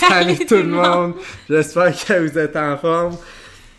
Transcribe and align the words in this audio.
Salut 0.08 0.46
tout 0.46 0.54
le 0.54 0.64
monde! 0.64 1.14
J'espère 1.48 1.92
que 1.92 2.26
vous 2.26 2.38
êtes 2.38 2.56
en 2.56 2.78
forme. 2.78 3.16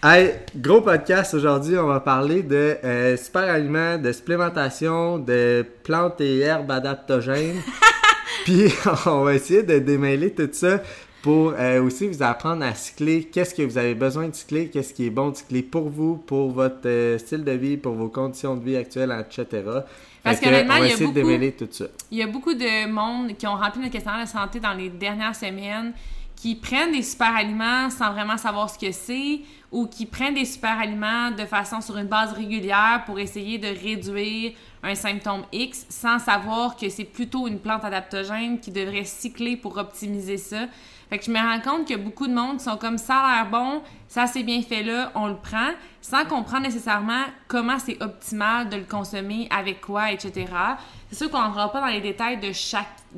Hey, 0.04 0.34
gros 0.56 0.82
podcast 0.82 1.34
aujourd'hui, 1.34 1.76
on 1.80 1.88
va 1.88 2.00
parler 2.00 2.44
de 2.44 2.78
euh, 2.84 3.18
super 3.18 3.50
aliments, 3.50 3.98
de 3.98 4.12
supplémentation, 4.12 5.18
de 5.18 5.66
plantes 5.84 6.22
et 6.22 6.40
herbes 6.42 6.70
adaptogènes. 6.70 7.62
Puis 8.46 8.72
on 9.08 9.24
va 9.24 9.34
essayer 9.34 9.64
de 9.64 9.80
démêler 9.80 10.32
tout 10.32 10.50
ça 10.52 10.82
pour 11.24 11.54
euh, 11.58 11.82
aussi 11.82 12.08
vous 12.08 12.22
apprendre 12.22 12.64
à 12.66 12.76
cycler. 12.76 13.24
Qu'est-ce 13.24 13.56
que 13.56 13.64
vous 13.64 13.80
avez 13.80 13.96
besoin 13.96 14.28
de 14.28 14.36
cycler, 14.36 14.70
qu'est-ce 14.70 14.94
qui 14.94 15.08
est 15.08 15.12
bon 15.12 15.30
de 15.30 15.38
cycler 15.38 15.64
pour 15.64 15.90
vous, 15.90 16.18
pour 16.18 16.52
votre 16.52 16.86
euh, 16.88 17.18
style 17.18 17.44
de 17.44 17.54
vie, 17.54 17.78
pour 17.78 17.94
vos 17.94 18.10
conditions 18.10 18.56
de 18.56 18.64
vie 18.64 18.78
actuelles, 18.78 19.16
etc. 19.20 19.64
Parce 20.24 20.40
que, 20.40 20.46
qu'honnêtement, 20.46 20.76
on 20.76 20.80
va 20.80 20.86
il 20.86 20.90
y 20.90 20.92
a 20.92 20.94
essayer 20.94 21.08
de 21.08 21.14
beaucoup- 21.14 21.28
démêler 21.28 21.52
tout 21.54 21.68
ça. 21.72 21.86
Il 22.12 22.18
y 22.18 22.22
a 22.24 22.28
beaucoup 22.28 22.54
de 22.54 22.88
monde 22.88 23.36
qui 23.38 23.48
ont 23.48 23.56
rempli 23.56 23.80
notre 23.80 23.92
questionnaire 23.94 24.24
de 24.26 24.30
santé 24.30 24.60
dans 24.60 24.74
les 24.74 24.90
dernières 24.90 25.36
semaines, 25.36 25.94
qui 26.36 26.56
prennent 26.56 26.92
des 26.92 27.04
super 27.04 27.36
aliments 27.36 27.90
sans 27.90 28.12
vraiment 28.14 28.38
savoir 28.38 28.70
ce 28.70 28.78
que 28.78 28.92
c'est, 28.92 29.42
ou 29.72 29.88
qui 29.88 30.06
prennent 30.06 30.34
des 30.34 30.46
super 30.46 30.80
aliments 30.80 31.32
de 31.32 31.46
façon 31.46 31.82
sur 31.82 31.98
une 31.98 32.08
base 32.08 32.34
régulière 32.34 33.04
pour 33.06 33.20
essayer 33.20 33.58
de 33.58 33.68
réduire 33.68 34.54
un 34.84 34.96
symptôme 34.96 35.44
X 35.52 35.86
sans 35.90 36.20
savoir 36.20 36.76
que 36.76 36.90
c'est 36.90 37.06
plutôt 37.06 37.48
une 37.48 37.60
plante 37.60 37.84
adaptogène 37.84 38.60
qui 38.60 38.72
devrait 38.72 39.06
cycler 39.06 39.56
pour 39.56 39.78
optimiser 39.78 40.38
ça. 40.38 40.68
Fait 41.10 41.20
que 41.20 41.26
je 41.26 41.32
me 41.32 41.38
rends 41.38 41.60
compte 41.60 41.88
que 41.88 41.96
beaucoup 41.96 42.26
de 42.26 42.34
monde 42.34 42.62
sont 42.62 42.78
comme 42.78 42.98
ça 42.98 43.18
a 43.18 43.36
l'air 43.36 43.52
bon, 43.52 43.82
ça 44.08 44.28
c'est 44.28 44.44
bien 44.44 44.62
fait 44.62 44.82
là, 44.82 45.12
on 45.14 45.28
le 45.28 45.36
prend, 45.36 45.72
sans 46.02 46.24
comprendre 46.24 46.64
nécessairement 46.64 47.26
comment 47.50 47.78
c'est 47.80 48.02
optimal 48.02 48.70
de 48.70 48.78
le 48.78 48.86
consommer, 48.86 49.48
avec 49.52 49.82
quoi, 49.82 50.14
etc. 50.14 50.46
C'est 51.10 51.18
sûr 51.18 51.30
qu'on 51.30 51.42
n'entrera 51.42 51.70
pas 51.70 51.82
dans 51.82 51.88
les 51.88 52.00
détails 52.00 52.40
de, 52.40 52.52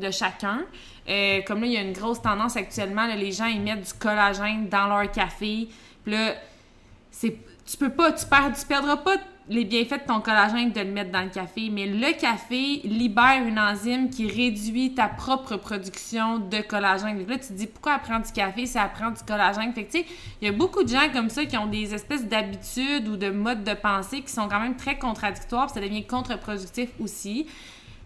de 0.01 0.11
chacun. 0.11 0.61
Euh, 1.07 1.41
comme 1.45 1.61
là, 1.61 1.67
il 1.67 1.73
y 1.73 1.77
a 1.77 1.81
une 1.81 1.93
grosse 1.93 2.21
tendance 2.21 2.57
actuellement, 2.57 3.05
les 3.05 3.31
gens 3.31 3.45
ils 3.45 3.61
mettent 3.61 3.85
du 3.85 3.93
collagène 3.93 4.69
dans 4.69 4.87
leur 4.87 5.11
café. 5.11 5.69
Puis 6.03 6.13
là, 6.13 6.33
c'est 7.11 7.37
tu 7.65 7.77
peux 7.77 7.91
pas 7.91 8.11
tu 8.11 8.25
perds 8.25 8.53
tu 8.59 8.65
perdras 8.65 8.97
pas 8.97 9.17
les 9.49 9.65
bienfaits 9.65 10.03
de 10.03 10.07
ton 10.07 10.21
collagène 10.21 10.71
de 10.71 10.79
le 10.79 10.91
mettre 10.91 11.11
dans 11.11 11.21
le 11.21 11.29
café 11.29 11.69
mais 11.69 11.85
le 11.85 12.19
café 12.19 12.81
libère 12.83 13.45
une 13.45 13.59
enzyme 13.59 14.09
qui 14.09 14.27
réduit 14.27 14.93
ta 14.93 15.07
propre 15.07 15.57
production 15.57 16.39
de 16.39 16.61
collagène. 16.61 17.19
Donc 17.19 17.29
là 17.29 17.37
tu 17.37 17.47
te 17.47 17.53
dis 17.53 17.67
pourquoi 17.67 17.95
elle 17.95 18.01
prend 18.01 18.19
du 18.19 18.31
café 18.31 18.65
si 18.65 18.77
elle 18.77 18.91
prend 18.93 19.11
du 19.11 19.21
collagène? 19.23 19.73
Fait 19.73 19.83
que 19.83 19.91
tu 19.91 19.99
sais 19.99 20.05
il 20.41 20.47
y 20.47 20.49
a 20.49 20.53
beaucoup 20.53 20.83
de 20.83 20.89
gens 20.89 21.09
comme 21.11 21.29
ça 21.29 21.45
qui 21.45 21.57
ont 21.57 21.67
des 21.67 21.93
espèces 21.93 22.25
d'habitudes 22.27 23.07
ou 23.07 23.17
de 23.17 23.29
modes 23.29 23.63
de 23.63 23.73
pensée 23.73 24.21
qui 24.21 24.31
sont 24.31 24.47
quand 24.47 24.59
même 24.59 24.75
très 24.75 24.97
contradictoires 24.97 25.67
puis 25.67 25.75
ça 25.75 25.81
devient 25.81 26.05
contre-productif 26.05 26.89
aussi. 26.99 27.47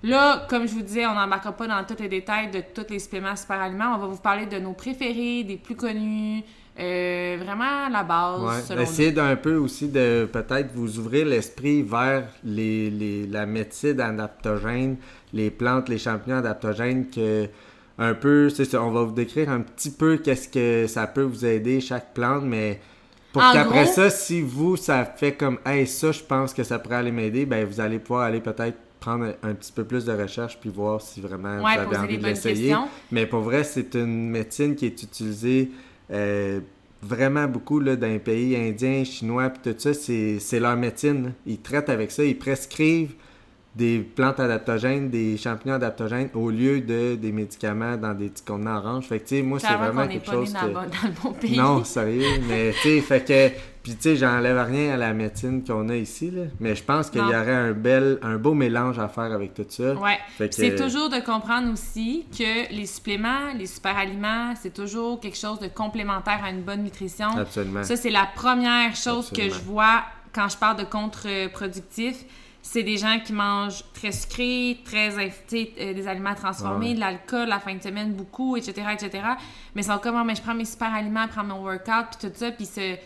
Là, 0.03 0.45
comme 0.47 0.67
je 0.67 0.73
vous 0.73 0.83
disais, 0.83 1.08
on 1.08 1.15
n'embarquera 1.15 1.53
pas 1.53 1.67
dans 1.67 1.83
tous 1.83 2.02
les 2.02 2.08
détails 2.08 2.52
de 2.52 2.61
tous 2.61 2.85
les 2.91 2.99
suppléments 2.99 3.35
super 3.35 3.59
aliments. 3.59 3.95
On 3.95 3.97
va 3.97 4.08
vous 4.08 4.21
parler 4.21 4.45
de 4.45 4.59
nos 4.59 4.73
préférés, 4.73 5.43
des 5.43 5.58
plus 5.58 5.75
connus, 5.75 6.43
euh, 6.80 7.38
vraiment 7.44 7.89
la 7.89 8.03
base. 8.03 8.42
Ouais, 8.72 8.81
Essayez 8.83 9.11
d'un 9.11 9.36
peu 9.36 9.56
aussi 9.56 9.88
de 9.88 10.28
peut-être 10.31 10.70
vous 10.73 11.00
ouvrir 11.00 11.25
l'esprit 11.25 11.81
vers 11.83 12.28
les, 12.44 12.89
les- 12.89 13.25
la 13.28 13.45
médecine 13.45 13.99
adaptogène, 13.99 14.98
les 15.33 15.49
plantes, 15.52 15.89
les 15.89 15.98
champignons 15.98 16.38
adaptogènes 16.38 17.10
que 17.10 17.48
un 17.99 18.14
peu, 18.14 18.49
c'est 18.49 18.65
ça, 18.65 18.82
on 18.83 18.92
va 18.92 19.02
vous 19.02 19.11
décrire 19.14 19.49
un 19.49 19.61
petit 19.61 19.89
peu 19.89 20.17
qu'est-ce 20.17 20.48
que 20.49 20.86
ça 20.88 21.08
peut 21.08 21.23
vous 21.23 21.43
aider 21.45 21.82
chaque 21.82 22.14
plante, 22.14 22.43
mais 22.43 22.80
pour 23.33 23.42
qu'après 23.54 23.83
gros- 23.86 23.92
ça, 23.94 24.09
si 24.11 24.42
vous 24.42 24.77
ça 24.77 25.04
fait 25.04 25.33
comme 25.33 25.58
hey 25.65 25.88
ça, 25.88 26.11
je 26.11 26.21
pense 26.21 26.54
que 26.54 26.61
ça 26.64 26.77
pourrait 26.77 26.98
aller 26.98 27.11
m'aider, 27.11 27.45
ben 27.48 27.65
vous 27.65 27.80
allez 27.80 27.98
pouvoir 27.98 28.26
aller 28.26 28.39
peut-être 28.39 28.77
prendre 28.99 29.33
un 29.44 29.54
petit 29.54 29.71
peu 29.71 29.83
plus 29.83 30.05
de 30.05 30.11
recherche 30.11 30.59
puis 30.59 30.70
voir 30.70 31.02
si 31.02 31.21
vraiment 31.21 31.58
Ouais, 31.64 31.76
vous 31.76 31.94
avez 31.95 31.98
envie 31.98 32.17
de 32.17 32.23
l'essayer. 32.26 32.76
Mais 33.11 33.26
pour 33.26 33.42
vrai, 33.42 33.64
c'est 33.64 33.95
une 33.95 34.30
médecine 34.30 34.76
qui 34.76 34.86
est 34.86 35.02
utilisée 35.04 35.71
euh, 36.12 36.60
vraiment 37.02 37.48
beaucoup 37.48 37.80
là, 37.80 37.95
dans 37.95 38.08
les 38.08 38.20
pays 38.20 38.56
indiens, 38.56 39.04
chinois, 39.04 39.50
puis 39.50 39.73
tout 39.73 39.80
ça. 39.80 39.94
C'est 39.94 40.60
leur 40.60 40.76
médecine. 40.76 41.34
Ils 41.45 41.62
traitent 41.62 41.90
avec 41.90 42.12
ça. 42.12 42.23
Ils 42.23 42.38
prescrivent 42.38 43.14
des 43.77 43.99
plantes 43.99 44.39
adaptogènes, 44.39 45.10
des 45.10 45.38
champignons 45.38 45.76
adaptogènes 45.76 46.30
au 46.33 46.49
lieu 46.49 46.82
de 46.82 47.14
des 47.15 47.32
médicaments 47.32 47.95
dans 47.95 48.14
des 48.15 48.30
petits 48.30 48.43
contenants 48.43 48.77
orange. 48.77 49.05
Fait 49.05 49.20
que, 49.20 49.27
tu 49.27 49.36
sais, 49.38 49.42
moi, 49.43 49.60
c'est 49.60 49.73
vraiment 49.76 50.02
n'est 50.05 50.14
quelque 50.14 50.26
pas 50.26 50.32
chose 50.32 50.54
né 50.54 50.60
que... 50.61 50.73
dans 50.73 50.82
le 50.82 51.21
bon 51.23 51.33
pays. 51.39 51.58
Non, 51.58 51.83
sérieux, 51.83 52.42
mais 52.48 52.71
tu 52.82 52.89
sais, 52.89 53.02
fait 53.02 53.23
que, 53.23 53.55
puis 53.83 53.93
tu 53.95 54.02
sais, 54.02 54.15
j'enlève 54.15 54.58
rien 54.67 54.95
à 54.95 54.98
la 54.98 55.14
médecine 55.14 55.64
qu'on 55.64 55.89
a 55.89 55.95
ici, 55.95 56.32
là, 56.32 56.43
mais 56.60 56.76
je 56.76 56.83
pense 56.83 57.10
qu'il 57.11 57.21
y 57.21 57.23
aurait 57.23 57.54
un 57.54 57.71
bel, 57.73 58.17
un 58.23 58.38
beau 58.38 58.54
mélange 58.55 58.98
à 58.99 59.08
faire 59.08 59.32
avec 59.32 59.54
tout 59.54 59.65
ça. 59.70 59.94
Ouais. 59.94 60.17
Que- 60.39 60.48
C'est 60.52 60.76
toujours 60.76 61.09
de 61.09 61.20
comprendre 61.20 61.71
aussi 61.71 62.26
que 62.38 62.73
les 62.73 62.86
suppléments, 62.88 63.54
les 63.58 63.67
super 63.67 63.95
aliments, 63.98 64.54
c'est 64.59 64.73
toujours 64.73 65.20
quelque 65.20 65.38
chose 65.38 65.59
de 65.59 65.67
complémentaire 65.67 66.42
à 66.44 66.49
une 66.49 66.64
bonne 66.64 66.82
nutrition. 66.83 67.27
Absolument. 67.38 67.83
Ça, 67.83 67.95
c'est 67.95 68.09
la 68.09 68.27
première 68.36 68.95
chose 68.95 69.27
Absolument. 69.30 69.49
que 69.49 69.54
je 69.55 69.61
vois 69.61 70.02
quand 70.33 70.49
je 70.49 70.58
parle 70.58 70.77
de 70.77 70.83
contre-productif. 70.83 72.26
C'est 72.70 72.83
des 72.83 72.98
gens 72.98 73.17
qui 73.23 73.32
mangent 73.32 73.82
très 73.94 74.11
sucré, 74.11 74.78
très 74.83 75.10
euh, 75.17 75.94
des 75.94 76.05
aliments 76.08 76.36
transformés, 76.36 76.89
Ouais. 76.89 76.94
de 76.95 77.00
l'alcool 77.00 77.48
la 77.48 77.60
fin 77.61 77.73
de 77.73 77.82
semaine, 77.82 78.11
beaucoup, 78.14 78.58
etc., 78.58 78.73
etc. 78.92 79.23
Mais 79.73 79.83
ils 79.83 79.86
sont 79.86 79.98
comme, 80.00 80.17
Ah, 80.17 80.23
mais 80.26 80.36
je 80.36 80.42
prends 80.42 80.54
mes 80.54 80.66
super 80.66 80.94
aliments, 80.94 81.27
prends 81.30 81.45
mon 81.45 81.61
workout, 81.64 82.08
puis 82.20 82.30
tout 82.30 82.36
ça, 82.36 82.52
puis 82.52 82.66
se- 82.66 82.98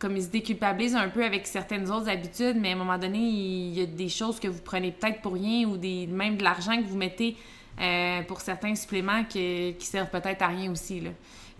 comme 0.00 0.16
ils 0.16 0.24
se 0.24 0.28
déculpabilisent 0.30 0.96
un 0.96 1.08
peu 1.10 1.24
avec 1.24 1.46
certaines 1.46 1.88
autres 1.92 2.08
habitudes, 2.08 2.56
mais 2.58 2.70
à 2.70 2.72
un 2.72 2.76
moment 2.76 2.98
donné, 2.98 3.18
il 3.18 3.78
y 3.78 3.82
a 3.82 3.86
des 3.86 4.08
choses 4.08 4.40
que 4.40 4.48
vous 4.48 4.60
prenez 4.62 4.90
peut-être 4.90 5.20
pour 5.22 5.34
rien 5.34 5.68
ou 5.68 5.76
des, 5.76 6.08
même 6.08 6.36
de 6.36 6.42
l'argent 6.42 6.76
que 6.76 6.84
vous 6.86 6.96
mettez 6.96 7.36
euh, 7.80 8.22
pour 8.22 8.40
certains 8.40 8.74
suppléments 8.74 9.22
que- 9.24 9.70
qui 9.70 9.86
servent 9.86 10.10
peut-être 10.10 10.42
à 10.42 10.48
rien 10.48 10.70
aussi. 10.72 11.00
Là. 11.00 11.10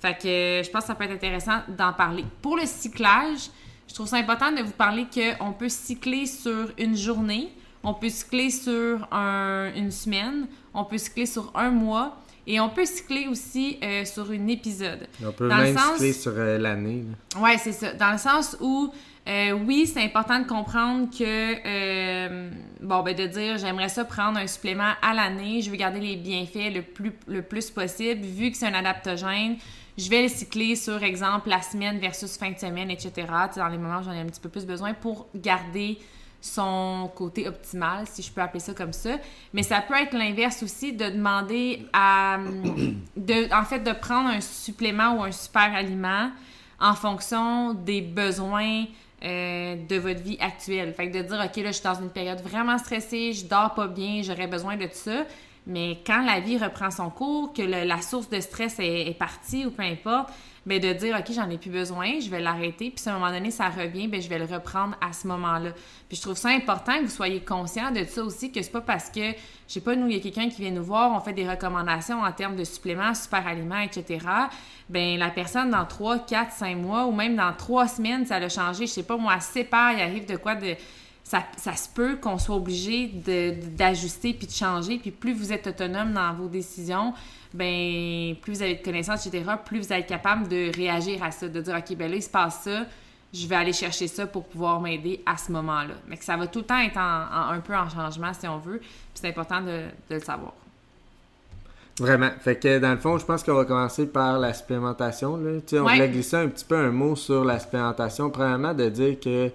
Fait 0.01 0.15
que 0.15 0.63
je 0.67 0.71
pense 0.71 0.83
que 0.83 0.87
ça 0.89 0.95
peut 0.97 1.05
être 1.05 1.13
intéressant 1.15 1.61
d'en 1.69 1.93
parler. 1.93 2.25
Pour 2.43 2.57
le 2.57 2.67
cyclage, 2.67 3.49
je 3.89 3.95
trouve 3.95 4.07
ça 4.07 4.17
important 4.17 4.51
de 4.53 4.63
vous 4.63 4.73
parler 4.73 5.07
qu'on 5.13 5.53
peut 5.53 5.69
cycler 5.69 6.27
sur 6.27 6.71
une 6.79 6.97
journée, 6.97 7.49
on 7.83 7.95
peut 7.95 8.09
cycler 8.09 8.51
sur 8.51 9.07
un- 9.13 9.71
une 9.77 9.91
semaine, 9.91 10.47
on 10.73 10.85
peut 10.85 10.99
cycler 10.99 11.27
sur 11.27 11.53
un 11.55 11.71
mois 11.71 12.17
et 12.47 12.61
on 12.61 12.69
peut 12.71 12.85
cycler 12.87 13.27
aussi 13.29 13.79
euh, 13.83 14.05
sur 14.05 14.31
un 14.31 14.47
épisode. 14.49 15.07
On 15.25 15.33
peut 15.33 15.49
Dans 15.49 15.59
le 15.59 15.65
même 15.65 15.77
sens- 15.79 15.93
cycler 15.95 16.13
sur 16.13 16.33
euh, 16.37 16.59
l'année. 16.59 17.05
Ouais, 17.41 17.57
c'est 17.59 17.73
ça. 17.73 17.93
Dans 17.95 18.13
le 18.13 18.19
sens 18.19 18.57
où, 18.61 18.91
euh, 19.29 19.53
oui, 19.53 19.87
c'est 19.87 20.03
important 20.03 20.41
de 20.41 20.47
comprendre 20.47 21.09
que, 21.11 22.83
bon, 22.83 23.03
ben, 23.03 23.15
de 23.15 23.27
dire, 23.27 23.59
j'aimerais 23.59 23.89
ça 23.89 24.05
prendre 24.05 24.39
un 24.39 24.47
supplément 24.47 24.93
à 25.03 25.15
l'année, 25.15 25.61
je 25.63 25.71
veux 25.71 25.77
garder 25.77 26.01
les 26.01 26.17
bienfaits 26.17 26.73
le 26.75 26.83
plus, 26.83 27.13
le 27.27 27.43
plus 27.43 27.71
possible, 27.71 28.23
vu 28.25 28.51
que 28.51 28.57
c'est 28.57 28.67
un 28.67 28.75
adaptogène, 28.75 29.57
je 29.97 30.11
vais 30.11 30.23
le 30.23 30.29
cycler 30.29 30.77
sur, 30.77 31.03
exemple, 31.03 31.49
la 31.49 31.63
semaine 31.63 31.99
versus 31.99 32.37
fin 32.37 32.51
de 32.51 32.59
semaine, 32.59 32.91
etc. 32.91 33.13
Dans 33.57 33.69
les 33.69 33.79
moments 33.79 34.01
où 34.01 34.05
j'en 34.05 34.13
ai 34.13 34.21
un 34.21 34.27
petit 34.27 34.41
peu 34.41 34.49
plus 34.49 34.67
besoin 34.67 34.93
pour 34.95 35.27
garder 35.35 35.99
son 36.41 37.11
côté 37.15 37.49
optimal, 37.49 38.07
si 38.07 38.23
je 38.23 38.31
peux 38.31 38.43
appeler 38.43 38.61
ça 38.61 38.75
comme 38.75 38.93
ça. 38.93 39.19
Mais 39.55 39.63
ça 39.63 39.81
peut 39.81 39.95
être 39.95 40.13
l'inverse 40.13 40.63
aussi 40.63 40.93
de 40.93 41.07
demander 41.07 41.87
à, 41.93 42.39
de, 43.17 43.55
en 43.55 43.65
fait, 43.65 43.81
de 43.81 43.93
prendre 43.93 44.29
un 44.29 44.41
supplément 44.41 45.17
ou 45.17 45.23
un 45.23 45.33
super 45.33 45.75
aliment 45.75 46.31
en 46.81 46.95
fonction 46.95 47.73
des 47.73 48.03
besoins 48.03 48.85
euh, 49.25 49.77
de 49.89 49.97
votre 49.97 50.21
vie 50.21 50.37
actuelle. 50.39 50.93
Fait 50.93 51.11
que 51.11 51.17
de 51.17 51.23
dire, 51.23 51.41
OK, 51.43 51.57
là, 51.57 51.69
je 51.69 51.73
suis 51.73 51.85
dans 51.85 51.95
une 51.95 52.11
période 52.11 52.43
vraiment 52.43 52.77
stressée, 52.77 53.33
je 53.33 53.47
dors 53.47 53.73
pas 53.73 53.87
bien, 53.87 54.21
j'aurais 54.23 54.49
besoin 54.49 54.77
de 54.77 54.89
ça. 54.93 55.25
Mais 55.67 55.99
quand 56.07 56.23
la 56.23 56.41
vie 56.41 56.59
reprend 56.59 56.91
son 56.91 57.09
cours, 57.09 57.55
que 57.55 57.63
la 57.63 58.03
source 58.03 58.29
de 58.29 58.39
stress 58.41 58.77
est, 58.79 59.17
partie 59.19 59.65
ou 59.65 59.71
peu 59.71 59.83
importe, 59.83 60.29
ben 60.67 60.79
de 60.79 60.93
dire 60.93 61.17
OK, 61.19 61.33
j'en 61.33 61.49
ai 61.49 61.57
plus 61.57 61.71
besoin, 61.71 62.21
je 62.21 62.29
vais 62.29 62.41
l'arrêter, 62.41 62.91
puis 62.91 63.03
à 63.07 63.15
un 63.15 63.19
moment 63.19 63.31
donné 63.31 63.51
ça 63.51 63.69
revient, 63.69 64.09
ben 64.09 64.21
je 64.21 64.29
vais 64.29 64.39
le 64.39 64.45
reprendre 64.45 64.95
à 65.01 65.13
ce 65.15 65.27
moment-là. 65.27 65.71
Puis 66.09 66.17
je 66.19 66.23
trouve 66.23 66.37
ça 66.37 66.51
important 66.51 66.99
que 66.99 67.05
vous 67.05 67.11
soyez 67.11 67.41
conscient 67.41 67.91
de 67.91 68.05
ça 68.05 68.23
aussi 68.23 68.53
que 68.53 68.61
c'est 68.61 68.73
pas 68.73 68.81
parce 68.83 69.09
que 69.09 69.31
je 69.31 69.35
sais 69.73 69.81
pas 69.81 69.95
nous 69.95 70.07
il 70.09 70.17
y 70.17 70.17
a 70.19 70.23
quelqu'un 70.23 70.51
qui 70.51 70.61
vient 70.61 70.71
nous 70.71 70.85
voir, 70.85 71.13
on 71.13 71.21
fait 71.21 71.33
des 71.33 71.49
recommandations 71.49 72.21
en 72.21 72.33
termes 72.33 72.57
de 72.57 72.65
suppléments, 72.65 73.15
super 73.15 73.47
aliments, 73.47 73.81
etc. 73.81 74.27
Ben 74.91 75.19
la 75.19 75.31
personne 75.31 75.71
dans 75.71 75.87
3, 75.87 76.21
4, 76.21 76.53
5 76.53 76.77
mois 76.77 77.07
ou 77.07 77.13
même 77.13 77.37
dans 77.37 77.53
3 77.55 77.89
semaines, 77.89 78.27
ça 78.27 78.39
l'a 78.39 78.51
changé, 78.51 78.87
je 78.87 78.93
sais 78.93 79.03
pas 79.03 79.17
moi, 79.17 79.33
elle 79.37 79.43
sépare, 79.43 79.93
il 79.93 80.03
arrive 80.03 80.27
de 80.27 80.37
quoi 80.37 80.57
de 80.57 80.77
ça, 81.25 81.43
ça 81.57 81.75
se 81.75 81.89
peut 81.89 82.17
qu'on 82.17 82.39
soit 82.39 82.55
obligé 82.55 83.07
d'ajuster 83.09 84.35
puis 84.35 84.47
de 84.47 84.53
changer. 84.53 84.99
Puis 84.99 85.11
plus 85.11 85.33
vous 85.35 85.53
êtes 85.53 85.67
autonome 85.67 86.13
dans 86.13 86.33
vos 86.35 86.49
décisions, 86.49 87.13
ben 87.53 88.35
plus 88.43 88.55
vous 88.55 88.63
avez 88.63 88.75
de 88.77 88.83
connaissances, 88.85 89.27
etc., 89.27 89.45
plus 89.65 89.81
vous 89.81 89.93
être 89.93 90.07
capable 90.07 90.49
de 90.49 90.71
réagir 90.77 91.23
à 91.23 91.31
ça, 91.31 91.49
de 91.49 91.61
dire, 91.61 91.75
OK, 91.77 91.97
ben 91.97 92.11
là, 92.11 92.17
il 92.17 92.23
se 92.23 92.29
passe 92.29 92.61
ça, 92.65 92.85
je 93.33 93.47
vais 93.49 93.57
aller 93.57 93.73
chercher 93.73 94.07
ça 94.07 94.27
pour 94.27 94.45
pouvoir 94.45 94.81
m'aider 94.81 95.21
à 95.27 95.37
ce 95.37 95.51
moment-là. 95.53 95.95
Mais 96.09 96.17
que 96.17 96.25
ça 96.25 96.37
va 96.37 96.47
tout 96.47 96.61
le 96.61 96.65
temps 96.67 96.79
être 96.79 96.99
en- 96.99 97.01
en- 97.01 97.51
un 97.53 97.61
peu 97.61 97.75
en 97.75 97.89
changement, 97.89 98.33
si 98.33 98.47
on 98.47 98.59
veut. 98.59 98.79
Puis 98.79 98.91
c'est 99.15 99.29
important 99.29 99.61
de, 99.61 99.83
de 100.11 100.15
le 100.17 100.21
savoir. 100.21 100.53
Vraiment. 101.99 102.31
Fait 102.41 102.57
que 102.59 102.79
dans 102.81 102.91
le 102.91 102.99
fond, 102.99 103.19
je 103.19 103.25
pense 103.25 103.43
qu'on 103.45 103.55
va 103.55 103.65
commencer 103.65 104.07
par 104.07 104.39
la 104.39 104.53
supplémentation. 104.53 105.37
Là. 105.37 105.61
On 105.73 105.77
Ouais. 105.85 105.93
voulait 105.95 106.09
glisser 106.09 106.37
un 106.37 106.49
petit 106.49 106.65
peu 106.65 106.77
un 106.77 106.91
mot 106.91 107.15
sur 107.15 107.45
la 107.45 107.59
supplémentation. 107.61 108.31
Premièrement, 108.31 108.75
de 108.75 108.89
dire 108.89 109.19
que 109.21 109.51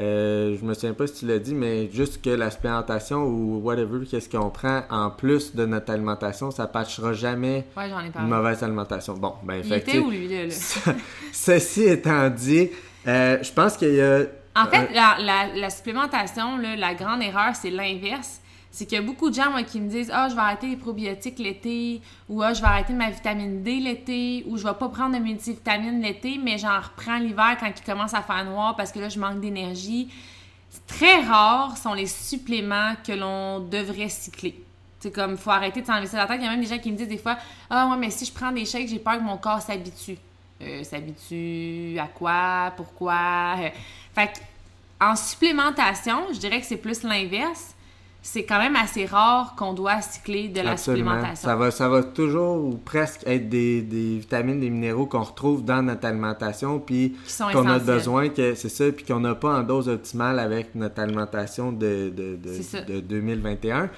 euh, 0.00 0.56
je 0.58 0.64
me 0.64 0.72
souviens 0.74 0.94
pas 0.94 1.06
si 1.06 1.14
tu 1.20 1.26
l'as 1.26 1.38
dit, 1.38 1.54
mais 1.54 1.90
juste 1.92 2.22
que 2.22 2.30
la 2.30 2.50
supplémentation 2.50 3.24
ou 3.24 3.60
whatever, 3.62 4.06
qu'est-ce 4.06 4.28
qu'on 4.28 4.50
prend 4.50 4.82
en 4.90 5.10
plus 5.10 5.54
de 5.54 5.66
notre 5.66 5.92
alimentation, 5.92 6.50
ça 6.50 6.66
patchera 6.66 7.12
jamais 7.12 7.66
Ouais, 7.76 7.88
j'en 7.90 8.00
ai 8.00 8.10
une 8.24 8.28
mauvaise 8.28 8.62
alimentation. 8.62 9.14
Bon, 9.14 9.34
ben, 9.42 9.56
Il 9.56 9.64
fait 9.64 9.78
était 9.78 9.98
où, 9.98 10.10
lui, 10.10 10.28
là? 10.28 10.46
là? 10.46 10.94
Ceci 11.32 11.84
étant 11.84 12.28
dit, 12.30 12.70
euh, 13.06 13.38
je 13.42 13.52
pense 13.52 13.76
qu'il 13.76 13.94
y 13.94 14.00
a. 14.00 14.20
En 14.54 14.66
fait, 14.66 14.82
euh, 14.82 14.86
la, 14.94 15.16
la- 15.18 15.54
la 15.54 15.70
supplémentation, 15.70 16.58
là, 16.58 16.76
la 16.76 16.94
grande 16.94 17.22
erreur, 17.22 17.54
c'est 17.54 17.70
l'inverse. 17.70 18.40
C'est 18.72 18.86
qu'il 18.86 18.96
y 18.96 18.98
a 18.98 19.04
beaucoup 19.04 19.28
de 19.28 19.34
gens 19.34 19.50
moi, 19.50 19.62
qui 19.62 19.80
me 19.80 19.88
disent 19.88 20.10
Ah, 20.12 20.28
je 20.30 20.34
vais 20.34 20.40
arrêter 20.40 20.66
les 20.66 20.76
probiotiques 20.76 21.38
l'été, 21.38 22.00
ou 22.28 22.42
Ah, 22.42 22.54
je 22.54 22.62
vais 22.62 22.68
arrêter 22.68 22.94
ma 22.94 23.10
vitamine 23.10 23.62
D 23.62 23.80
l'été, 23.80 24.44
ou 24.48 24.56
je 24.56 24.64
vais 24.64 24.72
pas 24.74 24.88
prendre 24.88 25.14
de 25.14 25.22
multivitamine 25.22 26.00
l'été, 26.00 26.40
mais 26.42 26.56
j'en 26.56 26.80
reprends 26.80 27.18
l'hiver 27.18 27.58
quand 27.60 27.68
il 27.68 27.84
commence 27.84 28.14
à 28.14 28.22
faire 28.22 28.44
noir 28.46 28.74
parce 28.74 28.90
que 28.90 28.98
là, 28.98 29.10
je 29.10 29.20
manque 29.20 29.40
d'énergie. 29.40 30.08
Très 30.86 31.20
rares 31.20 31.76
sont 31.76 31.92
les 31.92 32.06
suppléments 32.06 32.94
que 33.06 33.12
l'on 33.12 33.60
devrait 33.60 34.08
cycler. 34.08 34.58
C'est 35.00 35.12
comme, 35.12 35.36
faut 35.36 35.50
arrêter 35.50 35.82
de 35.82 35.86
s'enlever 35.86 36.16
la 36.16 36.26
tête. 36.26 36.38
Il 36.40 36.44
y 36.44 36.46
a 36.46 36.50
même 36.50 36.60
des 36.60 36.66
gens 36.66 36.78
qui 36.78 36.90
me 36.90 36.96
disent 36.96 37.08
des 37.08 37.18
fois 37.18 37.36
Ah, 37.68 37.88
ouais, 37.88 37.96
mais 37.98 38.08
si 38.08 38.24
je 38.24 38.32
prends 38.32 38.52
des 38.52 38.64
shakes, 38.64 38.88
j'ai 38.88 38.98
peur 38.98 39.18
que 39.18 39.22
mon 39.22 39.36
corps 39.36 39.60
s'habitue. 39.60 40.16
Euh, 40.62 40.82
s'habitue 40.82 41.98
à 41.98 42.06
quoi? 42.06 42.72
Pourquoi 42.74 43.56
Fait 44.14 44.32
en 44.98 45.16
supplémentation, 45.16 46.32
je 46.32 46.38
dirais 46.38 46.60
que 46.60 46.66
c'est 46.66 46.76
plus 46.76 47.02
l'inverse. 47.02 47.74
C'est 48.24 48.44
quand 48.44 48.58
même 48.58 48.76
assez 48.76 49.04
rare 49.04 49.56
qu'on 49.56 49.72
doit 49.72 50.00
cycler 50.00 50.48
de 50.48 50.60
la 50.60 50.72
Absolument. 50.72 51.10
supplémentation. 51.10 51.48
Ça 51.48 51.56
va, 51.56 51.70
ça 51.72 51.88
va 51.88 52.04
toujours 52.04 52.64
ou 52.64 52.76
presque 52.76 53.22
être 53.26 53.48
des, 53.48 53.82
des 53.82 54.18
vitamines, 54.18 54.60
des 54.60 54.70
minéraux 54.70 55.06
qu'on 55.06 55.22
retrouve 55.22 55.64
dans 55.64 55.82
notre 55.82 56.06
alimentation, 56.06 56.78
puis 56.78 57.16
qu'on 57.52 57.66
a 57.66 57.80
besoin, 57.80 58.28
que 58.28 58.54
c'est 58.54 58.68
ça, 58.68 58.92
puis 58.92 59.04
qu'on 59.04 59.18
n'a 59.20 59.34
pas 59.34 59.58
en 59.58 59.62
dose 59.64 59.88
optimale 59.88 60.38
avec 60.38 60.76
notre 60.76 61.00
alimentation 61.00 61.72
de, 61.72 62.12
de, 62.16 62.36
de, 62.36 62.52
C'est 62.52 62.62
ça. 62.62 62.80
de 62.82 63.00
2021. 63.00 63.90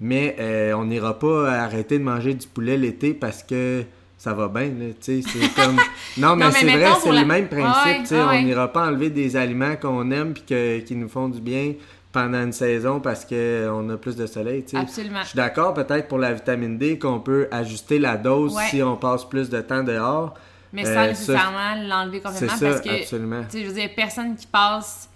Mais 0.00 0.36
euh, 0.38 0.74
on 0.74 0.84
n'ira 0.84 1.18
pas 1.18 1.50
arrêter 1.52 1.98
de 1.98 2.04
manger 2.04 2.34
du 2.34 2.46
poulet 2.46 2.76
l'été 2.76 3.14
parce 3.14 3.42
que 3.42 3.84
ça 4.16 4.32
va 4.32 4.46
bien, 4.46 4.66
là, 4.66 4.86
tu 5.00 5.20
sais, 5.20 5.28
c'est 5.28 5.54
comme... 5.60 5.76
Non, 6.18 6.36
mais, 6.36 6.46
mais 6.46 6.52
c'est 6.52 6.76
vrai, 6.76 6.90
c'est 7.02 7.12
le 7.12 7.24
même 7.24 7.48
principe, 7.48 7.84
Ouais, 7.84 8.00
tu 8.02 8.06
sais, 8.06 8.22
ouais, 8.22 8.38
on 8.38 8.42
n'ira 8.42 8.72
pas 8.72 8.86
enlever 8.86 9.10
des 9.10 9.34
aliments 9.36 9.74
qu'on 9.74 10.08
aime 10.12 10.34
puis 10.34 10.44
que, 10.48 10.78
qui 10.78 10.94
nous 10.94 11.08
font 11.08 11.28
du 11.28 11.40
bien 11.40 11.72
pendant 12.12 12.42
une 12.42 12.52
saison 12.52 13.00
parce 13.00 13.24
qu'on 13.24 13.88
a 13.90 13.96
plus 13.96 14.14
de 14.16 14.26
soleil, 14.26 14.64
tu 14.64 14.70
sais. 14.72 14.76
Absolument. 14.76 15.22
Je 15.22 15.28
suis 15.28 15.36
d'accord 15.36 15.72
peut-être 15.74 16.08
pour 16.08 16.18
la 16.18 16.32
vitamine 16.34 16.76
D 16.78 16.98
qu'on 16.98 17.20
peut 17.20 17.48
ajuster 17.50 17.98
la 17.98 18.16
dose 18.18 18.54
Ouais. 18.54 18.66
si 18.68 18.82
on 18.82 18.96
passe 18.96 19.24
plus 19.24 19.48
de 19.48 19.60
temps 19.62 19.82
dehors. 19.82 20.34
Mais 20.74 20.82
Euh, 20.86 20.86
sans 20.86 20.94
ça, 20.94 21.06
nécessairement 21.08 21.74
l'enlever 21.88 22.20
complètement 22.20 22.48
c'est 22.50 22.58
ça, 22.58 22.68
parce 22.70 22.80
que, 22.80 23.00
absolument. 23.02 23.42
tu 23.44 23.50
sais, 23.58 23.62
je 23.64 23.68
veux 23.68 23.74
dire, 23.74 23.90
personne 23.96 24.36
qui 24.36 24.46
passe 24.46 25.08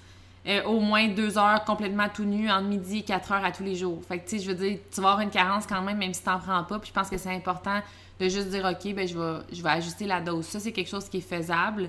euh, 0.47 0.63
au 0.65 0.81
moins 0.81 1.09
deux 1.09 1.37
heures 1.39 1.65
complètement 1.65 2.09
tout 2.15 2.25
nu 2.25 2.51
entre 2.51 2.65
midi 2.67 2.99
et 2.99 3.03
quatre 3.03 3.33
heures 3.33 3.45
à 3.45 3.51
tous 3.53 3.63
les 3.65 3.75
jours. 3.75 4.01
Fait 4.09 4.19
que, 4.19 4.29
tu 4.29 4.39
sais, 4.39 4.45
je 4.45 4.51
veux 4.51 4.55
dire, 4.57 4.79
tu 4.95 5.01
vas 5.01 5.09
avoir 5.09 5.21
une 5.21 5.31
carence 5.31 5.67
quand 5.67 5.83
même, 5.83 5.99
même 5.99 6.15
si 6.15 6.23
t'en 6.23 6.39
prends 6.39 6.63
pas. 6.65 6.79
Puis 6.79 6.89
je 6.91 6.93
pense 6.99 7.09
que 7.11 7.17
c'est 7.19 7.35
important 7.35 7.81
de 8.21 8.29
juste 8.29 8.49
dire, 8.49 8.65
OK, 8.65 8.95
ben, 8.95 9.07
je 9.09 9.19
vais, 9.19 9.39
je 9.53 9.63
vais 9.63 9.71
ajuster 9.71 10.07
la 10.07 10.21
dose. 10.21 10.45
Ça, 10.47 10.61
c'est 10.61 10.73
quelque 10.73 10.89
chose 10.89 11.09
qui 11.09 11.19
est 11.19 11.21
faisable. 11.21 11.89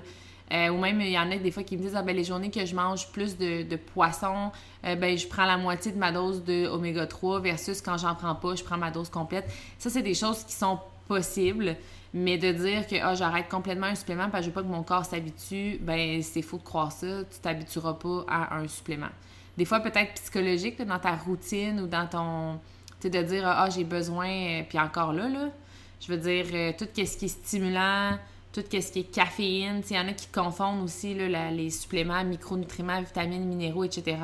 Euh, 0.52 0.68
ou 0.70 0.78
même, 0.78 1.00
il 1.00 1.10
y 1.10 1.18
en 1.18 1.30
a 1.30 1.36
des 1.36 1.50
fois 1.50 1.62
qui 1.62 1.76
me 1.76 1.82
disent, 1.82 1.96
ah, 1.96 2.02
ben, 2.02 2.16
les 2.16 2.24
journées 2.24 2.50
que 2.50 2.64
je 2.64 2.74
mange 2.74 3.08
plus 3.12 3.36
de, 3.36 3.62
de 3.62 3.76
poisson, 3.76 4.50
euh, 4.84 4.94
ben, 4.96 5.16
je 5.16 5.26
prends 5.26 5.44
la 5.44 5.58
moitié 5.58 5.92
de 5.92 5.98
ma 5.98 6.10
dose 6.10 6.42
de 6.44 6.66
oméga 6.66 7.06
3 7.06 7.40
versus 7.40 7.82
quand 7.82 7.98
j'en 7.98 8.14
prends 8.14 8.34
pas, 8.34 8.54
je 8.54 8.64
prends 8.64 8.78
ma 8.78 8.90
dose 8.90 9.10
complète. 9.10 9.50
Ça, 9.78 9.90
c'est 9.90 10.02
des 10.02 10.14
choses 10.14 10.44
qui 10.44 10.54
sont 10.54 10.78
possibles. 11.06 11.76
Mais 12.14 12.38
de 12.38 12.52
dire 12.52 12.86
que 12.86 12.96
ah, 13.02 13.14
j'arrête 13.14 13.50
complètement 13.50 13.88
un 13.88 13.94
supplément 13.94 14.30
parce 14.30 14.38
que 14.38 14.44
je 14.44 14.48
veux 14.48 14.54
pas 14.54 14.62
que 14.62 14.72
mon 14.74 14.82
corps 14.82 15.04
s'habitue, 15.04 15.76
ben 15.78 16.22
c'est 16.22 16.40
faux 16.40 16.56
de 16.56 16.62
croire 16.62 16.90
ça. 16.90 17.24
Tu 17.30 17.38
t'habitueras 17.38 17.92
pas 17.94 18.24
à 18.26 18.56
un 18.56 18.66
supplément. 18.66 19.10
Des 19.58 19.66
fois, 19.66 19.80
peut-être 19.80 20.14
psychologique, 20.14 20.80
dans 20.80 20.98
ta 20.98 21.14
routine 21.16 21.80
ou 21.80 21.86
dans 21.86 22.06
ton. 22.06 22.58
Tu 22.98 23.02
sais, 23.02 23.10
de 23.10 23.22
dire 23.22 23.46
ah, 23.46 23.68
j'ai 23.68 23.84
besoin. 23.84 24.26
euh, 24.26 24.62
Puis 24.66 24.78
encore 24.78 25.12
là, 25.12 25.28
là, 25.28 25.48
je 26.00 26.10
veux 26.10 26.16
dire, 26.16 26.74
tout 26.78 26.86
ce 26.94 27.16
qui 27.18 27.26
est 27.26 27.28
stimulant, 27.28 28.16
tout 28.52 28.62
ce 28.70 28.92
qui 28.92 29.00
est 29.00 29.12
caféine. 29.14 29.82
Il 29.90 29.96
y 29.96 29.98
en 29.98 30.08
a 30.08 30.12
qui 30.12 30.26
confondent 30.28 30.82
aussi 30.84 31.14
là, 31.14 31.28
la- 31.28 31.50
les 31.50 31.70
suppléments, 31.70 32.24
micronutriments, 32.24 33.00
vitamines, 33.00 33.44
minéraux, 33.44 33.84
etc. 33.84 34.16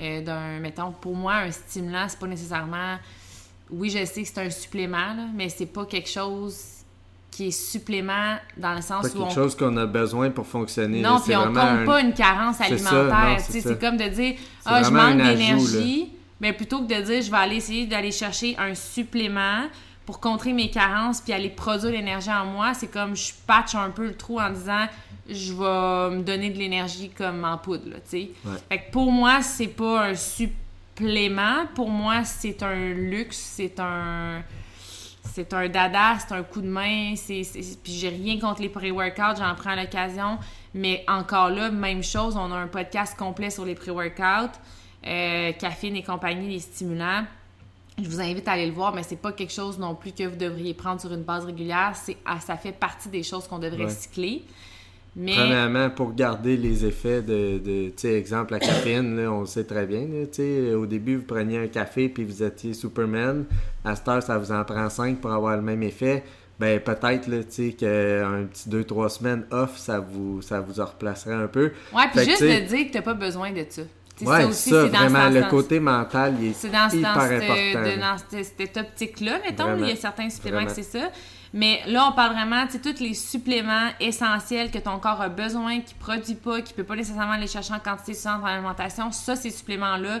euh, 0.00 0.22
d'un, 0.22 0.60
mettons, 0.60 0.92
pour 0.92 1.16
moi, 1.16 1.34
un 1.36 1.50
stimulant, 1.50 2.06
c'est 2.08 2.18
pas 2.18 2.26
nécessairement. 2.28 2.96
Oui, 3.70 3.90
je 3.90 4.04
sais 4.04 4.22
que 4.22 4.28
c'est 4.28 4.40
un 4.40 4.50
supplément, 4.50 4.96
là, 5.14 5.26
mais 5.34 5.48
c'est 5.48 5.66
pas 5.66 5.84
quelque 5.84 6.08
chose 6.08 6.56
qui 7.30 7.48
est 7.48 7.50
supplément 7.50 8.36
dans 8.56 8.74
le 8.74 8.80
sens 8.80 9.02
Pas 9.02 9.08
où 9.08 9.12
quelque 9.22 9.32
on 9.32 9.34
chose 9.34 9.54
qu'on 9.56 9.76
a 9.76 9.86
besoin 9.86 10.30
pour 10.30 10.46
fonctionner. 10.46 11.00
non, 11.02 11.20
puis 11.20 11.36
on 11.36 11.46
compte 11.48 11.58
un- 11.58 11.84
pas 11.84 12.00
une 12.00 12.14
carence 12.14 12.60
alimentaire. 12.60 13.38
c'est 13.40 13.78
comme 13.80 13.96
de 13.96 14.08
dire 14.08 14.36
Ah, 14.64 14.82
je 14.82 14.90
manque 14.90 15.16
d'énergie. 15.18 16.12
Mais 16.40 16.52
plutôt 16.52 16.78
que 16.86 16.94
de 16.94 17.00
dire 17.02 17.20
je 17.22 17.30
vais 17.30 17.36
aller 17.36 17.56
essayer 17.56 17.86
d'aller 17.86 18.12
chercher 18.12 18.56
un 18.58 18.74
supplément 18.74 19.64
pour 20.08 20.20
contrer 20.20 20.54
mes 20.54 20.70
carences 20.70 21.20
puis 21.20 21.34
aller 21.34 21.50
produire 21.50 21.92
l'énergie 21.92 22.30
en 22.30 22.46
moi, 22.46 22.72
c'est 22.72 22.86
comme 22.86 23.14
je 23.14 23.30
patch 23.46 23.74
un 23.74 23.90
peu 23.90 24.06
le 24.06 24.16
trou 24.16 24.40
en 24.40 24.48
disant 24.48 24.86
je 25.28 25.52
vais 25.52 26.16
me 26.16 26.22
donner 26.22 26.48
de 26.48 26.56
l'énergie 26.56 27.10
comme 27.10 27.44
en 27.44 27.58
poudre, 27.58 27.90
tu 27.96 28.00
sais. 28.06 28.30
Ouais. 28.42 28.56
Fait 28.70 28.78
que 28.78 28.90
pour 28.90 29.12
moi, 29.12 29.42
c'est 29.42 29.66
pas 29.66 30.06
un 30.06 30.14
supplément. 30.14 31.66
Pour 31.74 31.90
moi, 31.90 32.24
c'est 32.24 32.62
un 32.62 32.94
luxe, 32.94 33.36
c'est 33.36 33.78
un 33.80 34.42
c'est 35.24 35.52
un 35.52 35.68
dada, 35.68 36.16
c'est 36.26 36.32
un 36.32 36.42
coup 36.42 36.62
de 36.62 36.68
main, 36.68 37.12
c'est, 37.14 37.42
puis 37.84 37.92
j'ai 37.92 38.08
rien 38.08 38.40
contre 38.40 38.62
les 38.62 38.70
pré-workouts, 38.70 39.36
j'en 39.36 39.54
prends 39.56 39.74
l'occasion, 39.74 40.38
mais 40.72 41.04
encore 41.06 41.50
là, 41.50 41.70
même 41.70 42.02
chose, 42.02 42.34
on 42.34 42.50
a 42.50 42.56
un 42.56 42.66
podcast 42.66 43.14
complet 43.14 43.50
sur 43.50 43.66
les 43.66 43.74
pré-workouts, 43.74 44.58
euh, 45.06 45.52
caféine 45.52 45.96
et 45.96 46.02
compagnie, 46.02 46.48
les 46.48 46.60
stimulants. 46.60 47.24
Je 48.02 48.08
vous 48.08 48.20
invite 48.20 48.46
à 48.48 48.52
aller 48.52 48.66
le 48.66 48.72
voir, 48.72 48.94
mais 48.94 49.02
c'est 49.02 49.16
pas 49.20 49.32
quelque 49.32 49.52
chose 49.52 49.78
non 49.78 49.94
plus 49.94 50.12
que 50.12 50.24
vous 50.24 50.36
devriez 50.36 50.74
prendre 50.74 51.00
sur 51.00 51.12
une 51.12 51.22
base 51.22 51.44
régulière, 51.44 51.92
c'est, 51.94 52.16
ah, 52.24 52.38
ça 52.40 52.56
fait 52.56 52.72
partie 52.72 53.08
des 53.08 53.22
choses 53.22 53.46
qu'on 53.48 53.58
devrait 53.58 53.84
Ouais. 53.84 53.90
cycler. 53.90 54.42
Mais 55.16 55.34
Premièrement, 55.34 55.90
pour 55.90 56.14
garder 56.14 56.56
les 56.56 56.84
effets 56.84 57.22
de, 57.22 57.58
de 57.58 57.88
tu 57.88 57.92
sais, 57.96 58.12
exemple, 58.14 58.52
la 58.52 58.60
caféine, 58.60 59.16
là, 59.16 59.32
on 59.32 59.40
le 59.40 59.46
sait 59.46 59.64
très 59.64 59.84
bien. 59.86 60.00
là, 60.02 60.26
tu 60.26 60.34
sais, 60.34 60.74
au 60.74 60.86
début, 60.86 61.16
vous 61.16 61.24
preniez 61.24 61.58
un 61.58 61.66
café 61.66 62.08
puis 62.08 62.22
vous 62.24 62.42
étiez 62.42 62.72
Superman. 62.72 63.44
À 63.84 63.96
cette 63.96 64.06
heure, 64.06 64.22
ça 64.22 64.38
vous 64.38 64.52
en 64.52 64.62
prend 64.64 64.88
5 64.88 65.18
pour 65.20 65.32
avoir 65.32 65.56
le 65.56 65.62
même 65.62 65.82
effet. 65.82 66.22
Ben, 66.60 66.78
peut-être, 66.80 67.26
là, 67.26 67.38
tu 67.42 67.70
sais, 67.70 67.72
qu'un 67.72 68.44
petit 68.52 68.68
2-3 68.68 69.08
semaines 69.08 69.44
off, 69.50 69.76
ça 69.78 69.98
vous, 69.98 70.40
ça 70.42 70.60
vous 70.60 70.78
en 70.80 70.84
replacerait 70.86 71.34
un 71.34 71.46
peu. 71.48 71.72
ouais, 71.94 72.02
puis 72.12 72.20
que, 72.24 72.30
juste 72.30 72.42
de 72.42 72.66
dire 72.68 72.86
que 72.88 72.92
t'as 72.92 73.02
pas 73.02 73.14
besoin 73.14 73.50
de 73.52 73.64
ça. 73.68 73.82
Ouais, 74.26 74.42
ça 74.42 74.46
aussi, 74.48 74.70
dans 74.70 74.88
vraiment, 74.88 75.28
le 75.28 75.40
sens- 75.42 75.50
côté 75.50 75.80
mental, 75.80 76.34
il 76.40 76.48
est, 76.48 76.52
C'est 76.54 76.68
dans, 76.70 76.88
hyper 76.88 77.14
dans, 77.14 77.20
cette, 77.28 77.42
important. 77.42 77.82
de- 77.90 78.00
dans 78.00 78.16
cette, 78.30 78.54
cette 78.58 78.76
optique-là, 78.76 79.38
mettons, 79.44 79.64
Vraiment. 79.64 79.84
il 79.84 79.88
y 79.90 79.92
a 79.92 79.96
certains 79.96 80.28
suppléments 80.30 80.56
Vraiment. 80.58 80.74
que 80.74 80.82
c'est 80.82 80.98
ça. 80.98 81.08
Mais 81.54 81.80
là, 81.86 82.06
on 82.10 82.12
parle 82.12 82.34
vraiment, 82.34 82.66
tu 82.66 82.72
sais, 82.72 82.78
tous 82.80 83.00
les 83.02 83.14
suppléments 83.14 83.88
essentiels 84.00 84.70
que 84.70 84.78
ton 84.78 84.98
corps 84.98 85.20
a 85.22 85.28
besoin, 85.30 85.80
qui 85.80 85.94
ne 85.94 86.00
produit 86.00 86.34
pas, 86.34 86.60
qui 86.60 86.72
ne 86.72 86.76
peut 86.76 86.84
pas 86.84 86.96
nécessairement 86.96 87.32
aller 87.32 87.46
chercher 87.46 87.72
en 87.72 87.78
quantité 87.78 88.12
suffisante 88.12 88.42
en 88.42 88.46
alimentation. 88.46 89.10
Ça, 89.12 89.34
ces 89.34 89.50
suppléments-là, 89.50 90.20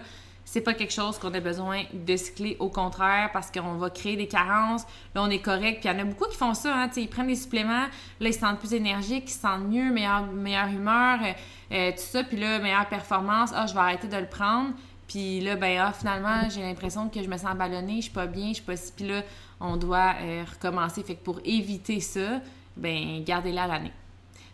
c'est 0.50 0.62
pas 0.62 0.72
quelque 0.72 0.94
chose 0.94 1.18
qu'on 1.18 1.34
a 1.34 1.40
besoin 1.40 1.82
de 1.92 2.16
cycler. 2.16 2.56
Au 2.58 2.70
contraire, 2.70 3.28
parce 3.34 3.50
qu'on 3.50 3.74
va 3.74 3.90
créer 3.90 4.16
des 4.16 4.28
carences. 4.28 4.84
Là, 5.14 5.22
on 5.22 5.28
est 5.28 5.42
correct. 5.42 5.80
Puis 5.80 5.90
il 5.90 5.92
y 5.92 5.94
en 5.94 5.98
a 5.98 6.04
beaucoup 6.04 6.24
qui 6.24 6.38
font 6.38 6.54
ça. 6.54 6.74
Hein, 6.74 6.90
ils 6.96 7.06
prennent 7.06 7.26
des 7.26 7.34
suppléments. 7.34 7.84
Là, 8.18 8.28
ils 8.28 8.32
se 8.32 8.40
sentent 8.40 8.58
plus 8.58 8.72
énergiques, 8.72 9.24
ils 9.26 9.32
se 9.32 9.40
sentent 9.40 9.68
mieux, 9.68 9.92
meilleure, 9.92 10.24
meilleure 10.32 10.68
humeur, 10.68 11.18
euh, 11.22 11.32
euh, 11.72 11.90
tout 11.90 11.98
ça. 11.98 12.24
Puis 12.24 12.38
là, 12.38 12.60
meilleure 12.60 12.88
performance. 12.88 13.50
Ah, 13.54 13.66
je 13.66 13.74
vais 13.74 13.80
arrêter 13.80 14.08
de 14.08 14.16
le 14.16 14.26
prendre. 14.26 14.70
Puis 15.06 15.40
là, 15.40 15.54
ben, 15.56 15.80
ah, 15.82 15.92
finalement, 15.92 16.48
j'ai 16.48 16.62
l'impression 16.62 17.10
que 17.10 17.22
je 17.22 17.28
me 17.28 17.36
sens 17.36 17.54
ballonnée, 17.54 17.96
je 17.96 18.04
suis 18.04 18.10
pas 18.10 18.26
bien, 18.26 18.48
je 18.48 18.54
suis 18.54 18.64
pas 18.64 18.76
si. 18.76 18.90
Puis 18.92 19.06
là, 19.06 19.22
on 19.60 19.76
doit 19.76 20.14
euh, 20.22 20.44
recommencer. 20.50 21.02
Fait 21.02 21.16
que 21.16 21.24
pour 21.24 21.40
éviter 21.44 22.00
ça, 22.00 22.40
ben, 22.74 23.22
gardez-la 23.22 23.64
à 23.64 23.66
l'année. 23.66 23.92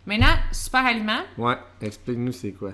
Maintenant, 0.05 0.35
super 0.51 0.85
aliment. 0.85 1.21
Ouais, 1.37 1.57
explique-nous 1.81 2.33
c'est 2.33 2.51
quoi. 2.51 2.73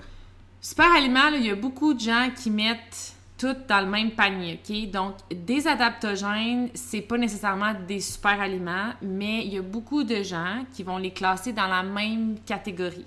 Super 0.64 0.92
aliment, 0.96 1.28
il 1.34 1.44
y 1.44 1.50
a 1.50 1.56
beaucoup 1.56 1.92
de 1.92 1.98
gens 1.98 2.28
qui 2.36 2.48
mettent 2.48 3.14
tout 3.36 3.56
dans 3.68 3.80
le 3.80 3.90
même 3.90 4.12
panier, 4.12 4.60
OK? 4.62 4.90
Donc, 4.92 5.14
des 5.34 5.66
adaptogènes, 5.66 6.68
c'est 6.72 7.00
pas 7.00 7.18
nécessairement 7.18 7.72
des 7.88 7.98
super 7.98 8.40
aliments, 8.40 8.92
mais 9.02 9.44
il 9.44 9.54
y 9.54 9.58
a 9.58 9.62
beaucoup 9.62 10.04
de 10.04 10.22
gens 10.22 10.64
qui 10.72 10.84
vont 10.84 10.98
les 10.98 11.10
classer 11.10 11.52
dans 11.52 11.66
la 11.66 11.82
même 11.82 12.36
catégorie. 12.46 13.04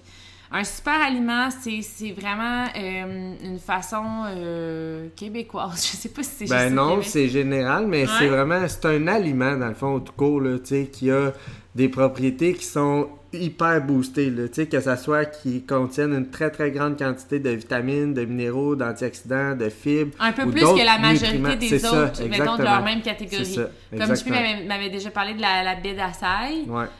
Un 0.52 0.66
super 0.66 1.02
aliment, 1.02 1.48
c'est 1.50 2.12
vraiment 2.12 2.66
euh, 2.76 3.36
une 3.42 3.60
façon 3.60 4.04
euh, 4.26 5.08
québécoise. 5.16 5.82
Je 5.92 5.96
sais 5.96 6.10
pas 6.10 6.24
si 6.24 6.48
c'est 6.48 6.50
Ben 6.50 6.74
non, 6.74 7.02
c'est 7.02 7.30
général, 7.30 7.88
mais 7.88 8.06
c'est 8.06 8.28
vraiment, 8.28 8.68
c'est 8.68 8.86
un 8.86 9.08
aliment 9.08 9.56
dans 9.56 9.70
le 9.70 9.76
fond, 9.76 10.02
tout 10.02 10.12
court, 10.12 10.42
là, 10.42 10.60
tu 10.60 10.66
sais, 10.66 10.90
qui 10.92 11.10
a 11.10 11.32
des 11.76 11.90
propriétés 11.90 12.54
qui 12.54 12.66
sont 12.66 13.10
hyper 13.34 13.82
boosté, 13.82 14.30
là, 14.30 14.48
que 14.48 14.80
ce 14.80 14.96
soit 14.96 15.26
qui 15.26 15.64
contiennent 15.64 16.14
une 16.14 16.30
très 16.30 16.50
très 16.50 16.72
grande 16.72 16.98
quantité 16.98 17.40
de 17.40 17.50
vitamines, 17.50 18.14
de 18.14 18.24
minéraux, 18.24 18.78
d'antioxydants, 18.78 19.56
de 19.56 19.68
fibres. 19.68 20.16
Un 20.20 20.32
peu 20.32 20.50
plus 20.50 20.62
que 20.62 20.86
la 20.86 20.98
majorité 20.98 21.56
des 21.58 21.86
autres, 21.86 22.24
mettons, 22.30 22.56
de 22.56 22.64
leur 22.64 22.82
même 22.82 23.02
catégorie. 23.02 23.60
comme 23.92 24.14
tu 24.14 24.30
m'avais 24.30 24.90
déjà 24.90 25.12
parlé 25.12 25.34
de 25.34 25.42
la, 25.42 25.64
la 25.64 25.76
baie 25.76 25.96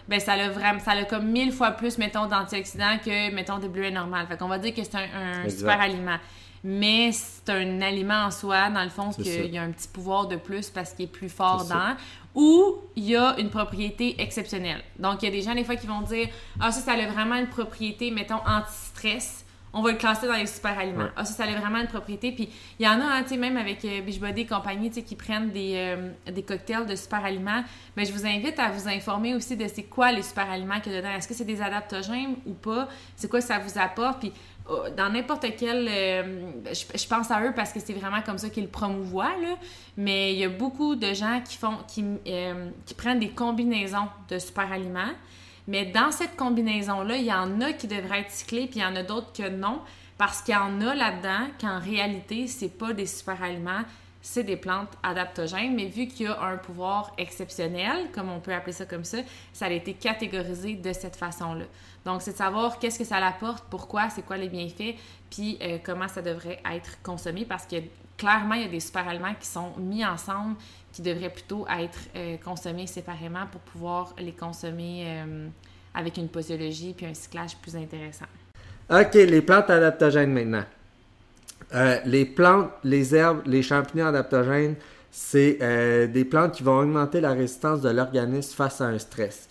ben 0.08 0.20
ça 0.20 0.34
a 0.34 0.50
vraiment, 0.50 0.80
ça 0.80 0.92
a 0.92 1.04
comme 1.06 1.28
mille 1.28 1.52
fois 1.52 1.72
plus, 1.72 1.98
mettons, 1.98 2.28
d'antioxydants 2.28 2.98
que, 3.04 3.34
mettons, 3.34 3.60
des 3.60 3.70
bleuets 3.70 3.92
normales. 3.92 4.28
Fait 4.28 4.38
qu'on 4.38 4.48
va 4.48 4.60
dire 4.60 4.74
que 4.74 4.84
c'est 4.84 4.96
un, 4.96 5.50
super 5.50 5.80
aliment 5.80 6.18
mais 6.68 7.12
c'est 7.12 7.48
un 7.50 7.80
aliment 7.82 8.26
en 8.26 8.32
soi, 8.32 8.72
dans 8.72 8.84
le 8.84 8.90
fond, 8.90 9.12
qu'il 9.12 9.54
y 9.54 9.58
a 9.58 9.62
un 9.62 9.72
petit 9.72 9.88
pouvoir 9.88 10.28
de 10.28 10.36
plus 10.36 10.72
parce 10.72 10.94
qu'il 10.94 11.06
est 11.06 11.08
plus 11.08 11.30
fort 11.30 11.64
dans 11.66 11.96
ou 12.34 12.82
il 12.96 13.06
y 13.06 13.16
a 13.16 13.36
une 13.40 13.52
propriété 13.52 14.20
exceptionnelle. 14.20 14.82
Donc, 15.00 15.22
il 15.22 15.26
y 15.26 15.28
a 15.30 15.32
des 15.32 15.44
gens, 15.44 15.54
des 15.54 15.64
fois, 15.64 15.76
qui 15.76 15.86
vont 15.86 16.02
dire 16.02 16.28
Ah, 16.60 16.72
ça, 16.72 16.82
ça 16.82 16.94
a 16.94 17.08
vraiment 17.08 17.36
une 17.36 17.48
propriété, 17.48 18.10
mettons, 18.10 18.42
anti-stress. 18.46 19.46
On 19.78 19.82
va 19.82 19.92
le 19.92 19.98
classer 19.98 20.26
dans 20.26 20.34
les 20.34 20.48
super 20.48 20.80
aliments. 20.80 21.10
Ah, 21.16 21.24
ça, 21.24 21.34
ça 21.34 21.44
a 21.44 21.60
vraiment 21.60 21.80
une 21.80 21.88
propriété. 21.88 22.32
Puis, 22.32 22.50
il 22.80 22.86
y 22.86 22.90
en 22.90 23.00
a, 23.00 23.04
hein, 23.04 23.24
tu 23.24 23.30
sais, 23.30 23.38
même 23.38 23.58
avec 23.58 23.84
euh, 23.86 24.02
Beachbody 24.02 24.42
et 24.42 24.46
compagnie, 24.46 24.90
tu 24.90 24.96
sais, 24.96 25.02
qui 25.04 25.16
prennent 25.16 25.52
des, 25.52 25.74
euh, 25.76 26.32
des 26.32 26.44
cocktails 26.44 26.86
de 26.86 26.96
super 26.96 27.24
aliments. 27.24 27.64
Mais 27.96 28.06
je 28.06 28.14
vous 28.14 28.26
invite 28.26 28.58
à 28.58 28.70
vous 28.70 28.88
informer 28.88 29.36
aussi 29.36 29.56
de 29.56 29.68
c'est 29.68 29.84
quoi 29.84 30.12
les 30.12 30.24
super 30.24 30.50
aliments 30.50 30.80
qu'il 30.80 30.94
y 30.94 30.96
a 30.96 31.02
dedans. 31.02 31.14
Est-ce 31.14 31.28
que 31.28 31.34
c'est 31.34 31.46
des 31.46 31.62
adaptogènes 31.62 32.36
ou 32.46 32.54
pas? 32.54 32.88
C'est 33.18 33.30
quoi 33.30 33.42
ça 33.42 33.60
vous 33.60 33.78
apporte? 33.78 34.20
Puis, 34.20 34.34
dans 34.98 35.10
n'importe 35.10 35.46
quel. 35.58 35.88
Euh, 35.90 36.52
je, 36.74 37.08
pense 37.08 37.30
à 37.30 37.44
eux 37.44 37.54
parce 37.56 37.72
que 37.72 37.80
c'est 37.80 37.94
vraiment 37.94 38.22
comme 38.22 38.38
ça 38.38 38.50
qu'ils 38.50 38.64
le 38.64 38.70
promouvoient. 38.70 39.36
Mais 39.98 40.34
il 40.34 40.40
y 40.40 40.44
a 40.44 40.50
beaucoup 40.50 40.96
de 40.96 41.14
gens 41.14 41.42
qui 41.48 41.58
font 41.58 41.78
qui, 41.88 42.04
euh, 42.28 42.70
prennent 42.98 43.20
des 43.20 43.30
combinaisons 43.30 44.08
de 44.30 44.40
super 44.40 44.72
aliments. 44.72 45.14
Mais 45.68 45.86
dans 45.86 46.12
cette 46.12 46.36
combinaison-là, 46.36 47.18
il 47.18 47.26
y 47.26 47.34
en 47.34 47.62
a 47.62 47.74
qui 47.74 47.88
devraient 47.88 48.22
être 48.22 48.32
cyclés, 48.32 48.68
puis 48.68 48.80
il 48.80 48.84
y 48.84 48.86
en 48.86 48.96
a 48.96 49.04
d'autres 49.04 49.34
que 49.34 49.50
non. 49.50 49.82
Parce 50.18 50.42
qu'il 50.42 50.54
y 50.54 50.58
en 50.58 50.80
a 50.82 50.96
là-dedans 50.96 51.48
qu'en 51.60 51.80
réalité, 51.80 52.48
c'est 52.48 52.70
pas 52.70 52.94
des 52.94 53.06
super 53.06 53.42
aliments, 53.44 53.82
c'est 54.26 54.44
des 54.44 54.58
plantes 54.58 54.90
adaptogènes, 55.04 55.76
mais 55.76 55.86
vu 55.86 56.08
qu'il 56.08 56.26
y 56.26 56.30
a 56.30 56.42
un 56.42 56.58
pouvoir 56.58 57.14
exceptionnel, 57.20 58.10
comme 58.12 58.32
on 58.32 58.40
peut 58.40 58.54
appeler 58.54 58.74
ça 58.74 58.86
comme 58.86 59.04
ça, 59.04 59.20
ça 59.54 59.68
a 59.68 59.70
été 59.70 59.94
catégorisé 59.94 60.74
de 60.74 60.94
cette 60.94 61.16
façon-là. 61.16 61.66
Donc, 62.06 62.24
c'est 62.24 62.32
de 62.32 62.38
savoir 62.38 62.80
qu'est-ce 62.80 62.98
que 62.98 63.06
ça 63.06 63.18
apporte, 63.18 63.66
pourquoi, 63.70 64.10
c'est 64.10 64.24
quoi 64.24 64.38
les 64.38 64.50
bienfaits, 64.50 64.96
puis 65.30 65.60
euh, 65.62 65.78
comment 65.84 66.08
ça 66.08 66.24
devrait 66.24 66.60
être 66.74 67.00
consommé, 67.04 67.46
parce 67.46 67.68
que 67.68 67.76
clairement, 68.18 68.56
il 68.56 68.64
y 68.64 68.66
a 68.66 68.70
des 68.70 68.80
super 68.80 69.08
aliments 69.08 69.36
qui 69.40 69.48
sont 69.48 69.74
mis 69.78 70.04
ensemble, 70.04 70.56
qui 70.92 71.04
devraient 71.04 71.30
plutôt 71.30 71.68
être 71.68 72.00
euh, 72.16 72.38
consommés 72.44 72.88
séparément 72.88 73.46
pour 73.52 73.62
pouvoir 73.62 74.16
les 74.18 74.34
consommer 74.34 75.04
euh, 75.06 75.48
avec 75.94 76.18
une 76.18 76.30
posologie 76.30 76.96
puis 76.98 77.06
un 77.06 77.14
cyclage 77.14 77.56
plus 77.58 77.76
intéressant. 77.76 78.26
OK, 78.90 79.14
les 79.14 79.42
plantes 79.42 79.70
adaptogènes 79.70 80.34
maintenant. 80.34 80.66
Euh, 81.74 82.00
les 82.06 82.26
plantes, 82.26 82.70
les 82.84 83.16
herbes, 83.16 83.42
les 83.46 83.64
champignons 83.64 84.08
adaptogènes, 84.08 84.76
c'est 85.12 85.58
euh, 85.62 86.08
des 86.08 86.26
plantes 86.26 86.54
qui 86.54 86.64
vont 86.64 86.80
augmenter 86.80 87.22
la 87.22 87.32
résistance 87.32 87.82
de 87.82 87.90
l'organisme 87.90 88.54
face 88.56 88.82
à 88.82 88.86
un 88.86 89.00
stress. 89.00 89.48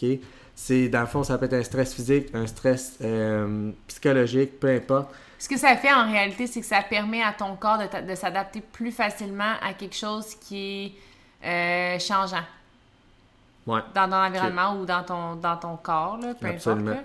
C'est, 0.55 0.89
dans 0.89 1.01
le 1.01 1.07
fond, 1.07 1.25
ça 1.25 1.37
peut 1.37 1.47
être 1.47 1.55
un 1.55 1.63
stress 1.63 1.95
physique, 1.95 2.29
un 2.35 2.47
stress 2.47 2.99
euh, 3.03 3.71
psychologique, 3.89 4.61
peu 4.61 4.69
importe. 4.69 5.13
Ce 5.39 5.49
que 5.49 5.59
ça 5.59 5.77
fait 5.77 5.93
en 5.93 6.07
réalité, 6.07 6.47
c'est 6.47 6.61
que 6.61 6.67
ça 6.67 6.83
permet 6.83 7.23
à 7.23 7.33
ton 7.33 7.57
corps 7.57 7.79
de, 7.79 8.15
s'adapter 8.15 8.61
plus 8.61 8.93
facilement 8.93 9.55
à 9.61 9.75
quelque 9.75 9.97
chose 9.97 10.35
qui 10.37 10.95
est 11.43 11.99
changeant. 11.99 12.45
Ouais. 13.67 13.81
Dans 13.95 14.09
ton 14.09 14.17
environnement 14.17 14.79
ou 14.79 14.87
dans 14.87 15.03
ton, 15.03 15.37
dans 15.37 15.57
ton 15.57 15.77
corps, 15.77 16.19
peu 16.41 16.47
importe. 16.47 17.05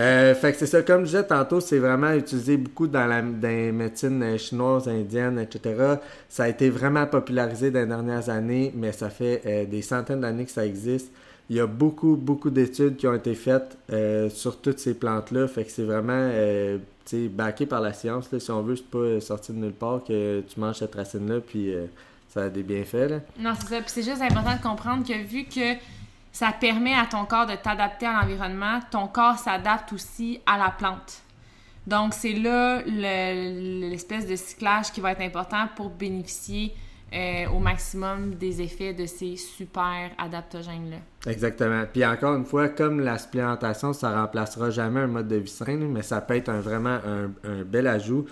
Euh, 0.00 0.34
fait 0.34 0.52
que 0.52 0.58
c'est 0.58 0.66
ça, 0.66 0.82
comme 0.82 1.02
je 1.02 1.06
disais 1.06 1.24
tantôt, 1.24 1.60
c'est 1.60 1.78
vraiment 1.78 2.12
utilisé 2.12 2.56
beaucoup 2.56 2.88
dans 2.88 3.06
la 3.06 3.22
dans 3.22 3.74
médecine 3.74 4.36
chinoise, 4.38 4.88
indienne, 4.88 5.38
etc. 5.38 5.96
Ça 6.28 6.44
a 6.44 6.48
été 6.48 6.68
vraiment 6.68 7.06
popularisé 7.06 7.70
dans 7.70 7.80
les 7.80 7.86
dernières 7.86 8.28
années, 8.28 8.72
mais 8.74 8.90
ça 8.90 9.08
fait 9.08 9.42
euh, 9.46 9.64
des 9.66 9.82
centaines 9.82 10.20
d'années 10.20 10.46
que 10.46 10.50
ça 10.50 10.66
existe. 10.66 11.12
Il 11.48 11.56
y 11.56 11.60
a 11.60 11.66
beaucoup, 11.66 12.16
beaucoup 12.16 12.50
d'études 12.50 12.96
qui 12.96 13.06
ont 13.06 13.14
été 13.14 13.34
faites 13.34 13.76
euh, 13.92 14.30
sur 14.30 14.60
toutes 14.60 14.78
ces 14.78 14.94
plantes-là. 14.94 15.46
Fait 15.46 15.64
que 15.64 15.70
c'est 15.70 15.84
vraiment 15.84 16.30
backé 17.30 17.66
par 17.66 17.80
la 17.80 17.92
science. 17.92 18.32
Là, 18.32 18.40
si 18.40 18.50
on 18.50 18.62
veut, 18.62 18.76
c'est 18.76 18.90
pas 18.90 19.20
sorti 19.20 19.52
de 19.52 19.58
nulle 19.58 19.72
part 19.72 20.02
que 20.02 20.40
tu 20.40 20.58
manges 20.58 20.78
cette 20.78 20.94
racine-là, 20.94 21.40
puis 21.46 21.72
ça 22.30 22.44
a 22.44 22.48
des 22.48 22.62
bienfaits. 22.62 23.10
Là. 23.10 23.20
Non, 23.38 23.52
c'est 23.60 23.68
ça. 23.68 23.80
Puis 23.82 23.90
c'est 23.90 24.02
juste 24.02 24.22
important 24.22 24.56
de 24.56 24.62
comprendre 24.62 25.06
que 25.06 25.22
vu 25.22 25.44
que 25.44 25.74
ça 26.34 26.50
permet 26.50 26.94
à 26.94 27.06
ton 27.06 27.24
corps 27.26 27.46
de 27.46 27.54
t'adapter 27.54 28.06
à 28.06 28.20
l'environnement. 28.20 28.80
Ton 28.90 29.06
corps 29.06 29.38
s'adapte 29.38 29.92
aussi 29.92 30.40
à 30.44 30.58
la 30.58 30.70
plante. 30.70 31.22
Donc, 31.86 32.12
c'est 32.12 32.32
là 32.32 32.82
l'espèce 32.82 34.26
de 34.26 34.34
cyclage 34.34 34.90
qui 34.90 35.00
va 35.00 35.12
être 35.12 35.20
important 35.20 35.68
pour 35.76 35.90
bénéficier 35.90 36.74
euh, 37.12 37.46
au 37.54 37.60
maximum 37.60 38.34
des 38.34 38.60
effets 38.60 38.92
de 38.92 39.06
ces 39.06 39.36
super 39.36 40.10
adaptogènes-là. 40.18 40.96
Exactement. 41.30 41.84
Puis 41.92 42.04
encore 42.04 42.34
une 42.34 42.46
fois, 42.46 42.68
comme 42.68 42.98
la 42.98 43.16
supplémentation, 43.16 43.92
ça 43.92 44.20
remplacera 44.20 44.70
jamais 44.70 45.00
un 45.00 45.06
mode 45.06 45.28
de 45.28 45.36
vie 45.36 45.48
sain, 45.48 45.76
mais 45.76 46.02
ça 46.02 46.20
peut 46.20 46.34
être 46.34 46.50
vraiment 46.50 46.98
un, 47.06 47.30
un 47.48 47.62
bel 47.62 47.86
ajout. 47.86 48.26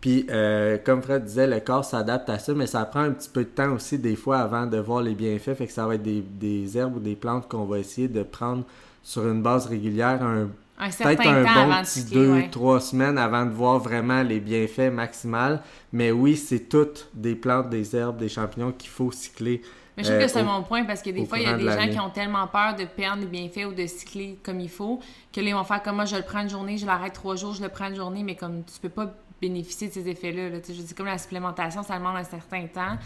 Puis, 0.00 0.26
euh, 0.30 0.78
comme 0.84 1.02
Fred 1.02 1.24
disait, 1.24 1.46
le 1.46 1.60
corps 1.60 1.84
s'adapte 1.84 2.28
à 2.28 2.38
ça, 2.38 2.52
mais 2.54 2.66
ça 2.66 2.84
prend 2.84 3.00
un 3.00 3.12
petit 3.12 3.28
peu 3.28 3.44
de 3.44 3.48
temps 3.48 3.72
aussi, 3.72 3.98
des 3.98 4.16
fois, 4.16 4.38
avant 4.38 4.66
de 4.66 4.76
voir 4.76 5.02
les 5.02 5.14
bienfaits. 5.14 5.54
Fait 5.54 5.66
que 5.66 5.72
ça 5.72 5.86
va 5.86 5.94
être 5.94 6.02
des, 6.02 6.78
herbes 6.78 6.96
ou 6.96 7.00
des 7.00 7.16
plantes 7.16 7.48
qu'on 7.48 7.64
va 7.64 7.78
essayer 7.78 8.08
de 8.08 8.22
prendre 8.22 8.64
sur 9.02 9.26
une 9.26 9.42
base 9.42 9.66
régulière, 9.66 10.22
un, 10.22 10.48
peut-être 10.78 11.26
un 11.26 11.42
bon 11.42 11.82
petit 11.82 12.04
deux, 12.04 12.42
trois 12.50 12.80
semaines 12.80 13.18
avant 13.18 13.46
de 13.46 13.50
voir 13.50 13.78
vraiment 13.78 14.22
les 14.22 14.40
bienfaits 14.40 14.92
maximaux. 14.92 15.58
Mais 15.92 16.10
oui, 16.10 16.36
c'est 16.36 16.68
toutes 16.68 17.08
des 17.14 17.34
plantes, 17.34 17.70
des 17.70 17.96
herbes, 17.96 18.18
des 18.18 18.28
champignons 18.28 18.72
qu'il 18.72 18.90
faut 18.90 19.10
cycler. 19.10 19.62
Mais 19.96 20.04
je 20.04 20.10
trouve 20.10 20.22
que 20.22 20.28
c'est 20.28 20.40
euh, 20.40 20.44
mon 20.44 20.62
point 20.62 20.84
parce 20.84 21.00
que 21.00 21.08
des 21.08 21.24
fois, 21.24 21.38
il 21.38 21.44
y 21.44 21.46
a 21.46 21.56
des 21.56 21.64
gens 21.64 21.88
qui 21.88 21.98
ont 21.98 22.10
tellement 22.10 22.46
peur 22.48 22.76
de 22.76 22.84
perdre 22.84 23.22
les 23.22 23.28
bienfaits 23.28 23.64
ou 23.66 23.72
de 23.72 23.86
cycler 23.86 24.38
comme 24.42 24.60
il 24.60 24.68
faut 24.68 25.00
que 25.32 25.40
ils 25.40 25.54
vont 25.54 25.64
faire 25.64 25.82
comme 25.82 25.96
moi, 25.96 26.04
je 26.04 26.16
le 26.16 26.22
prends 26.22 26.42
une 26.42 26.50
journée, 26.50 26.76
je 26.76 26.84
l'arrête 26.84 27.14
trois 27.14 27.34
jours, 27.34 27.54
je 27.54 27.62
le 27.62 27.70
prends 27.70 27.88
une 27.88 27.96
journée, 27.96 28.22
mais 28.22 28.34
comme 28.34 28.62
tu 28.64 28.78
peux 28.78 28.90
pas 28.90 29.14
bénéficier 29.40 29.88
de 29.88 29.92
ces 29.92 30.08
effets-là. 30.08 30.48
Je 30.66 30.82
dis 30.82 30.94
comme 30.94 31.06
la 31.06 31.18
supplémentation, 31.18 31.82
ça 31.82 31.98
demande 31.98 32.16
un 32.16 32.24
certain 32.24 32.66
temps. 32.66 32.96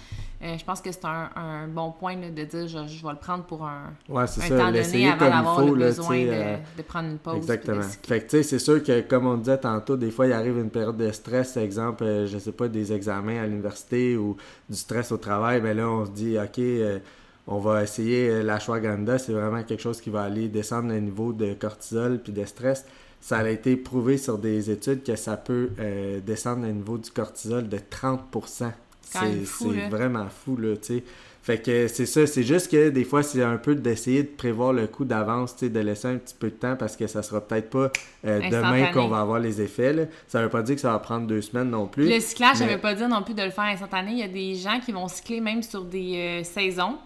Euh, 0.43 0.57
je 0.57 0.65
pense 0.65 0.81
que 0.81 0.91
c'est 0.91 1.05
un, 1.05 1.69
bon 1.69 1.93
point 1.93 2.17
de 2.17 2.29
dire 2.29 2.67
je, 2.67 2.87
je, 2.87 3.05
vais 3.05 3.13
le 3.13 3.19
prendre 3.19 3.45
pour 3.45 3.65
un, 3.65 3.93
ouais, 4.09 4.23
un 4.23 4.27
ça. 4.27 4.49
temps 4.49 4.73
donné 4.73 5.11
avant 5.11 5.29
d'avoir 5.29 5.65
le 5.65 5.75
besoin 5.75 6.17
euh, 6.17 6.57
de, 6.77 6.83
prendre 6.83 7.11
une 7.11 7.19
pause. 7.19 7.37
Exactement. 7.37 7.83
Fait 8.07 8.21
que 8.25 8.43
c'est 8.43 8.59
sûr 8.59 8.83
que 8.83 9.01
comme 9.03 9.27
on 9.27 9.37
disait 9.37 9.59
tantôt, 9.59 9.97
des 9.97 10.11
fois 10.11 10.27
il 10.27 10.33
arrive 10.33 10.59
une 10.59 10.71
période 10.71 10.97
de 10.97 11.11
stress, 11.11 11.57
exemple, 11.57 12.05
euh, 12.05 12.27
je 12.27 12.39
sais 12.39 12.53
pas, 12.53 12.69
des 12.69 12.93
examens 12.93 13.43
à 13.43 13.47
l'université 13.47 14.17
ou 14.17 14.37
du 14.69 14.77
stress 14.77 15.13
au 15.13 15.19
travail, 15.19 15.61
mais 15.61 15.75
ben 15.75 15.79
là 15.79 15.89
on 15.91 16.07
se 16.07 16.11
dit 16.11 16.37
ok 16.39 17.03
on 17.47 17.59
va 17.59 17.83
essayer 17.83 18.45
l'ashwagandha, 18.45 19.19
c'est 19.19 19.33
vraiment 19.33 19.63
quelque 19.65 19.83
chose 19.83 20.01
qui 20.01 20.09
va 20.09 20.23
aller 20.23 20.49
descendre 20.49 20.91
le 20.91 21.01
niveau 21.01 21.33
de 21.33 21.55
cortisol 21.55 22.21
puis 22.23 22.33
de 22.33 22.45
stress 22.45 22.87
ça 23.21 23.39
a 23.39 23.49
été 23.49 23.77
prouvé 23.77 24.17
sur 24.17 24.39
des 24.39 24.71
études 24.71 25.03
que 25.03 25.17
ça 25.17 25.37
peut 25.37 25.71
euh, 25.79 26.21
descendre 26.21 26.67
le 26.67 26.73
niveau 26.73 26.99
du 26.99 27.11
cortisol 27.11 27.69
de 27.69 27.79
30% 27.79 28.71
C'est 29.03 29.89
vraiment 29.89 30.29
fou, 30.29 30.57
là, 30.57 30.77
tu 30.77 30.95
sais. 30.95 31.05
Fait 31.43 31.59
que 31.59 31.89
c'est 31.89 32.05
ça, 32.05 32.27
c'est 32.27 32.43
juste 32.43 32.71
que 32.71 32.91
des 32.91 33.05
fois, 33.05 33.23
c'est 33.23 33.43
un 33.43 33.57
peu 33.57 33.75
d'essayer 33.75 34.23
de 34.23 34.29
prévoir 34.29 34.75
le 34.75 34.87
coup 34.87 35.07
d'avance, 35.07 35.57
tu 35.57 35.61
sais, 35.61 35.69
de 35.71 35.81
laisser 35.81 36.09
un 36.09 36.17
petit 36.19 36.35
peu 36.39 36.51
de 36.51 36.55
temps 36.55 36.77
parce 36.77 36.97
que 36.97 37.07
ça 37.07 37.23
sera 37.23 37.41
peut-être 37.41 37.71
pas 37.71 37.91
euh, 38.27 38.41
demain 38.51 38.93
qu'on 38.93 39.09
va 39.09 39.21
avoir 39.21 39.41
les 39.41 39.63
effets. 39.63 39.95
Là. 39.95 40.03
Ça 40.29 40.43
veut 40.43 40.51
pas 40.51 40.63
dire 40.63 40.75
que 40.75 40.83
ça 40.83 40.93
va 40.93 40.99
prendre 40.99 41.27
deux 41.27 41.41
semaines 41.41 41.71
non 41.71 41.87
plus. 41.87 42.09
Le 42.09 42.21
cyclage, 42.21 42.59
ça 42.59 42.67
veut 42.67 42.79
pas 42.79 42.95
dire 42.95 43.09
non 43.09 43.23
plus 43.23 43.33
de 43.33 43.43
le 43.43 43.51
faire 43.51 43.65
instantané. 43.65 44.13
Il 44.13 44.19
y 44.19 44.23
a 44.23 44.29
des 44.29 44.55
gens 44.55 44.81
qui 44.85 44.93
vont 44.93 45.09
cycler 45.09 45.41
même 45.41 45.63
sur 45.63 45.83
des 45.83 46.43
euh, 46.43 46.45
saisons. 46.45 46.99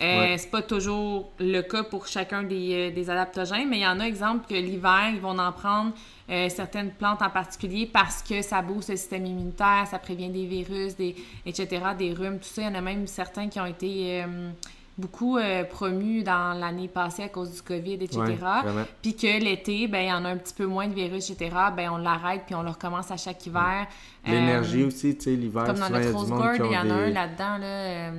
Euh, 0.00 0.34
C'est 0.36 0.50
pas 0.50 0.62
toujours 0.62 1.30
le 1.38 1.60
cas 1.60 1.84
pour 1.84 2.08
chacun 2.08 2.42
des, 2.42 2.90
euh, 2.90 2.94
des, 2.94 3.10
adaptogènes, 3.10 3.68
mais 3.68 3.78
il 3.78 3.82
y 3.82 3.86
en 3.86 4.00
a, 4.00 4.06
exemple, 4.06 4.46
que 4.48 4.54
l'hiver, 4.54 5.10
ils 5.14 5.20
vont 5.20 5.38
en 5.38 5.52
prendre 5.52 5.92
euh, 6.30 6.48
certaines 6.48 6.90
plantes 6.90 7.22
en 7.22 7.30
particulier 7.30 7.86
parce 7.86 8.20
que 8.20 8.42
ça 8.42 8.60
booste 8.60 8.90
le 8.90 8.96
système 8.96 9.24
immunitaire, 9.24 9.86
ça 9.88 10.00
prévient 10.00 10.30
des 10.30 10.46
virus, 10.46 10.96
des, 10.96 11.14
etc., 11.46 11.82
des 11.96 12.12
rhumes, 12.12 12.38
tout 12.38 12.48
ça. 12.48 12.62
Il 12.62 12.64
y 12.64 12.68
en 12.68 12.74
a 12.74 12.80
même 12.80 13.06
certains 13.06 13.48
qui 13.48 13.60
ont 13.60 13.66
été 13.66 14.24
euh, 14.24 14.50
beaucoup 14.98 15.38
promus 15.70 16.24
dans 16.24 16.58
l'année 16.58 16.88
passée 16.88 17.22
à 17.22 17.28
cause 17.28 17.52
du 17.52 17.62
COVID, 17.62 17.94
etc. 17.94 18.18
puis 19.00 19.14
que 19.14 19.40
l'été, 19.42 19.86
ben, 19.86 20.00
il 20.00 20.08
y 20.08 20.12
en 20.12 20.24
a 20.24 20.30
un 20.30 20.36
petit 20.36 20.54
peu 20.54 20.66
moins 20.66 20.88
de 20.88 20.94
virus, 20.94 21.30
etc. 21.30 21.50
Ben, 21.76 21.90
on 21.90 21.98
l'arrête 21.98 22.42
puis 22.46 22.56
on 22.56 22.62
le 22.62 22.70
recommence 22.70 23.12
à 23.12 23.16
chaque 23.16 23.46
hiver. 23.46 23.86
L'énergie 24.26 24.82
aussi, 24.82 25.16
tu 25.16 25.24
sais, 25.24 25.36
l'hiver. 25.36 25.64
Comme 25.66 25.78
dans 25.78 25.90
notre 25.90 26.12
Rose 26.12 26.30
Gold, 26.30 26.62
il 26.64 26.72
y 26.72 26.78
en 26.78 26.90
a 26.90 26.94
un 26.94 27.10
là-dedans, 27.10 27.58
là 27.58 28.10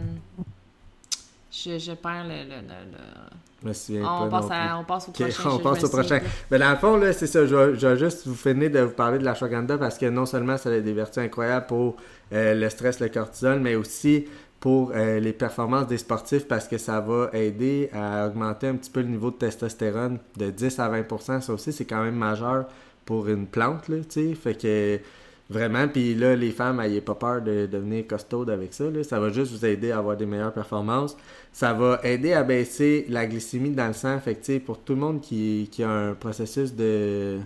Je, 1.63 1.77
je 1.79 1.91
perds 1.93 2.24
le. 2.25 2.43
le, 2.50 2.62
le- 2.62 3.62
Je 3.63 3.67
me 3.67 3.74
souviens 3.74 4.01
On, 4.03 4.29
pas 4.29 4.39
passe 4.41 4.50
non 4.50 4.51
à- 4.55 4.67
plus. 4.67 4.75
on 4.79 4.83
passe 4.83 5.07
au 5.07 5.12
prochain. 5.12 5.43
on 5.50 5.57
je- 5.57 5.63
passe 5.63 5.79
je 5.79 5.85
au 5.85 5.89
prochain. 5.89 6.19
Mais 6.51 6.59
dans 6.59 6.71
le 6.71 6.75
fond, 6.77 6.97
là, 6.97 7.13
c'est 7.13 7.27
ça. 7.27 7.45
Je 7.45 7.55
vais, 7.55 7.75
je 7.79 7.88
vais 7.88 7.97
juste 7.97 8.27
vous 8.27 8.35
finir 8.35 8.69
de 8.71 8.79
vous 8.79 8.93
parler 8.93 9.19
de 9.19 9.24
l'ashwagandha 9.24 9.77
parce 9.77 9.97
que 9.97 10.07
non 10.07 10.25
seulement 10.25 10.57
ça 10.57 10.69
a 10.69 10.79
des 10.79 10.93
vertus 10.93 11.24
incroyables 11.24 11.65
pour 11.67 11.95
euh, 12.33 12.53
le 12.55 12.69
stress, 12.69 13.00
le 13.00 13.07
cortisol, 13.09 13.59
mais 13.59 13.75
aussi 13.75 14.25
pour 14.59 14.91
euh, 14.95 15.19
les 15.19 15.33
performances 15.33 15.88
des 15.88 15.97
sportifs 16.00 16.47
parce 16.47 16.67
que 16.67 16.77
ça 16.77 17.00
va 17.00 17.29
aider 17.33 17.89
à 17.93 18.27
augmenter 18.27 18.67
un 18.67 18.75
petit 18.75 18.89
peu 18.89 19.01
le 19.01 19.07
niveau 19.07 19.29
de 19.31 19.35
testostérone 19.35 20.17
de 20.38 20.50
10 20.50 20.79
à 20.79 20.89
20% 20.89 21.41
Ça 21.41 21.53
aussi, 21.53 21.71
c'est 21.71 21.85
quand 21.85 22.03
même 22.03 22.15
majeur 22.15 22.65
pour 23.05 23.27
une 23.29 23.45
plante, 23.45 23.88
là, 23.88 23.97
tu 24.09 24.29
sais. 24.29 24.33
Fait 24.33 24.55
que 24.55 25.00
vraiment, 25.49 25.87
puis 25.87 26.15
là, 26.15 26.35
les 26.35 26.51
femmes, 26.51 26.77
n'ayez 26.77 27.01
pas 27.01 27.15
peur 27.15 27.41
de 27.41 27.67
devenir 27.71 28.07
costaude 28.07 28.49
avec 28.49 28.73
ça, 28.73 28.85
là. 28.89 29.03
Ça 29.03 29.19
va 29.19 29.29
juste 29.29 29.51
vous 29.51 29.65
aider 29.65 29.91
à 29.91 29.99
avoir 29.99 30.17
des 30.17 30.25
meilleures 30.25 30.53
performances. 30.53 31.15
Ça 31.53 31.73
va 31.73 31.99
aider 32.03 32.33
à 32.33 32.43
baisser 32.43 33.05
la 33.09 33.25
glycémie 33.27 33.69
dans 33.71 33.87
le 33.87 33.93
sang. 33.93 34.19
Fait 34.19 34.35
que, 34.35 34.57
pour 34.59 34.79
tout 34.79 34.93
le 34.93 34.99
monde 34.99 35.21
qui, 35.21 35.69
qui 35.71 35.83
a 35.83 35.89
un 35.89 36.13
processus 36.13 36.73
de, 36.73 37.37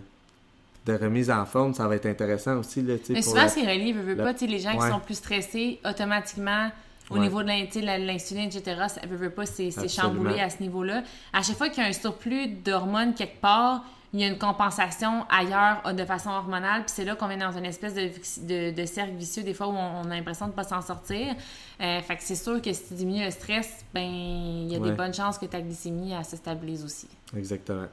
de 0.85 0.93
remise 0.93 1.29
en 1.29 1.45
forme, 1.45 1.73
ça 1.73 1.87
va 1.87 1.95
être 1.95 2.05
intéressant 2.05 2.57
aussi, 2.57 2.81
là, 2.81 2.95
Mais 3.09 3.21
souvent, 3.21 3.47
c'est 3.49 3.61
relié, 3.61 3.91
veux, 3.93 4.01
veux 4.01 4.15
la- 4.15 4.23
pas, 4.23 4.33
tu 4.33 4.39
sais, 4.39 4.47
les 4.47 4.59
gens 4.59 4.71
Ouais. 4.77 4.85
qui 4.87 4.93
sont 4.93 4.99
plus 5.01 5.15
stressés, 5.15 5.79
automatiquement, 5.85 6.71
au 7.11 7.15
Ouais. 7.15 7.19
niveau 7.21 7.41
de 7.43 7.47
l'insuline, 7.47 8.45
etc., 8.49 8.81
ça 8.87 9.01
veut, 9.09 9.17
veut 9.17 9.29
pas, 9.31 9.45
c'est 9.45 9.71
chamboulé 9.89 10.39
à 10.39 10.49
ce 10.49 10.61
niveau-là. 10.61 11.03
À 11.33 11.41
chaque 11.41 11.57
fois 11.57 11.69
qu'il 11.69 11.83
y 11.83 11.85
a 11.85 11.89
un 11.89 11.93
surplus 11.93 12.47
d'hormones 12.63 13.13
quelque 13.13 13.41
part, 13.41 13.83
il 14.13 14.21
y 14.21 14.23
a 14.23 14.27
une 14.27 14.39
compensation 14.39 15.23
ailleurs 15.29 15.81
euh, 15.85 15.93
de 15.93 16.03
façon 16.03 16.31
hormonale, 16.31 16.81
puis 16.83 16.91
c'est 16.95 17.05
là 17.05 17.15
qu'on 17.15 17.27
vient 17.27 17.37
dans 17.37 17.55
une 17.57 17.65
espèce 17.65 17.93
de, 17.93 18.09
de, 18.47 18.71
de 18.75 18.85
cercle 18.85 19.13
vicieux, 19.13 19.43
des 19.43 19.53
fois 19.53 19.67
où 19.67 19.71
on, 19.73 20.01
on 20.03 20.09
a 20.11 20.15
l'impression 20.15 20.47
de 20.47 20.53
pas 20.53 20.63
s'en 20.63 20.81
sortir. 20.81 21.35
Euh, 21.81 22.01
fait 22.01 22.15
que 22.17 22.23
c'est 22.23 22.35
sûr 22.35 22.59
que 22.61 22.73
si 22.73 22.87
tu 22.87 22.93
diminues 22.95 23.25
le 23.25 23.31
stress, 23.31 23.85
ben 23.93 24.01
il 24.03 24.71
y 24.71 24.75
a 24.75 24.79
Ouais. 24.79 24.89
des 24.89 24.95
bonnes 24.95 25.13
chances 25.13 25.37
que 25.37 25.45
ta 25.45 25.61
glycémie 25.61 26.11
elle, 26.17 26.25
se 26.25 26.35
stabilise 26.37 26.83
aussi. 26.83 27.07
Exactement. 27.37 27.85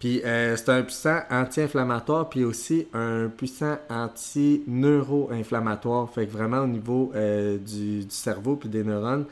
Puis 0.00 0.20
euh, 0.24 0.56
c'est 0.56 0.68
un 0.70 0.82
puissant 0.82 1.20
anti-inflammatoire, 1.30 2.28
puis 2.28 2.42
aussi 2.44 2.88
un 2.92 3.28
puissant 3.28 3.76
anti-neuro-inflammatoire. 3.88 6.10
Fait 6.10 6.26
que 6.26 6.32
vraiment 6.32 6.58
au 6.58 6.66
niveau 6.66 7.12
euh, 7.14 7.56
du, 7.58 8.04
du 8.04 8.10
cerveau 8.14 8.56
puis 8.56 8.68
des 8.68 8.82
neurones, 8.84 9.24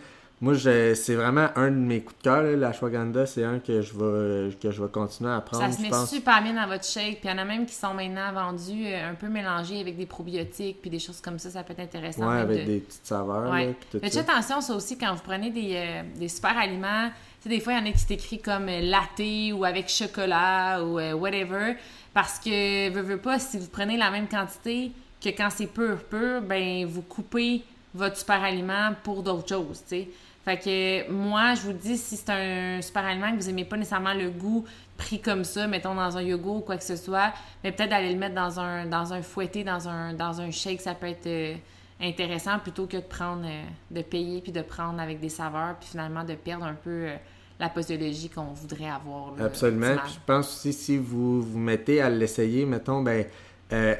moi 0.43 0.55
c'est 0.59 1.15
vraiment 1.15 1.49
un 1.57 1.71
de 1.71 1.77
mes 1.77 2.01
coups 2.03 2.19
de 2.19 2.23
cœur. 2.25 2.43
là, 2.43 2.57
L'ashwagandha, 2.57 3.25
c'est 3.27 3.45
un 3.45 3.59
que 3.61 3.81
je 3.81 3.93
vais 3.95 4.55
que 4.57 4.71
je 4.71 4.83
vais 4.83 4.91
continuer 4.91 5.31
à 5.31 5.41
prendre. 5.41 5.65
Ça 5.65 5.73
se 5.73 5.81
met 5.81 5.89
pense. 5.89 6.11
super 6.11 6.43
bien 6.43 6.53
dans 6.53 6.67
votre 6.67 6.85
shake. 6.85 7.21
Puis 7.21 7.29
il 7.29 7.31
y 7.31 7.33
en 7.33 7.39
a 7.39 7.45
même 7.45 7.65
qui 7.65 7.75
sont 7.75 7.95
maintenant 7.95 8.31
vendus 8.35 8.85
euh, 8.87 9.11
un 9.11 9.15
peu 9.15 9.29
mélangés 9.29 9.81
avec 9.81 9.97
des 9.97 10.05
probiotiques 10.07 10.81
puis 10.83 10.91
des 10.91 10.99
choses 10.99 11.21
comme 11.21 11.39
ça. 11.39 11.49
Ça 11.51 11.63
peut 11.63 11.73
être 11.73 11.81
intéressant. 11.81 12.29
Même 12.29 12.39
avec 12.41 12.67
de- 12.67 12.73
des 12.73 12.79
petites 12.81 13.07
saveurs. 13.07 13.51
Ouais. 13.51 13.75
là, 13.95 14.11
tout 14.11 14.19
attention, 14.19 14.61
ça 14.61 14.75
aussi, 14.75 14.99
quand 14.99 15.15
vous 15.15 15.23
prenez 15.23 15.51
des, 15.51 15.73
euh, 15.77 16.03
des 16.19 16.29
super 16.29 16.59
aliments. 16.59 17.09
Tu 17.41 17.49
sais, 17.49 17.57
des 17.57 17.61
fois, 17.61 17.73
il 17.73 17.79
y 17.79 17.89
en 17.89 17.91
a 17.91 17.93
qui 17.93 18.07
t'écrit 18.07 18.41
comme 18.41 18.69
euh, 18.69 18.81
latte 18.83 19.55
ou 19.55 19.65
avec 19.65 19.89
chocolat 19.89 20.83
ou 20.85 20.99
euh, 20.99 21.13
whatever. 21.15 21.77
Parce 22.15 22.39
que, 22.39 22.91
veux, 22.91 23.01
veux 23.03 23.17
pas, 23.17 23.39
si 23.39 23.59
vous 23.59 23.69
prenez 23.69 23.97
la 23.97 24.11
même 24.11 24.29
quantité 24.29 24.93
que 25.23 25.29
quand 25.31 25.49
c'est 25.51 25.67
pur, 25.67 25.99
pur, 26.11 26.43
ben, 26.43 26.85
vous 26.87 27.03
coupez 27.03 27.63
votre 27.95 28.17
super 28.17 28.43
aliment 28.43 28.91
pour 29.03 29.23
d'autres 29.23 29.49
choses, 29.49 29.83
tu 29.89 29.97
sais. 29.97 30.09
Fait 30.45 30.59
que, 30.59 31.11
moi, 31.11 31.55
je 31.55 31.61
vous 31.63 31.73
dis, 31.73 31.97
si 31.97 32.17
c'est 32.17 32.31
un 32.31 32.83
super 32.83 33.05
aliment 33.05 33.31
que 33.31 33.37
vous 33.37 33.49
aimez 33.49 33.65
pas 33.65 33.77
nécessairement 33.77 34.15
le 34.15 34.29
goût 34.31 34.65
pris 34.97 35.21
comme 35.21 35.45
ça, 35.45 35.67
mettons 35.69 35.95
dans 35.95 36.17
un 36.17 36.23
yogourt 36.23 36.57
ou 36.57 36.61
quoi 36.61 36.77
que 36.77 36.83
ce 36.85 36.97
soit, 36.97 37.33
mais 37.63 37.71
peut-être 37.73 37.91
d'aller 37.91 38.13
le 38.13 38.19
mettre 38.19 38.35
dans 38.35 38.59
un, 38.59 38.87
dans 38.87 39.13
un 39.13 39.23
fouetté, 39.23 39.63
dans 39.65 39.89
un, 39.89 40.15
dans 40.15 40.41
un 40.41 40.51
shake, 40.51 40.81
ça 40.81 40.95
peut 40.95 41.07
être 41.07 41.27
euh, 41.27 41.55
intéressant 42.01 42.59
plutôt 42.59 42.87
que 42.87 42.97
de 42.97 43.03
prendre, 43.03 43.45
euh, 43.47 43.63
de 43.93 44.03
payer 44.03 44.41
puis 44.41 44.51
de 44.53 44.63
prendre 44.63 45.01
avec 45.01 45.21
des 45.21 45.29
saveurs, 45.29 45.77
puis 45.79 45.89
finalement 45.91 46.25
de 46.25 46.35
perdre 46.35 46.65
un 46.65 46.75
peu 46.75 46.91
euh, 46.91 47.17
la 47.61 47.69
posologie 47.69 48.29
qu'on 48.29 48.53
voudrait 48.53 48.91
avoir. 48.91 49.37
là, 49.37 49.45
Absolument. 49.45 49.97
Puis 50.05 50.15
je 50.15 50.19
pense 50.27 50.49
aussi 50.53 50.73
si 50.73 50.99
vous 50.99 51.41
vous 51.43 51.59
mettez 51.59 52.01
à 52.01 52.11
l'essayer, 52.11 52.65
mettons, 52.67 53.01
ben 53.03 53.25
euh, 53.73 53.95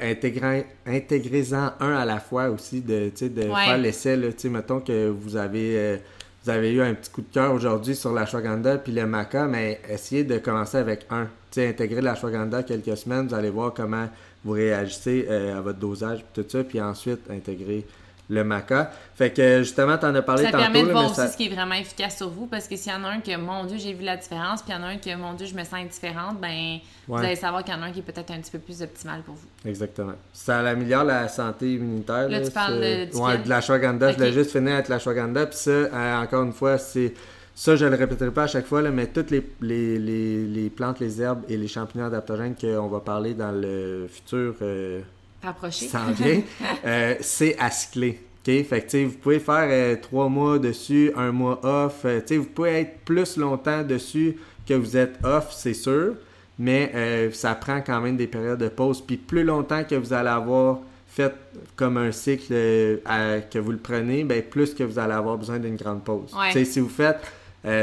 intégrez-en 0.85 1.71
un 1.79 1.95
à 1.95 2.05
la 2.05 2.19
fois 2.19 2.49
aussi, 2.49 2.81
de, 2.81 3.11
de 3.19 3.49
Ouais. 3.49 3.65
faire 3.65 3.77
l'essai. 3.77 4.15
là. 4.17 4.31
Tu 4.31 4.39
sais, 4.39 4.49
mettons 4.49 4.79
que 4.81 5.09
vous 5.09 5.35
avez, 5.35 5.77
euh, 5.77 5.97
vous 6.43 6.49
avez 6.49 6.73
eu 6.73 6.81
un 6.81 6.93
petit 6.93 7.09
coup 7.09 7.21
de 7.21 7.33
cœur 7.33 7.53
aujourd'hui 7.53 7.95
sur 7.95 8.11
l'ashwagandha 8.11 8.77
puis 8.77 8.91
le 8.91 9.05
maca, 9.05 9.47
mais 9.47 9.79
essayez 9.89 10.25
de 10.25 10.37
commencer 10.39 10.77
avec 10.77 11.05
un. 11.09 11.25
Tu 11.51 11.61
sais, 11.61 11.69
intégrer 11.69 12.01
l'ashwagandha 12.01 12.63
quelques 12.63 12.97
semaines, 12.97 13.27
vous 13.27 13.33
allez 13.33 13.49
voir 13.49 13.73
comment 13.73 14.09
vous 14.43 14.51
réagissez 14.51 15.25
euh, 15.29 15.57
à 15.57 15.61
votre 15.61 15.79
dosage 15.79 16.25
tout 16.33 16.43
ça, 16.47 16.63
puis 16.63 16.81
ensuite 16.81 17.21
intégrer 17.29 17.85
le 18.33 18.43
maca. 18.43 18.91
Fait 19.15 19.31
que 19.31 19.59
justement, 19.59 19.97
tu 19.97 20.05
en 20.05 20.15
as 20.15 20.21
parlé 20.21 20.43
Ça 20.43 20.51
tantôt. 20.51 20.63
permet 20.63 20.83
de 20.83 20.91
voir 20.91 21.05
aussi 21.05 21.15
ça- 21.15 21.27
ce 21.27 21.37
qui 21.37 21.45
est 21.45 21.49
vraiment 21.53 21.75
efficace 21.75 22.17
sur 22.17 22.29
vous, 22.29 22.47
parce 22.47 22.67
que 22.67 22.75
s'il 22.75 22.91
y 22.91 22.95
en 22.95 23.03
a 23.03 23.09
un 23.09 23.19
que, 23.19 23.35
mon 23.37 23.63
Dieu, 23.65 23.77
j'ai 23.77 23.93
vu 23.93 24.03
la 24.03 24.17
différence, 24.17 24.61
puis 24.61 24.73
il 24.73 24.79
y 24.79 24.79
en 24.79 24.83
a 24.83 24.87
un 24.89 24.97
que, 24.97 25.15
mon 25.15 25.33
Dieu, 25.33 25.45
je 25.47 25.53
me 25.55 25.63
sens 25.63 25.73
indifférente, 25.75 26.39
ben, 26.41 26.79
vous 27.07 27.15
allez 27.17 27.35
savoir 27.35 27.63
qu'il 27.63 27.73
y 27.73 27.77
en 27.77 27.81
a 27.81 27.85
un 27.85 27.91
qui 27.91 27.99
est 27.99 28.03
peut-être 28.03 28.31
un 28.31 28.39
petit 28.39 28.51
peu 28.51 28.59
plus 28.59 28.81
optimal 28.81 29.21
pour 29.21 29.35
vous. 29.35 29.69
Exactement. 29.69 30.13
Ça 30.33 30.59
améliore 30.59 31.03
la 31.03 31.27
santé 31.27 31.73
immunitaire. 31.73 32.27
Là, 32.29 32.41
tu 32.41 32.51
parles 32.51 32.79
de- 32.79 33.17
ouais, 33.17 33.37
de 33.37 33.49
l'ashwagandha. 33.49 34.07
Je 34.09 34.13
Ok. 34.13 34.17
voulais 34.19 34.33
juste 34.33 34.51
finir 34.51 34.73
avec 34.73 34.87
l'ashwagandha. 34.89 35.45
Puis 35.45 35.57
ça, 35.57 35.69
euh, 35.71 36.21
encore 36.21 36.43
une 36.43 36.53
fois, 36.53 36.77
c'est... 36.77 37.13
Ça, 37.55 37.75
je 37.75 37.85
le 37.85 37.95
répéterai 37.95 38.31
pas 38.31 38.43
à 38.43 38.47
chaque 38.47 38.65
fois, 38.65 38.81
là, 38.81 38.89
mais 38.89 39.05
toutes 39.05 39.29
les, 39.29 39.47
les, 39.61 39.99
les, 39.99 40.43
les 40.47 40.69
plantes, 40.71 40.99
les 40.99 41.21
herbes 41.21 41.43
et 41.47 41.55
les 41.55 41.67
champignons 41.67 42.05
adaptogènes 42.05 42.55
qu'on 42.55 42.87
va 42.87 42.99
parler 42.99 43.35
dans 43.35 43.51
le 43.51 44.07
futur 44.11 44.55
euh, 44.63 45.01
Rapproché. 45.43 45.87
s'en 45.87 46.11
vient, 46.11 46.41
euh, 46.85 47.15
c'est 47.21 47.57
à 47.59 47.69
cycler. 47.69 48.19
OK? 48.47 48.63
Fait 48.65 48.81
que, 48.89 49.05
vous 49.05 49.11
pouvez 49.17 49.39
faire 49.39 49.67
euh, 49.69 49.95
trois 50.01 50.27
mois 50.29 50.59
dessus, 50.59 51.11
un 51.15 51.31
mois 51.31 51.59
off. 51.63 52.01
euh, 52.05 52.21
vous 52.31 52.45
pouvez 52.45 52.81
être 52.81 52.99
plus 53.05 53.37
longtemps 53.37 53.83
dessus 53.83 54.37
que 54.67 54.73
vous 54.73 54.95
êtes 54.97 55.15
off, 55.23 55.53
c'est 55.53 55.73
sûr. 55.73 56.15
Mais 56.59 56.91
euh, 56.93 57.31
ça 57.31 57.55
prend 57.55 57.81
quand 57.81 57.99
même 58.01 58.15
des 58.17 58.27
périodes 58.27 58.59
de 58.59 58.69
pause. 58.69 59.01
Puis 59.01 59.17
plus 59.17 59.43
longtemps 59.43 59.83
que 59.83 59.95
vous 59.95 60.13
allez 60.13 60.29
avoir 60.29 60.79
fait 61.07 61.33
comme 61.75 61.97
un 61.97 62.11
cycle 62.11 62.99
à- 63.05 63.39
que 63.41 63.59
vous 63.59 63.71
le 63.71 63.77
prenez, 63.77 64.23
ben 64.23 64.41
plus 64.43 64.73
que 64.73 64.83
vous 64.83 64.99
allez 64.99 65.13
avoir 65.13 65.37
besoin 65.37 65.59
d'une 65.59 65.75
grande 65.75 66.03
pause. 66.03 66.33
Ouais. 66.37 66.63
Si 66.65 66.79
vous 66.79 66.89
faites 66.89 67.19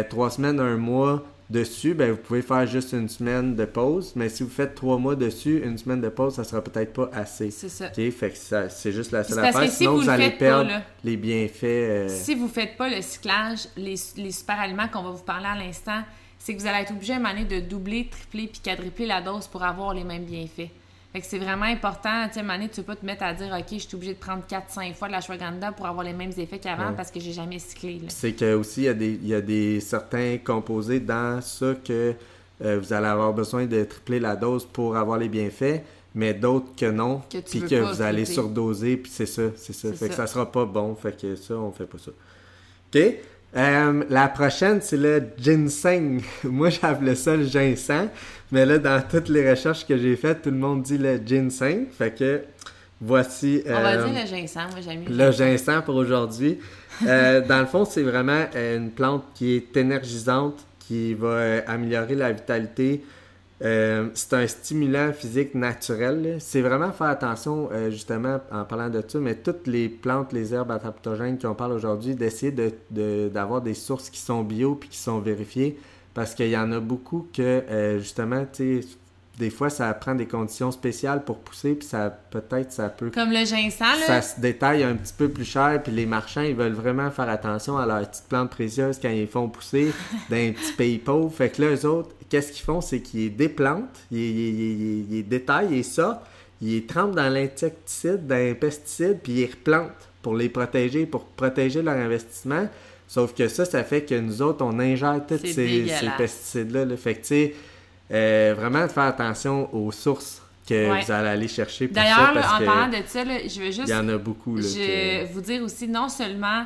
trois 0.08 0.30
semaines, 0.30 0.60
un 0.60 0.76
mois 0.76 1.22
dessus, 1.50 1.94
ben 1.94 2.12
vous 2.12 2.16
pouvez 2.16 2.42
faire 2.42 2.66
juste 2.66 2.92
une 2.92 3.08
semaine 3.08 3.54
de 3.56 3.64
pause. 3.64 4.12
Mais 4.16 4.28
si 4.28 4.42
vous 4.42 4.48
faites 4.48 4.74
trois 4.74 4.96
mois 4.98 5.16
dessus, 5.16 5.60
une 5.64 5.76
semaine 5.76 6.00
de 6.00 6.08
pause, 6.08 6.34
ça 6.34 6.44
sera 6.44 6.62
peut-être 6.62 6.92
pas 6.92 7.10
assez. 7.12 7.50
C'est 7.50 7.68
ça. 7.68 7.90
Fait 7.90 8.30
que 8.30 8.36
ça- 8.36 8.68
c'est 8.68 8.92
juste 8.92 9.10
la 9.12 9.24
seule 9.24 9.44
affaire. 9.44 9.68
si 9.68 9.76
Sinon, 9.78 9.90
vous 9.92 9.96
vous, 9.98 10.04
le 10.06 10.10
allez 10.10 10.24
faites 10.30 10.38
pas, 10.38 10.44
perdre 10.46 10.70
là, 10.70 10.82
les 11.04 11.16
bienfaits. 11.16 11.64
euh, 11.64 12.08
Si 12.08 12.34
vous 12.34 12.48
faites 12.48 12.76
pas 12.76 12.88
le 12.88 13.02
cyclage, 13.02 13.66
les, 13.76 13.96
les 14.16 14.30
super 14.32 14.60
aliments 14.60 14.88
qu'on 14.88 15.02
va 15.02 15.10
vous 15.10 15.22
parler 15.24 15.46
à 15.46 15.56
l'instant, 15.56 16.02
c'est 16.38 16.54
que 16.54 16.60
vous 16.60 16.66
allez 16.66 16.82
être 16.84 16.92
obligé 16.92 17.12
à 17.12 17.16
un 17.16 17.18
moment 17.18 17.34
donné 17.34 17.44
de 17.44 17.60
doubler, 17.60 18.08
tripler 18.10 18.46
puis 18.46 18.60
quadrupler 18.64 19.06
la 19.06 19.20
dose 19.20 19.46
pour 19.46 19.62
avoir 19.62 19.92
les 19.92 20.04
mêmes 20.04 20.24
bienfaits. 20.24 20.70
Fait 21.12 21.20
que 21.20 21.26
c'est 21.26 21.38
vraiment 21.38 21.64
important. 21.64 22.28
Tu 22.28 22.34
sais, 22.38 22.46
donné, 22.46 22.68
tu 22.68 22.76
peux 22.82 22.94
pas 22.94 22.96
te 22.96 23.04
mettre 23.04 23.24
à 23.24 23.34
dire, 23.34 23.52
OK, 23.52 23.66
je 23.72 23.78
suis 23.78 23.94
obligé 23.96 24.14
de 24.14 24.18
prendre 24.18 24.44
4-5 24.48 24.94
fois 24.94 25.08
de 25.08 25.12
la 25.12 25.20
shwaganda 25.20 25.72
pour 25.72 25.86
avoir 25.86 26.04
les 26.04 26.12
mêmes 26.12 26.32
effets 26.36 26.58
qu'avant 26.60 26.90
Ouais. 26.90 26.96
parce 26.96 27.10
que 27.10 27.18
j'ai 27.18 27.32
jamais 27.32 27.58
cyclé. 27.58 28.00
C'est 28.08 28.32
que 28.32 28.54
aussi 28.54 28.82
il 28.82 28.84
y 28.84 28.88
a 28.88 28.94
des, 28.94 29.12
il 29.20 29.26
y 29.26 29.34
a 29.34 29.40
des 29.40 29.80
certains 29.80 30.38
composés 30.38 31.00
dans 31.00 31.40
ça 31.40 31.74
que 31.84 32.14
euh, 32.62 32.78
vous 32.78 32.92
allez 32.92 33.06
avoir 33.08 33.32
besoin 33.32 33.66
de 33.66 33.82
tripler 33.84 34.20
la 34.20 34.36
dose 34.36 34.64
pour 34.66 34.96
avoir 34.96 35.18
les 35.18 35.28
bienfaits, 35.28 35.82
mais 36.14 36.32
d'autres 36.34 36.76
que 36.76 36.90
non, 36.90 37.22
Que 37.30 37.38
puis 37.38 37.60
que 37.62 37.80
pas 37.82 37.92
vous 37.92 38.02
allez 38.02 38.24
surdoser, 38.24 38.96
puis 38.96 39.10
c'est 39.12 39.26
ça, 39.26 39.42
c'est 39.56 39.72
ça. 39.72 39.92
Fait 39.92 40.08
que 40.08 40.14
ça. 40.14 40.26
ça 40.26 40.32
sera 40.34 40.50
pas 40.52 40.64
bon, 40.64 40.94
fait 40.94 41.20
que 41.20 41.34
ça 41.34 41.54
on 41.54 41.72
fait 41.72 41.86
pas 41.86 41.98
ça. 41.98 42.10
OK? 42.94 43.02
Euh, 43.56 44.04
la 44.08 44.28
prochaine, 44.28 44.80
c'est 44.80 44.96
le 44.96 45.22
ginseng. 45.38 46.20
Moi, 46.44 46.70
j'appelais 46.70 47.16
ça 47.16 47.36
le 47.36 47.44
ginseng, 47.44 48.08
mais 48.52 48.64
là, 48.64 48.78
dans 48.78 49.02
toutes 49.02 49.28
les 49.28 49.48
recherches 49.50 49.86
que 49.86 49.96
j'ai 49.96 50.16
faites, 50.16 50.42
tout 50.42 50.50
le 50.50 50.56
monde 50.56 50.82
dit 50.82 50.98
le 50.98 51.20
ginseng. 51.24 51.86
Fait 51.96 52.16
que 52.16 52.42
voici. 53.00 53.62
On 53.66 53.70
va 53.70 53.94
euh, 53.94 54.04
dire 54.06 54.22
le 54.22 54.28
ginseng. 54.28 54.68
Moi, 54.70 54.80
j'aime 54.80 55.00
mieux. 55.00 55.16
le 55.16 55.32
ginseng 55.32 55.82
pour 55.82 55.96
aujourd'hui. 55.96 56.58
Euh, 57.06 57.40
dans 57.46 57.60
le 57.60 57.66
fond, 57.66 57.84
c'est 57.84 58.02
vraiment 58.02 58.44
euh, 58.54 58.76
une 58.76 58.90
plante 58.90 59.24
qui 59.34 59.56
est 59.56 59.76
énergisante, 59.76 60.64
qui 60.78 61.14
va 61.14 61.28
euh, 61.28 61.60
améliorer 61.66 62.14
la 62.14 62.32
vitalité. 62.32 63.02
Euh, 63.62 64.08
c'est 64.14 64.32
un 64.32 64.46
stimulant 64.46 65.12
physique 65.12 65.54
naturel. 65.54 66.36
C'est 66.40 66.62
vraiment 66.62 66.92
faire 66.92 67.08
attention, 67.08 67.68
euh, 67.72 67.90
justement, 67.90 68.40
en 68.50 68.64
parlant 68.64 68.88
de 68.88 69.02
ça, 69.06 69.18
mais 69.18 69.34
toutes 69.34 69.66
les 69.66 69.88
plantes, 69.90 70.32
les 70.32 70.54
herbes 70.54 70.70
adaptogènes 70.70 71.38
qu'on 71.38 71.54
parle 71.54 71.72
aujourd'hui, 71.72 72.14
d'essayer 72.14 72.52
de- 72.52 72.72
de- 72.90 73.28
d'avoir 73.28 73.60
des 73.60 73.74
sources 73.74 74.08
qui 74.08 74.18
sont 74.20 74.42
bio 74.42 74.76
puis 74.76 74.88
qui 74.88 74.98
sont 74.98 75.18
vérifiées. 75.18 75.78
Parce 76.14 76.34
qu'il 76.34 76.48
y 76.48 76.56
en 76.56 76.72
a 76.72 76.80
beaucoup 76.80 77.28
que, 77.34 77.42
euh, 77.42 77.98
justement, 77.98 78.46
tu 78.50 78.82
des 79.38 79.48
fois, 79.50 79.70
ça 79.70 79.92
prend 79.94 80.14
des 80.14 80.26
conditions 80.26 80.70
spéciales 80.70 81.24
pour 81.24 81.38
pousser, 81.38 81.74
puis 81.74 81.88
ça 81.88 82.10
peut-être 82.30 82.72
ça 82.72 82.88
peut 82.90 83.10
Comme 83.10 83.30
le 83.30 83.44
ginseng, 83.44 83.84
là. 84.00 84.06
ça 84.06 84.22
se 84.22 84.38
détaille 84.40 84.82
un 84.82 84.94
petit 84.96 85.14
peu 85.16 85.28
plus 85.30 85.44
cher, 85.46 85.80
puis 85.82 85.92
les 85.92 86.04
marchands, 86.04 86.42
ils 86.42 86.54
veulent 86.54 86.72
vraiment 86.74 87.10
faire 87.10 87.28
attention 87.28 87.78
à 87.78 87.86
leurs 87.86 88.08
petites 88.10 88.28
plantes 88.28 88.50
précieuses 88.50 88.98
quand 89.00 89.08
ils 89.08 89.26
font 89.26 89.48
pousser 89.48 89.92
dans 90.30 90.36
un 90.36 90.52
petit 90.52 90.72
pays 90.76 90.98
pauvre. 90.98 91.32
Fait 91.34 91.48
que 91.48 91.62
là, 91.62 91.68
eux 91.74 91.86
autres, 91.86 92.10
qu'est-ce 92.28 92.52
qu'ils 92.52 92.64
font? 92.64 92.80
C'est 92.82 93.00
qu'ils 93.00 93.34
déplantent, 93.34 93.84
ils, 94.10 94.18
ils, 94.18 94.48
ils- 94.60 95.00
ils 95.00 95.10
les 95.16 95.22
détaillent, 95.22 95.74
ils 95.78 95.84
sortent, 95.84 96.20
ils 96.60 96.84
trempent 96.84 97.14
dans 97.14 97.32
l'insecticide, 97.32 98.26
dans 98.26 98.34
un 98.50 98.52
pesticide, 98.54 99.20
puis 99.22 99.32
ils 99.32 99.46
replantent 99.50 99.90
pour 100.20 100.34
les 100.36 100.50
protéger, 100.50 101.06
pour 101.06 101.24
protéger 101.24 101.80
leur 101.80 101.96
investissement. 101.96 102.68
Sauf 103.08 103.34
que 103.34 103.48
ça, 103.48 103.64
ça 103.64 103.82
fait 103.84 104.02
que 104.04 104.14
nous 104.14 104.42
autres, 104.42 104.62
on 104.64 104.78
ingère 104.78 105.20
tous 105.26 105.38
ces, 105.38 105.54
ces 105.88 106.10
pesticides-là. 106.18 106.84
là. 106.84 106.96
Fait 106.96 107.14
que, 107.14 107.20
tu 107.20 107.26
sais, 107.26 107.54
euh, 108.12 108.54
vraiment 108.56 108.82
de 108.82 108.88
faire 108.88 109.04
attention 109.04 109.72
aux 109.74 109.92
sources 109.92 110.42
que 110.68 110.90
Ouais. 110.90 111.00
vous 111.02 111.10
allez 111.12 111.28
aller 111.28 111.48
chercher 111.48 111.88
pour. 111.88 111.94
D'ailleurs, 111.94 112.30
en 112.30 112.64
parlant 112.64 112.88
de 112.88 113.02
ça, 113.06 113.24
là, 113.24 113.34
je 113.46 113.60
veux 113.60 113.66
il 113.66 113.72
juste 113.72 113.88
y 113.88 113.94
en 113.94 114.08
a 114.08 114.18
beaucoup. 114.18 114.56
Là, 114.56 114.62
je 114.62 115.24
que- 115.26 115.32
vous 115.32 115.40
dire 115.40 115.62
aussi 115.62 115.88
non 115.88 116.08
seulement 116.08 116.64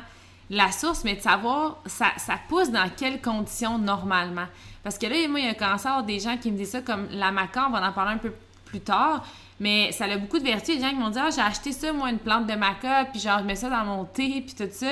la 0.49 0.71
source, 0.71 1.03
mais 1.03 1.15
de 1.15 1.21
savoir 1.21 1.81
ça, 1.87 2.07
ça 2.17 2.35
pousse 2.47 2.69
dans 2.71 2.87
quelles 2.95 3.19
conditions 3.21 3.77
normalement. 3.79 4.45
Parce 4.83 4.97
que 4.99 5.07
là, 5.07 5.15
moi, 5.27 5.39
il 5.39 5.45
y 5.47 5.49
a 5.49 5.55
commencé 5.55 5.87
à 5.87 5.91
avoir 5.91 6.05
des 6.05 6.19
gens 6.19 6.37
qui 6.37 6.51
me 6.51 6.57
disent 6.57 6.71
ça 6.71 6.81
comme 6.81 7.07
la 7.11 7.31
maca, 7.31 7.65
on 7.67 7.71
va 7.71 7.87
en 7.87 7.91
parler 7.91 8.13
un 8.13 8.17
peu 8.17 8.31
plus 8.65 8.81
tard, 8.81 9.25
mais 9.59 9.91
ça 9.91 10.05
a 10.05 10.17
beaucoup 10.17 10.37
de 10.37 10.43
vertus. 10.43 10.75
Les 10.75 10.81
gens 10.81 10.89
qui 10.89 10.95
m'ont 10.97 11.09
dit 11.09 11.19
Ah, 11.19 11.29
j'ai 11.33 11.41
acheté 11.41 11.71
ça, 11.71 11.91
moi, 11.93 12.09
une 12.11 12.19
plante 12.19 12.45
de 12.45 12.53
maca, 12.53 13.05
puis 13.05 13.19
genre, 13.19 13.39
je 13.39 13.45
mets 13.45 13.55
ça 13.55 13.69
dans 13.69 13.85
mon 13.85 14.03
thé, 14.05 14.43
puis 14.45 14.53
tout 14.55 14.69
ça. 14.71 14.87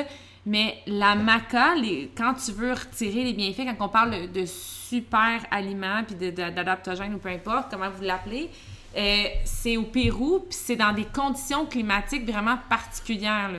Mais 0.46 0.80
la 0.88 1.16
maca, 1.16 1.74
les, 1.76 2.12
quand 2.18 2.34
tu 2.34 2.52
veux 2.52 2.74
retirer 2.74 3.24
les 3.24 3.34
bienfaits, 3.34 3.66
quand 3.78 3.86
on 3.86 3.90
parle 3.90 4.32
de 4.32 4.46
super 4.46 5.46
aliments, 5.50 6.04
puis 6.06 6.32
d'adaptogènes 6.32 7.14
ou 7.14 7.18
peu 7.18 7.30
importe, 7.30 7.72
comment 7.72 7.90
vous 7.90 8.04
l'appelez, 8.04 8.50
euh, 8.96 9.24
c'est 9.46 9.78
au 9.78 9.84
Pérou, 9.84 10.40
puis 10.42 10.50
c'est 10.52 10.76
dans 10.76 10.92
des 10.94 11.06
conditions 11.06 11.66
climatiques 11.66 12.30
vraiment 12.30 12.58
particulières. 12.70 13.50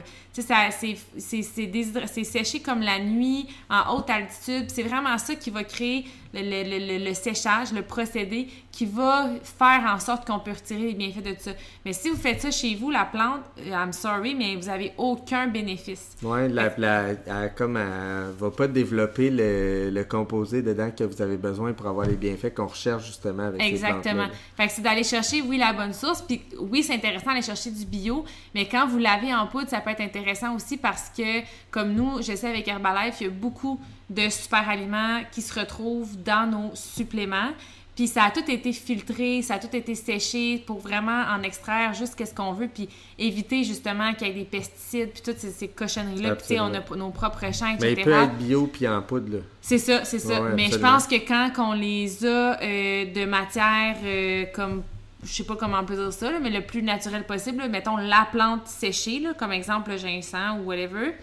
c'est- 2.07 2.25
séché 2.25 2.61
comme 2.61 2.83
la 2.83 2.99
nuit, 2.99 3.49
en 3.71 3.95
haute 3.97 4.11
altitude. 4.11 4.71
C'est 4.71 4.83
vraiment 4.83 5.17
ça 5.19 5.35
qui 5.37 5.51
va 5.51 5.65
créer 5.65 6.05
le, 6.43 6.63
le- 6.69 6.99
le- 6.99 7.05
le- 7.05 7.15
séchage, 7.15 7.73
le 7.73 7.83
procédé, 7.83 8.49
qui 8.73 8.87
va 8.87 9.29
faire 9.43 9.85
en 9.95 10.01
sorte 10.01 10.27
qu'on 10.27 10.41
peut 10.41 10.51
retirer 10.51 10.89
les 10.89 10.95
bienfaits 10.95 11.23
de 11.23 11.31
tout 11.31 11.41
ça. 11.43 11.53
Mais 11.85 11.93
si 11.93 12.09
vous 12.11 12.17
faites 12.17 12.41
ça 12.43 12.51
chez 12.51 12.75
vous, 12.75 12.91
la 12.91 13.05
plante, 13.05 13.41
euh, 13.61 13.71
I'm 13.71 13.93
sorry, 13.93 14.35
mais 14.35 14.57
vous 14.57 14.69
avez 14.69 14.93
aucun 14.99 15.47
bénéfice. 15.47 16.17
Ouais, 16.23 16.49
la, 16.49 16.73
la- 16.77 17.03
elle, 17.27 17.55
comme 17.57 17.77
elle 17.77 18.33
va 18.39 18.51
pas 18.51 18.67
développer 18.67 19.31
le, 19.31 19.91
le 19.91 20.05
composé 20.05 20.63
dedans 20.63 20.91
que 20.91 21.05
vous 21.05 21.23
avez 21.23 21.37
besoin 21.37 21.73
pour 21.73 21.87
avoir 21.87 22.07
les 22.07 22.17
bienfaits 22.17 22.53
qu'on 22.55 22.67
recherche 22.67 23.07
justement 23.07 23.45
avec 23.45 23.61
ces 23.63 23.69
Exactement. 23.69 24.15
plantes-là. 24.25 24.29
Fait 24.57 24.67
que 24.67 24.73
c'est 24.73 24.83
d'aller 24.83 25.05
chercher, 25.05 25.41
oui, 25.43 25.57
la 25.57 25.73
bonne 25.73 25.93
source, 25.93 26.23
puis 26.23 26.43
oui, 26.59 26.83
c'est 26.83 26.95
intéressant 26.95 27.27
d'aller 27.27 27.43
chercher 27.43 27.71
du 27.71 27.85
bio, 27.87 28.25
mais 28.55 28.67
quand 28.67 28.87
vous 28.89 28.99
l'avez 28.99 29.33
en 29.33 29.47
poudre, 29.47 29.69
ça 29.69 29.81
peut 29.81 29.91
être 29.91 30.01
intéressant 30.01 30.55
aussi 30.55 30.77
parce 30.77 31.11
que, 31.17 31.43
comme 31.71 31.93
nous, 31.93 32.23
je 32.23 32.35
sais 32.35 32.49
avec 32.49 32.67
Herbalife, 32.67 33.21
il 33.21 33.25
y 33.25 33.27
a 33.27 33.31
beaucoup 33.31 33.81
de 34.11 34.29
super 34.29 34.69
aliments 34.69 35.21
qui 35.33 35.43
se 35.43 35.59
retrouvent 35.59 36.17
dans 36.23 36.51
nos 36.51 36.71
suppléments. 36.75 37.53
Puis 37.97 38.09
ça 38.09 38.25
a 38.25 38.31
tout 38.33 38.51
été 38.51 38.73
filtré, 38.73 39.41
ça 39.43 39.55
a 39.55 39.59
tout 39.61 39.75
été 39.75 39.95
séché 39.95 40.59
pour 40.67 40.81
vraiment 40.81 41.25
en 41.31 41.43
extraire 41.43 41.95
juste 41.95 42.23
ce 42.25 42.35
qu'on 42.35 42.53
veut, 42.53 42.67
puis 42.67 42.89
éviter 43.21 43.63
justement 43.63 44.13
qu'il 44.15 44.27
y 44.27 44.31
ait 44.31 44.35
des 44.35 44.45
pesticides, 44.45 45.11
puis 45.13 45.23
toutes 45.23 45.39
ces, 45.39 45.51
ces 45.51 45.69
cochonneries-là. 45.69 46.35
Puis 46.35 46.49
tu 46.49 46.55
sais, 46.55 46.61
on 46.61 46.75
a 46.75 46.97
nos 46.97 47.11
propres 47.11 47.53
champs, 47.53 47.77
Mais 47.81 47.93
etc. 47.93 47.95
il 47.99 48.05
peut 48.05 48.13
être 48.13 48.37
bio 48.37 48.67
puis 48.67 48.89
en 48.89 49.01
poudre, 49.01 49.37
là. 49.37 49.43
C'est 49.61 49.79
ça, 49.79 50.05
c'est 50.05 50.19
ça. 50.19 50.43
Ouais, 50.43 50.55
Mais 50.57 50.71
je 50.71 50.77
pense 50.79 51.07
que 51.07 51.15
quand 51.17 51.53
on 51.59 51.73
les 51.73 52.27
a 52.27 52.61
euh, 52.61 53.13
de 53.13 53.25
matière 53.27 53.97
euh, 54.05 54.47
comme 54.53 54.83
je 55.25 55.33
sais 55.33 55.45
pas 55.45 55.57
comment 55.57 55.79
on 55.81 55.85
peut 55.85 55.97
dire 55.97 56.13
ça, 56.13 56.31
là, 56.31 56.39
mais 56.41 56.51
le 56.51 56.61
plus 56.61 56.83
naturel 56.83 57.25
possible, 57.25 57.59
là, 57.59 57.69
mettons 57.69 57.97
la 57.97 58.29
plante 58.31 58.67
séchée, 58.67 59.21
là, 59.21 59.35
comme 59.35 59.53
exemple 59.53 59.91
le 59.91 59.97
ginseng 59.97 60.61
ou 60.61 60.65
whatever, 60.65 61.15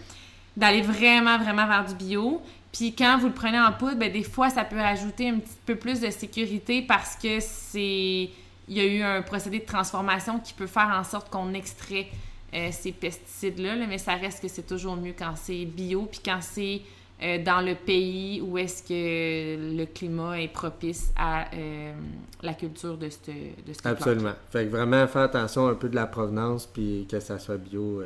d'aller 0.56 0.82
vraiment, 0.82 1.38
vraiment 1.38 1.66
vers 1.66 1.84
du 1.84 1.94
bio. 1.94 2.42
Puis 2.72 2.94
quand 2.94 3.18
vous 3.18 3.28
le 3.28 3.34
prenez 3.34 3.60
en 3.60 3.72
poudre, 3.72 3.96
ben, 3.96 4.10
des 4.10 4.22
fois, 4.22 4.48
ça 4.48 4.64
peut 4.64 4.80
ajouter 4.80 5.28
un 5.28 5.38
petit 5.38 5.58
peu 5.66 5.76
plus 5.76 6.00
de 6.00 6.10
sécurité 6.10 6.82
parce 6.82 7.16
que 7.16 7.38
c'est. 7.40 8.30
Il 8.68 8.76
y 8.76 8.80
a 8.80 8.84
eu 8.84 9.02
un 9.02 9.22
procédé 9.22 9.58
de 9.58 9.66
transformation 9.66 10.38
qui 10.38 10.54
peut 10.54 10.68
faire 10.68 10.88
en 10.96 11.04
sorte 11.04 11.28
qu'on 11.30 11.52
extrait 11.52 12.06
euh, 12.54 12.68
ces 12.70 12.92
pesticides-là, 12.92 13.74
là, 13.74 13.86
mais 13.86 13.98
ça 13.98 14.14
reste 14.14 14.40
que 14.40 14.48
c'est 14.48 14.66
toujours 14.66 14.96
mieux 14.96 15.14
quand 15.18 15.34
c'est 15.36 15.64
bio, 15.64 16.06
puis 16.10 16.20
quand 16.24 16.38
c'est 16.40 16.80
euh, 17.22 17.42
dans 17.42 17.60
le 17.60 17.74
pays 17.74 18.40
où 18.40 18.56
est-ce 18.56 18.82
que 18.82 19.76
le 19.76 19.84
climat 19.84 20.40
est 20.40 20.48
propice 20.48 21.12
à 21.16 21.52
euh, 21.54 21.92
la 22.40 22.54
culture 22.54 22.96
de 22.96 23.08
cette, 23.08 23.26
de 23.26 23.72
cette 23.72 23.82
plante. 23.82 23.96
Absolument. 23.96 24.34
Fait 24.50 24.64
que 24.64 24.70
vraiment 24.70 25.06
faire 25.08 25.22
attention 25.22 25.66
un 25.66 25.74
peu 25.74 25.88
de 25.88 25.96
la 25.96 26.06
provenance 26.06 26.66
puis 26.66 27.06
que 27.10 27.20
ça 27.20 27.38
soit 27.38 27.58
bio. 27.58 28.02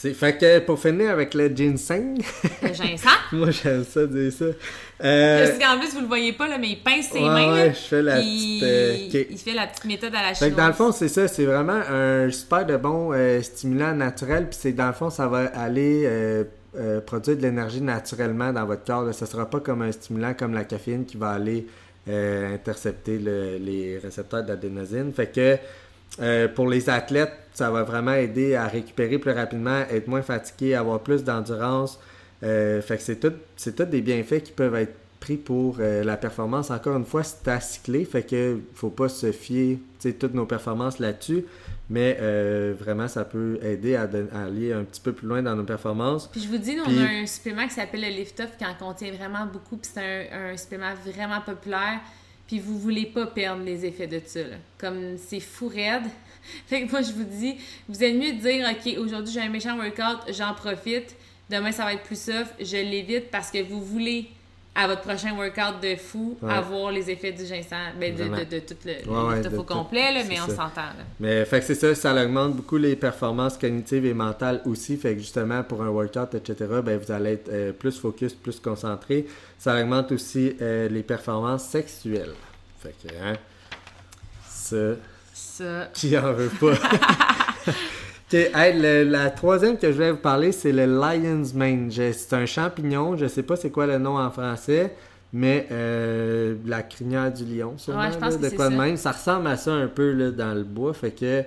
C'est... 0.00 0.14
Fait 0.14 0.38
que 0.38 0.60
pour 0.60 0.78
finir 0.78 1.10
avec 1.10 1.34
le 1.34 1.48
ginseng, 1.48 2.18
Le 2.62 2.68
ginseng? 2.72 3.08
moi 3.32 3.50
j'aime 3.50 3.84
ça 3.84 4.06
dire 4.06 4.32
ça. 4.32 4.44
Euh, 5.04 5.44
Parce 5.46 5.58
qu'en 5.58 5.76
plus, 5.80 5.92
vous 5.94 6.02
le 6.02 6.06
voyez 6.06 6.32
pas, 6.34 6.46
là, 6.46 6.56
mais 6.56 6.68
il 6.68 6.76
pince 6.84 7.06
ses 7.10 7.18
ouais, 7.18 7.24
mains. 7.24 7.52
ouais, 7.52 7.66
là, 7.66 7.72
je 7.72 7.78
fais 7.80 8.02
la 8.02 8.16
petite, 8.18 8.62
euh, 8.62 8.96
il, 9.30 9.38
fait 9.38 9.54
la 9.54 9.66
petite 9.66 9.84
méthode 9.86 10.14
à 10.14 10.22
la 10.22 10.28
Fait 10.28 10.34
chinoise. 10.36 10.52
que 10.52 10.56
dans 10.56 10.66
le 10.68 10.72
fond, 10.72 10.92
c'est 10.92 11.08
ça, 11.08 11.26
c'est 11.26 11.44
vraiment 11.44 11.80
un 11.90 12.30
super 12.30 12.64
de 12.64 12.76
bon 12.76 13.10
euh, 13.12 13.42
stimulant 13.42 13.92
naturel, 13.92 14.46
puis 14.48 14.56
c'est 14.60 14.72
dans 14.72 14.86
le 14.86 14.92
fond, 14.92 15.10
ça 15.10 15.26
va 15.26 15.46
aller 15.46 16.02
euh, 16.06 16.44
produire 17.04 17.36
de 17.36 17.42
l'énergie 17.42 17.80
naturellement 17.80 18.52
dans 18.52 18.66
votre 18.66 18.84
corps. 18.84 19.02
Là. 19.02 19.12
Ce 19.12 19.26
sera 19.26 19.50
pas 19.50 19.58
comme 19.58 19.82
un 19.82 19.90
stimulant 19.90 20.32
comme 20.34 20.54
la 20.54 20.62
caféine 20.62 21.06
qui 21.06 21.16
va 21.16 21.30
aller 21.30 21.66
intercepter 22.06 23.18
le- 23.18 23.58
les 23.58 23.98
récepteurs 23.98 24.44
d'adénosine. 24.44 25.12
Fait 25.12 25.26
que 25.26 26.46
pour 26.54 26.68
les 26.68 26.88
athlètes, 26.88 27.32
ça 27.58 27.72
va 27.72 27.82
vraiment 27.82 28.14
aider 28.14 28.54
à 28.54 28.68
récupérer 28.68 29.18
plus 29.18 29.32
rapidement, 29.32 29.80
être 29.90 30.06
moins 30.06 30.22
fatigué, 30.22 30.76
avoir 30.76 31.00
plus 31.00 31.24
d'endurance. 31.24 31.98
Euh, 32.44 32.80
fait 32.80 32.98
que 32.98 33.02
c'est 33.02 33.18
tout, 33.18 33.32
c'est 33.56 33.74
tout 33.74 33.84
des 33.84 34.00
bienfaits 34.00 34.44
qui 34.44 34.52
peuvent 34.52 34.76
être 34.76 34.94
pris 35.18 35.36
pour 35.36 35.78
euh, 35.80 36.04
la 36.04 36.16
performance. 36.16 36.70
Encore 36.70 36.96
une 36.96 37.04
fois, 37.04 37.24
c'est 37.24 37.48
à 37.48 37.58
cycler, 37.58 38.04
fait 38.04 38.22
que 38.22 38.60
faut 38.74 38.90
pas 38.90 39.08
se 39.08 39.32
fier, 39.32 39.80
toutes 40.20 40.34
nos 40.34 40.46
performances 40.46 41.00
là-dessus, 41.00 41.46
mais 41.90 42.16
euh, 42.20 42.74
vraiment, 42.78 43.08
ça 43.08 43.24
peut 43.24 43.58
aider 43.60 43.96
à, 43.96 44.08
aller 44.32 44.72
un 44.72 44.84
petit 44.84 45.00
peu 45.00 45.12
plus 45.12 45.26
loin 45.26 45.42
dans 45.42 45.56
nos 45.56 45.64
performances. 45.64 46.28
Puis 46.28 46.42
je 46.42 46.48
vous 46.48 46.58
dis, 46.58 46.76
nous, 46.76 46.84
Puis- 46.84 46.96
on 46.96 47.02
a 47.02 47.22
un 47.22 47.26
supplément 47.26 47.66
qui 47.66 47.74
s'appelle 47.74 48.02
le 48.02 48.16
Lift 48.16 48.38
Off 48.38 48.56
qui 48.56 48.66
en 48.66 48.74
contient 48.74 49.10
vraiment 49.10 49.46
beaucoup. 49.52 49.78
Puis 49.78 49.90
c'est 49.92 50.28
un, 50.30 50.52
un 50.52 50.56
supplément 50.56 50.94
vraiment 51.04 51.40
populaire. 51.40 51.98
Puis 52.48 52.58
vous 52.58 52.78
voulez 52.78 53.06
pas 53.06 53.26
perdre 53.26 53.62
les 53.62 53.84
effets 53.84 54.06
de 54.06 54.20
ça. 54.24 54.40
Comme 54.78 55.16
c'est 55.18 55.38
fou 55.38 55.68
raide. 55.68 56.02
Fait 56.66 56.84
que 56.84 56.90
moi, 56.90 57.02
je 57.02 57.12
vous 57.12 57.24
dis, 57.24 57.56
vous 57.88 58.02
êtes 58.02 58.14
mieux 58.14 58.32
de 58.32 58.40
dire, 58.40 58.66
OK, 58.68 58.98
aujourd'hui, 58.98 59.32
j'ai 59.32 59.42
un 59.42 59.50
méchant 59.50 59.76
workout, 59.76 60.32
j'en 60.32 60.54
profite. 60.54 61.14
Demain, 61.50 61.72
ça 61.72 61.84
va 61.84 61.94
être 61.94 62.02
plus 62.02 62.20
soft, 62.20 62.54
je 62.58 62.76
l'évite 62.76 63.30
parce 63.30 63.50
que 63.50 63.62
vous 63.62 63.82
voulez, 63.82 64.30
à 64.80 64.86
votre 64.86 65.00
prochain 65.02 65.34
workout 65.36 65.80
de 65.82 65.96
fou, 65.96 66.38
Ouais. 66.40 66.52
avoir 66.52 66.92
les 66.92 67.10
effets 67.10 67.32
du 67.32 67.44
ginseng, 67.44 67.94
ben, 67.98 68.14
de, 68.14 68.22
de, 68.24 68.44
de 68.44 68.58
tout 68.60 68.76
le, 68.84 68.92
Ouais, 69.10 69.40
de 69.40 69.48
complet, 69.62 70.12
là, 70.12 70.20
mais 70.28 70.40
on 70.40 70.46
s'entend. 70.48 70.82
là. 70.96 71.04
Mais 71.18 71.44
fait 71.44 71.58
que 71.60 71.66
c'est 71.66 71.74
ça, 71.74 71.94
ça 71.94 72.14
augmente 72.14 72.54
beaucoup 72.54 72.76
les 72.76 72.94
performances 72.94 73.58
cognitives 73.58 74.06
et 74.06 74.14
mentales 74.14 74.60
aussi. 74.64 74.96
Fait 74.96 75.14
que 75.14 75.18
justement, 75.20 75.64
pour 75.64 75.82
un 75.82 75.88
workout, 75.88 76.34
etc., 76.34 76.54
ben, 76.84 76.96
vous 76.98 77.10
allez 77.10 77.32
être 77.32 77.48
euh, 77.52 77.72
plus 77.72 77.98
focus, 77.98 78.34
plus 78.34 78.60
concentré. 78.60 79.26
Ça 79.58 79.74
augmente 79.80 80.12
aussi 80.12 80.54
euh, 80.62 80.88
les 80.88 81.02
performances 81.02 81.64
sexuelles. 81.64 82.34
Fait 82.80 82.94
que, 83.02 83.12
hein, 83.20 83.34
ça, 84.48 84.94
Ça. 85.34 85.88
qui 85.92 86.16
en 86.16 86.32
veut 86.32 86.50
pas? 86.60 86.74
Ok, 88.30 88.34
hey, 88.34 88.78
le- 88.78 89.04
la 89.04 89.30
troisième 89.30 89.78
que 89.78 89.90
je 89.90 89.96
vais 89.96 90.10
vous 90.10 90.18
parler, 90.18 90.52
c'est 90.52 90.72
le 90.72 90.84
Lion's 90.84 91.54
Mane. 91.54 91.90
C'est 91.90 92.34
un 92.34 92.44
champignon, 92.44 93.16
je 93.16 93.26
sais 93.26 93.42
pas 93.42 93.56
c'est 93.56 93.70
quoi 93.70 93.86
le 93.86 93.96
nom 93.98 94.18
en 94.18 94.30
français, 94.30 94.94
mais 95.32 95.66
euh, 95.72 96.54
la 96.66 96.82
crinière 96.82 97.32
du 97.32 97.44
lion, 97.46 97.74
sûrement, 97.78 98.00
Ouais, 98.00 98.12
je 98.12 98.18
pense 98.18 98.32
là, 98.34 98.36
que 98.38 98.42
de 98.44 98.48
c'est 98.50 98.56
quoi 98.56 98.68
de 98.68 98.76
même. 98.76 98.96
Ça 98.98 99.12
ressemble 99.12 99.46
à 99.46 99.56
ça 99.56 99.72
un 99.72 99.86
peu 99.88 100.12
là, 100.12 100.30
dans 100.30 100.52
le 100.54 100.62
bois, 100.64 100.92
fait 100.92 101.12
que... 101.12 101.42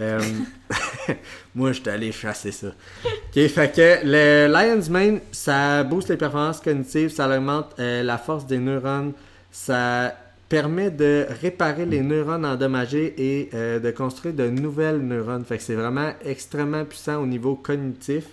euh, 0.00 0.20
moi, 1.54 1.72
je 1.72 1.80
suis 1.80 1.88
allé 1.88 2.12
chasser 2.12 2.52
ça. 2.52 2.68
Ok, 3.06 3.46
fait 3.48 3.74
que 3.74 4.06
le 4.06 4.52
Lion's 4.52 4.90
Mane, 4.90 5.20
ça 5.32 5.82
booste 5.82 6.10
les 6.10 6.18
performances 6.18 6.60
cognitives, 6.60 7.08
ça 7.08 7.26
augmente 7.26 7.74
euh, 7.78 8.02
la 8.02 8.18
force 8.18 8.46
des 8.46 8.58
neurones, 8.58 9.12
ça 9.50 10.14
permet 10.48 10.90
de 10.90 11.26
réparer 11.42 11.84
les 11.84 12.00
neurones 12.00 12.46
endommagés 12.46 13.14
et 13.18 13.50
euh, 13.54 13.78
de 13.80 13.90
construire 13.90 14.34
de 14.34 14.48
nouvelles 14.48 14.98
neurones. 14.98 15.44
Fait 15.44 15.58
que 15.58 15.62
c'est 15.62 15.74
vraiment 15.74 16.12
extrêmement 16.24 16.84
puissant 16.84 17.16
au 17.22 17.26
niveau 17.26 17.54
cognitif. 17.54 18.24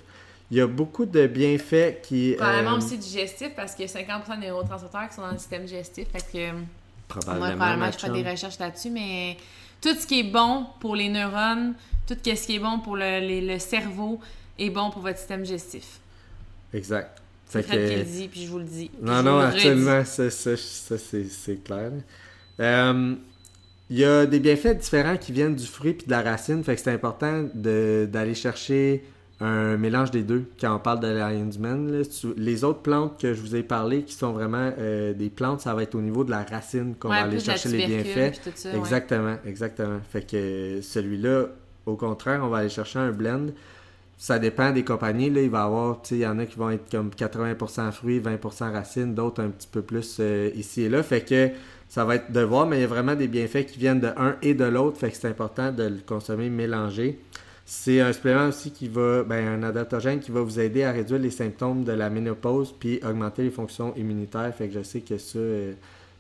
Il 0.52 0.58
y 0.58 0.62
a 0.62 0.68
beaucoup 0.68 1.06
de 1.06 1.28
bienfaits 1.28 2.02
qui... 2.04 2.36
Probablement 2.38 2.74
euh, 2.76 2.78
aussi 2.78 2.98
digestif 2.98 3.50
parce 3.56 3.74
qu'il 3.76 3.86
y 3.86 3.90
a 3.90 4.02
50% 4.20 4.40
des 4.40 4.48
neurotransmetteurs 4.48 5.10
qui 5.10 5.16
sont 5.16 5.22
dans 5.24 5.32
le 5.32 5.38
système 5.38 5.66
digestif. 5.66 6.08
Fait 6.12 6.20
que. 6.32 6.56
Probablement, 7.08 7.46
Moi, 7.48 7.56
probablement, 7.56 7.86
je 7.92 7.98
ferai 7.98 8.08
chum. 8.14 8.24
des 8.24 8.30
recherches 8.32 8.60
là-dessus, 8.60 8.90
mais 8.90 9.38
tout 9.82 9.94
ce 9.94 10.08
qui 10.08 10.22
est 10.22 10.32
bon 10.32 10.66
pour 10.80 10.96
les 10.96 11.10
neurones, 11.10 11.74
tout 12.08 12.16
ce 12.24 12.32
qui 12.48 12.56
est 12.56 12.60
bon 12.60 12.80
pour 12.80 12.96
le, 12.96 13.20
les- 13.20 13.42
le 13.42 13.60
cerveau 13.60 14.20
est 14.58 14.70
bon 14.70 14.90
pour 14.90 15.02
votre 15.02 15.18
système 15.18 15.42
digestif. 15.44 16.00
Exact. 16.74 17.22
C'est 17.48 17.62
Fred 17.64 17.80
que- 17.80 17.90
qui 17.90 17.96
le 18.00 18.04
dit, 18.04 18.28
puis 18.28 18.44
je 18.46 18.50
vous 18.50 18.58
le 18.60 18.64
dis. 18.66 18.92
Non, 19.02 19.22
non, 19.24 19.40
absolument, 19.40 20.04
ça, 20.04 20.30
ça, 20.30 20.58
ça, 20.58 20.98
c'est, 20.98 21.26
c'est 21.26 21.64
clair. 21.64 21.92
Euh, 22.60 23.16
Il 23.92 24.00
y 24.00 24.04
a 24.06 24.26
des 24.26 24.40
bienfaits 24.40 24.80
différents 24.80 25.16
qui 25.16 25.32
viennent 25.32 25.54
du 25.56 25.66
fruit 25.68 25.94
puis 25.94 26.08
de 26.08 26.12
la 26.12 26.24
racine, 26.24 26.64
fait 26.64 26.76
que 26.76 26.82
c'est 26.82 26.92
important 26.92 27.44
de- 27.54 28.10
d'aller 28.12 28.34
chercher 28.34 29.04
un 29.40 29.78
mélange 29.78 30.10
des 30.10 30.24
deux 30.24 30.46
quand 30.60 30.76
on 30.76 30.80
parle 30.80 31.02
de 31.02 31.08
là. 31.08 31.30
Sou- 32.10 32.34
Les 32.36 32.64
autres 32.64 32.80
plantes 32.82 33.20
que 33.22 33.34
je 33.36 33.42
vous 33.42 33.56
ai 33.56 33.62
parlé 33.62 34.02
qui 34.04 34.16
sont 34.16 34.32
vraiment 34.32 34.72
euh, 34.80 35.14
des 35.14 35.30
plantes, 35.30 35.62
ça 35.62 35.76
va 35.76 35.84
être 35.84 35.94
au 35.94 36.02
niveau 36.02 36.24
de 36.24 36.32
la 36.32 36.42
racine 36.44 36.96
qu'on 36.96 37.10
Ouais, 37.10 37.18
va 37.20 37.24
aller 37.26 37.40
chercher 37.40 37.70
les 37.70 37.86
bienfaits. 37.86 38.42
tout 38.44 38.50
ça, 38.56 38.72
ouais. 38.72 38.78
Exactement, 38.80 39.36
exactement. 39.46 40.00
Fait 40.12 40.26
que 40.26 40.80
celui-là, 40.82 41.48
au 41.86 41.96
contraire, 41.96 42.40
on 42.44 42.48
va 42.48 42.58
aller 42.60 42.70
chercher 42.70 42.98
un 42.98 43.12
blend. 43.12 43.48
Ça 44.18 44.40
dépend 44.40 44.72
des 44.72 44.84
compagnies. 44.84 45.30
Là, 45.30 45.42
il 45.42 45.50
va 45.50 45.60
y 45.60 45.64
avoir, 45.64 46.02
il 46.12 46.18
y 46.18 46.28
en 46.28 46.40
a 46.40 46.46
qui 46.46 46.58
vont 46.58 46.70
être 46.70 46.90
comme 46.90 47.10
80% 47.10 47.92
fruits, 47.92 48.20
20% 48.20 48.72
racines, 48.72 49.14
d'autres 49.14 49.44
un 49.44 49.50
petit 49.50 49.68
peu 49.68 49.82
plus 49.82 50.18
euh, 50.20 50.50
ici 50.56 50.84
et 50.84 50.90
là. 50.90 51.04
Fait 51.04 51.22
que 51.22 51.50
ça 51.90 52.06
va 52.06 52.16
être 52.16 52.32
de 52.32 52.42
voir, 52.42 52.66
mais 52.66 52.78
il 52.78 52.82
y 52.82 52.84
a 52.86 52.88
vraiment 52.88 53.16
des 53.16 53.28
bienfaits 53.28 53.66
qui 53.66 53.80
viennent 53.80 54.00
de 54.00 54.12
un 54.18 54.36
et 54.42 54.54
de 54.54 54.66
l'autre. 54.66 54.98
Fait 54.98 55.12
que 55.12 55.18
c'est 55.18 55.28
important 55.28 55.72
de 55.72 55.84
le 55.84 56.00
consommer 56.06 56.50
mélangé. 56.50 57.20
C'est 57.68 58.00
un 58.00 58.14
supplément 58.14 58.48
aussi 58.48 58.72
qui 58.72 58.88
va, 58.88 59.24
ben, 59.24 59.48
un 59.48 59.64
adaptogène 59.64 60.20
qui 60.20 60.30
va 60.32 60.42
vous 60.42 60.60
aider 60.60 60.84
à 60.84 60.92
réduire 60.92 61.20
les 61.20 61.32
symptômes 61.32 61.84
de 61.84 61.92
la 61.92 62.12
ménopause 62.12 62.76
puis 62.80 63.00
augmenter 63.04 63.44
les 63.44 63.50
fonctions 63.50 63.94
immunitaires. 63.96 64.54
Fait 64.56 64.68
que 64.68 64.76
je 64.76 64.84
sais 64.84 65.02
que 65.02 65.18
ça, 65.18 65.40
euh, 65.40 65.74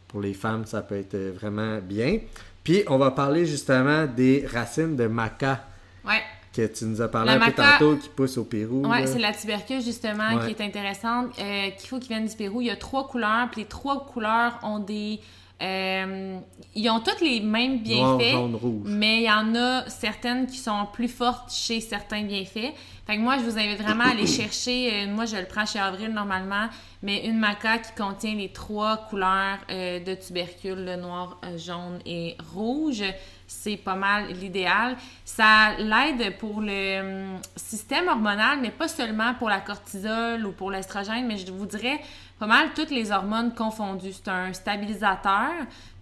pour 0.08 0.22
les 0.22 0.34
femmes, 0.34 0.66
ça 0.66 0.82
peut 0.82 0.96
être 0.96 1.14
euh, 1.14 1.32
vraiment 1.36 1.80
bien. 1.80 2.20
Puis 2.64 2.84
on 2.88 2.98
va 2.98 3.12
parler 3.12 3.46
justement 3.46 4.08
des 4.08 4.44
racines 4.52 4.96
de 4.96 5.06
maca. 5.06 5.66
Ouais. 6.04 6.22
Que 6.56 6.68
tu 6.68 6.86
nous 6.86 7.02
as 7.02 7.10
parlé 7.10 7.34
un 7.34 7.40
peu 7.40 7.52
tantôt, 7.52 7.98
qui 7.98 8.08
pousse 8.08 8.38
au 8.38 8.46
Pérou. 8.46 8.84
Oui, 8.86 9.00
c'est 9.06 9.20
la 9.20 9.34
tubercule 9.34 9.82
justement 9.82 10.40
qui 10.40 10.52
est 10.52 10.62
intéressante, 10.62 11.38
euh, 11.38 11.70
qu'il 11.72 11.90
faut 11.90 12.00
qu'il 12.00 12.16
vienne 12.16 12.26
du 12.26 12.36
Pérou. 12.36 12.62
Il 12.62 12.68
y 12.68 12.72
a 12.72 12.78
trois 12.78 13.08
couleurs, 13.08 13.50
puis 13.52 13.62
les 13.62 13.68
trois 13.68 14.06
couleurs 14.06 14.58
ont 14.64 14.80
des 14.80 15.20
euh, 15.62 16.40
ils 16.76 16.90
ont 16.90 17.00
toutes 17.00 17.22
les 17.22 17.40
mêmes 17.40 17.80
bienfaits, 17.80 18.36
mais 18.84 19.20
il 19.20 19.24
y 19.24 19.32
en 19.32 19.56
a 19.56 19.90
certaines 19.90 20.48
qui 20.48 20.58
sont 20.58 20.86
plus 20.92 21.08
fortes 21.08 21.52
chez 21.54 21.80
certains 21.80 22.24
bienfaits. 22.24 22.74
Fait 23.08 23.18
que 23.18 23.22
moi, 23.22 23.38
je 23.38 23.44
vous 23.44 23.58
invite 23.58 23.82
vraiment 23.82 24.04
à 24.04 24.10
aller 24.10 24.28
chercher, 24.42 24.92
euh, 24.92 25.08
moi 25.08 25.26
je 25.26 25.38
le 25.38 25.46
prends 25.46 25.66
chez 25.66 25.80
Avril 25.80 26.10
normalement, 26.10 26.68
mais 27.04 27.26
une 27.26 27.40
maca 27.40 27.78
qui 27.78 27.94
contient 27.94 28.36
les 28.36 28.50
trois 28.50 28.98
couleurs 29.10 29.60
euh, 29.70 30.00
de 30.04 30.16
tubercule, 30.16 30.84
le 30.84 30.98
noir, 30.98 31.40
jaune 31.56 32.00
et 32.06 32.36
rouge. 32.54 33.04
C'est 33.48 33.78
pas 33.78 33.94
mal 33.94 34.34
l'idéal. 34.34 34.98
Ça 35.24 35.78
l'aide 35.78 36.36
pour 36.38 36.62
le 36.62 37.34
hum, 37.34 37.40
système 37.56 38.08
hormonal, 38.08 38.60
mais 38.60 38.72
pas 38.72 38.88
seulement 38.88 39.36
pour 39.36 39.50
la 39.50 39.62
cortisol 39.62 40.46
ou 40.46 40.52
pour 40.52 40.72
l'estrogène, 40.72 41.28
mais 41.28 41.38
je 41.38 41.52
vous 41.52 41.68
dirais 41.68 42.02
pas 42.40 42.48
mal 42.48 42.70
toutes 42.76 42.92
les 42.92 43.12
hormones 43.12 43.54
confondues. 43.54 44.12
C'est 44.12 44.28
un 44.28 44.52
stabilisateur. 44.54 45.52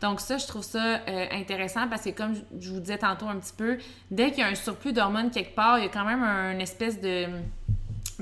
Donc 0.02 0.20
ça, 0.20 0.38
je 0.38 0.48
trouve 0.48 0.64
ça 0.64 1.00
euh, 1.08 1.28
intéressant 1.32 1.88
parce 1.88 2.04
que 2.04 2.10
comme 2.10 2.34
je 2.60 2.72
vous 2.72 2.80
disais 2.80 2.98
tantôt 2.98 3.28
un 3.28 3.38
petit 3.38 3.54
peu, 3.56 3.78
dès 4.10 4.32
qu'il 4.32 4.40
y 4.40 4.44
a 4.44 4.48
un 4.48 4.56
surplus 4.56 4.94
d'hormones 4.94 5.32
quelque 5.32 5.56
part, 5.56 5.78
il 5.80 5.84
y 5.84 5.88
a 5.88 5.92
quand 5.92 6.06
même 6.06 6.24
une 6.24 6.62
espèce 6.62 7.00
de, 7.00 7.28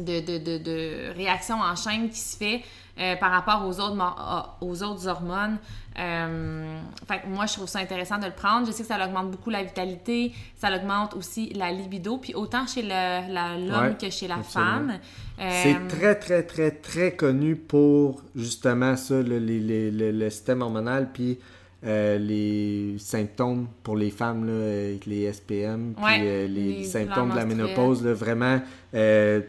de, 0.03 1.13
réaction 1.15 1.55
en 1.59 1.75
chaîne 1.75 2.09
qui 2.09 2.19
se 2.19 2.37
fait 2.37 2.61
euh, 2.99 3.15
par 3.15 3.31
rapport 3.31 3.67
aux 3.67 3.79
autres, 3.79 4.57
aux 4.61 4.83
autres 4.83 5.07
hormones. 5.07 5.57
Euh, 5.99 6.79
fait 7.07 7.21
moi, 7.27 7.45
je 7.45 7.53
trouve 7.53 7.67
ça 7.67 7.79
intéressant 7.79 8.17
de 8.17 8.25
le 8.25 8.31
prendre. 8.31 8.65
Je 8.65 8.71
sais 8.71 8.83
que 8.83 8.87
ça 8.87 9.03
augmente 9.03 9.31
beaucoup 9.31 9.49
la 9.49 9.63
vitalité, 9.63 10.33
ça 10.55 10.73
augmente 10.75 11.15
aussi 11.15 11.49
la 11.53 11.71
libido, 11.71 12.17
puis 12.17 12.33
autant 12.33 12.65
chez 12.67 12.83
l'homme 12.83 13.97
que 13.99 14.09
chez 14.09 14.27
la 14.27 14.37
femme. 14.37 14.99
C'est 15.37 15.75
euh, 15.75 15.87
très, 15.89 16.15
très, 16.15 16.43
très, 16.43 16.71
très 16.71 17.15
connu 17.15 17.55
pour 17.55 18.21
justement 18.35 18.95
ça, 18.95 19.21
le, 19.21 19.39
le, 19.39 20.29
système 20.29 20.61
hormonal, 20.61 21.09
puis 21.11 21.39
euh, 21.85 22.17
les 22.17 22.97
symptômes 22.99 23.67
pour 23.83 23.97
les 23.97 24.11
femmes, 24.11 24.45
là, 24.45 24.87
avec 24.87 25.05
les 25.05 25.31
SPM, 25.31 25.93
puis 25.95 26.19
les, 26.19 26.47
les, 26.47 26.83
symptômes 26.83 27.31
de 27.31 27.35
la 27.35 27.45
ménopause. 27.45 28.03
Là, 28.03 28.13
vraiment, 28.13 28.61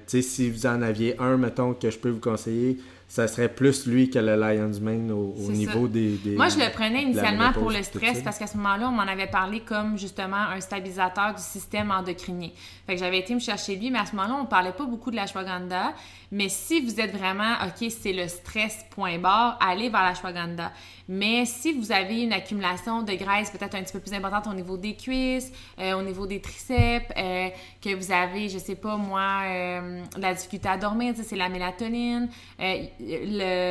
si 0.06 0.50
vous 0.50 0.66
en 0.66 0.82
aviez 0.82 1.18
un, 1.20 1.36
mettons, 1.36 1.74
que 1.74 1.90
je 1.90 1.98
peux 1.98 2.10
vous 2.10 2.20
conseiller, 2.20 2.78
ça 3.12 3.28
serait 3.28 3.50
plus 3.50 3.86
lui 3.86 4.08
que 4.08 4.18
le 4.18 4.36
Lion's 4.36 4.80
Mane 4.80 5.10
au, 5.12 5.34
niveau 5.50 5.86
des, 5.86 6.18
Moi, 6.34 6.48
je 6.48 6.56
le 6.56 6.72
prenais 6.72 7.02
initialement 7.02 7.52
pour 7.52 7.70
le 7.70 7.82
stress 7.82 8.22
parce 8.22 8.38
qu'à 8.38 8.46
ce 8.46 8.56
moment-là, 8.56 8.88
on 8.88 8.92
m'en 8.92 9.02
avait 9.02 9.26
parlé 9.26 9.60
comme 9.60 9.98
justement 9.98 10.38
un 10.38 10.60
stabilisateur 10.62 11.34
du 11.34 11.42
système 11.42 11.90
endocrinien. 11.90 12.48
Fait 12.86 12.94
que 12.94 13.00
j'avais 13.00 13.18
été 13.18 13.34
me 13.34 13.38
chercher 13.38 13.76
lui, 13.76 13.90
mais 13.90 13.98
à 13.98 14.06
ce 14.06 14.16
moment-là, 14.16 14.38
on 14.40 14.46
parlait 14.46 14.72
pas 14.72 14.86
beaucoup 14.86 15.10
de 15.10 15.16
la 15.16 15.22
l'ashwagandha. 15.22 15.92
Mais 16.30 16.48
si 16.48 16.80
vous 16.80 16.98
êtes 16.98 17.14
vraiment, 17.14 17.52
OK, 17.66 17.90
c'est 17.90 18.14
le 18.14 18.26
stress 18.28 18.86
point 18.88 19.18
barre, 19.18 19.58
allez 19.60 19.90
vers 19.90 20.00
la 20.00 20.08
l'ashwagandha. 20.08 20.72
Mais 21.06 21.44
si 21.44 21.72
vous 21.72 21.92
avez 21.92 22.22
une 22.22 22.32
accumulation 22.32 23.02
de 23.02 23.12
graisse 23.12 23.50
peut-être 23.50 23.74
un 23.74 23.82
petit 23.82 23.92
peu 23.92 24.00
plus 24.00 24.14
importante 24.14 24.46
au 24.46 24.54
niveau 24.54 24.78
des 24.78 24.94
cuisses, 24.94 25.52
euh, 25.78 25.92
au 25.92 26.02
niveau 26.02 26.26
des 26.26 26.40
triceps, 26.40 27.12
euh, 27.18 27.50
que 27.82 27.94
vous 27.94 28.10
avez, 28.10 28.48
je 28.48 28.56
sais 28.56 28.76
pas 28.76 28.96
moi, 28.96 29.42
euh, 29.44 30.02
la 30.16 30.32
difficulté 30.32 30.70
à 30.70 30.78
dormir, 30.78 31.12
c'est 31.22 31.36
la 31.36 31.50
mélatonine, 31.50 32.30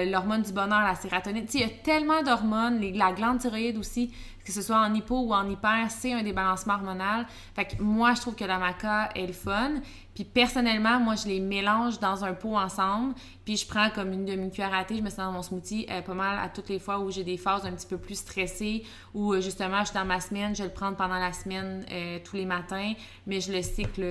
l'hormone 0.09 0.41
du 0.41 0.51
bonheur, 0.51 0.81
la 0.81 0.95
sérotonine. 0.95 1.45
Il 1.53 1.59
y 1.59 1.63
a 1.63 1.69
tellement 1.69 2.21
d'hormones, 2.21 2.81
la 2.93 3.13
glande 3.13 3.39
thyroïde 3.39 3.77
aussi, 3.77 4.11
que 4.43 4.51
ce 4.51 4.61
soit 4.61 4.79
en 4.79 4.93
hypo 4.93 5.19
ou 5.19 5.33
en 5.33 5.47
hyper, 5.49 5.89
c'est 5.89 6.13
un 6.13 6.23
débalancement 6.23 6.73
hormonal. 6.75 7.25
Fait 7.55 7.65
que 7.65 7.81
moi, 7.81 8.13
je 8.13 8.21
trouve 8.21 8.35
que 8.35 8.43
la 8.43 8.57
maca 8.57 9.09
est 9.15 9.27
le 9.27 9.33
fun. 9.33 9.73
Puis 10.13 10.23
personnellement, 10.23 10.99
moi, 10.99 11.15
je 11.15 11.27
les 11.27 11.39
mélange 11.39 11.99
dans 11.99 12.25
un 12.25 12.33
pot 12.33 12.57
ensemble. 12.57 13.13
Puis 13.45 13.57
je 13.57 13.67
prends 13.67 13.89
comme 13.89 14.11
une 14.11 14.25
demi-cuillère 14.25 14.73
à 14.73 14.83
thé, 14.83 14.97
je 14.97 15.01
me 15.01 15.09
sens 15.09 15.17
dans 15.17 15.31
mon 15.31 15.41
smoothie 15.41 15.85
euh, 15.89 16.01
pas 16.01 16.13
mal 16.13 16.39
à 16.43 16.49
toutes 16.49 16.69
les 16.69 16.79
fois 16.79 16.99
où 16.99 17.11
j'ai 17.11 17.23
des 17.23 17.37
phases 17.37 17.65
un 17.65 17.71
petit 17.71 17.87
peu 17.87 17.97
plus 17.97 18.15
stressées 18.15 18.83
ou 19.13 19.33
euh, 19.33 19.41
justement, 19.41 19.79
je 19.81 19.85
suis 19.85 19.95
dans 19.95 20.05
ma 20.05 20.19
semaine, 20.19 20.55
je 20.55 20.63
le 20.63 20.69
prendre 20.69 20.97
pendant 20.97 21.19
la 21.19 21.33
semaine 21.33 21.85
euh, 21.91 22.19
tous 22.23 22.35
les 22.35 22.45
matins. 22.45 22.93
Mais 23.27 23.39
je 23.39 23.51
le 23.51 23.61
cycle, 23.61 24.03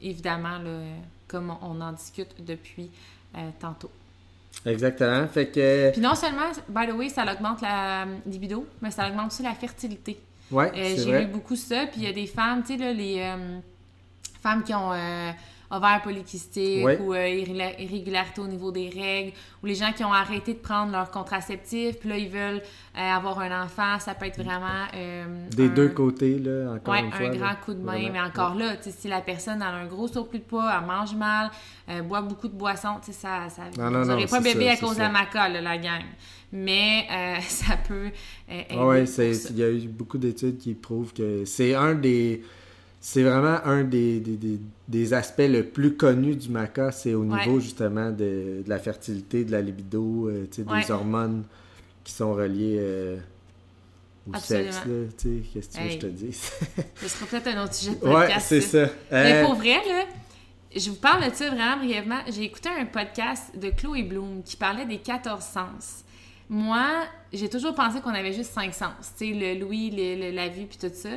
évidemment, 0.00 0.58
comme 1.30 1.54
on 1.62 1.80
en 1.80 1.92
discute 1.92 2.44
depuis 2.44 2.90
tantôt. 3.60 3.90
Exactement. 4.66 5.28
Fait 5.28 5.46
que... 5.46 5.92
Puis 5.92 6.00
non 6.00 6.14
seulement, 6.16 6.50
by 6.68 6.86
the 6.88 6.92
way, 6.92 7.08
ça 7.08 7.24
augmente 7.32 7.60
la 7.62 8.04
libido, 8.26 8.66
mais 8.82 8.90
ça 8.90 9.08
augmente 9.08 9.28
aussi 9.28 9.42
la 9.44 9.54
fertilité. 9.54 10.20
Ouais, 10.50 10.72
J'ai 10.74 11.20
lu 11.20 11.26
beaucoup 11.26 11.54
ça. 11.54 11.86
Puis 11.86 12.00
il 12.00 12.02
y 12.02 12.08
a 12.08 12.12
des 12.12 12.26
femmes, 12.26 12.62
tu 12.62 12.76
sais, 12.76 12.76
là, 12.76 12.92
les 12.92 13.22
femmes 14.42 14.64
qui 14.64 14.74
ont 14.74 14.92
euh, 15.70 15.76
ovaire 15.76 16.00
polycystique 16.02 16.86
ou 17.00 17.14
euh, 17.14 17.28
irrégularité 17.78 18.40
au 18.40 18.46
niveau 18.46 18.70
des 18.72 18.88
règles, 18.88 19.32
ou 19.62 19.66
les 19.66 19.74
gens 19.74 19.92
qui 19.92 20.04
ont 20.04 20.12
arrêté 20.12 20.54
de 20.54 20.58
prendre 20.58 20.92
leur 20.92 21.10
contraceptif, 21.10 21.98
puis 21.98 22.08
là, 22.08 22.16
ils 22.18 22.28
veulent 22.28 22.62
euh, 22.96 23.00
avoir 23.00 23.40
un 23.40 23.64
enfant, 23.64 23.98
ça 23.98 24.14
peut 24.14 24.26
être 24.26 24.42
vraiment... 24.42 24.86
des 25.50 25.68
deux 25.68 25.88
côtés, 25.90 26.38
là, 26.38 26.72
encore 26.74 26.94
une 26.94 27.12
fois. 27.12 27.26
un 27.26 27.30
grand 27.30 27.54
coup 27.64 27.74
de 27.74 27.82
main, 27.82 28.10
mais 28.12 28.20
encore 28.20 28.54
là, 28.54 28.76
si 28.80 29.08
la 29.08 29.20
personne 29.20 29.62
a 29.62 29.68
un 29.68 29.86
gros 29.86 30.08
surplus 30.08 30.40
de 30.40 30.44
poids, 30.44 30.72
elle 30.76 30.86
mange 30.86 31.14
mal, 31.14 31.50
boit 32.04 32.22
beaucoup 32.22 32.48
de 32.48 32.56
boissons, 32.56 32.96
tu 33.04 33.12
sais, 33.12 33.18
ça... 33.18 33.48
ça 33.48 33.62
non, 33.78 33.90
non, 33.90 34.02
vous 34.02 34.08
n'aurez 34.08 34.26
pas 34.26 34.40
bébé 34.40 34.68
à 34.70 34.76
cause 34.76 34.96
de 34.96 35.00
la 35.00 35.08
maca, 35.08 35.48
la 35.48 35.78
gang. 35.78 36.02
Mais 36.52 37.06
ça 37.42 37.76
peut 37.76 38.10
ah 38.48 38.86
oui, 38.86 39.04
il 39.18 39.56
y 39.56 39.62
a 39.62 39.70
eu 39.70 39.88
beaucoup 39.88 40.18
d'études 40.18 40.58
qui 40.58 40.74
prouvent 40.74 41.12
que 41.12 41.44
c'est 41.44 41.74
un 41.74 41.94
des 41.94 42.42
c'est 43.00 43.22
vraiment 43.22 43.58
un 43.64 43.82
des, 43.82 44.20
des, 44.20 44.60
des, 44.86 45.14
aspects 45.14 45.38
le 45.40 45.64
plus 45.64 45.96
connus 45.96 46.36
du 46.36 46.50
maca, 46.50 46.92
c'est 46.92 47.14
au 47.14 47.24
niveau 47.24 47.58
justement 47.58 48.10
de, 48.10 48.62
de, 48.62 48.68
la 48.68 48.78
fertilité, 48.78 49.44
de 49.44 49.52
la 49.52 49.62
libido, 49.62 50.28
euh, 50.28 50.46
des 50.54 50.90
hormones 50.90 51.44
qui 52.04 52.12
sont 52.12 52.34
reliées 52.34 52.76
euh, 52.78 53.16
au 54.28 54.34
sexe. 54.36 54.82
Qu'est-ce 54.84 54.84
que 54.84 55.72
tu 55.72 55.80
veux 55.80 55.86
que 55.86 55.92
je 55.92 55.98
te 55.98 56.06
dise? 56.06 56.50
Ce 56.96 57.08
sera 57.08 57.26
peut-être 57.26 57.56
un 57.56 57.64
autre 57.64 57.74
sujet 57.74 57.92
de 57.92 58.00
podcast. 58.00 58.30
Ouais, 58.30 58.40
c'est 58.40 58.60
ça. 58.60 58.92
Mais 59.10 59.32
euh, 59.32 59.44
pour 59.46 59.54
vrai, 59.54 59.78
là, 59.88 60.04
je 60.76 60.90
vous 60.90 60.96
parle 60.96 61.30
de 61.30 61.34
ça 61.34 61.48
vraiment 61.48 61.78
brièvement. 61.78 62.20
J'ai 62.28 62.44
écouté 62.44 62.68
un 62.68 62.84
podcast 62.84 63.58
de 63.58 63.70
Chloé 63.70 64.02
Bloom 64.02 64.42
qui 64.44 64.56
parlait 64.56 64.84
des 64.84 64.98
14 64.98 65.42
sens. 65.42 66.04
Moi, 66.50 66.86
j'ai 67.32 67.48
toujours 67.48 67.74
pensé 67.74 68.00
qu'on 68.02 68.10
avait 68.10 68.34
juste 68.34 68.52
5 68.52 68.74
sens. 68.74 68.92
Tu 69.16 69.32
sais, 69.32 69.32
le 69.32 69.58
louis, 69.58 69.90
la 70.32 70.48
vue, 70.48 70.66
puis 70.66 70.76
tout 70.78 70.94
ça. 70.94 71.08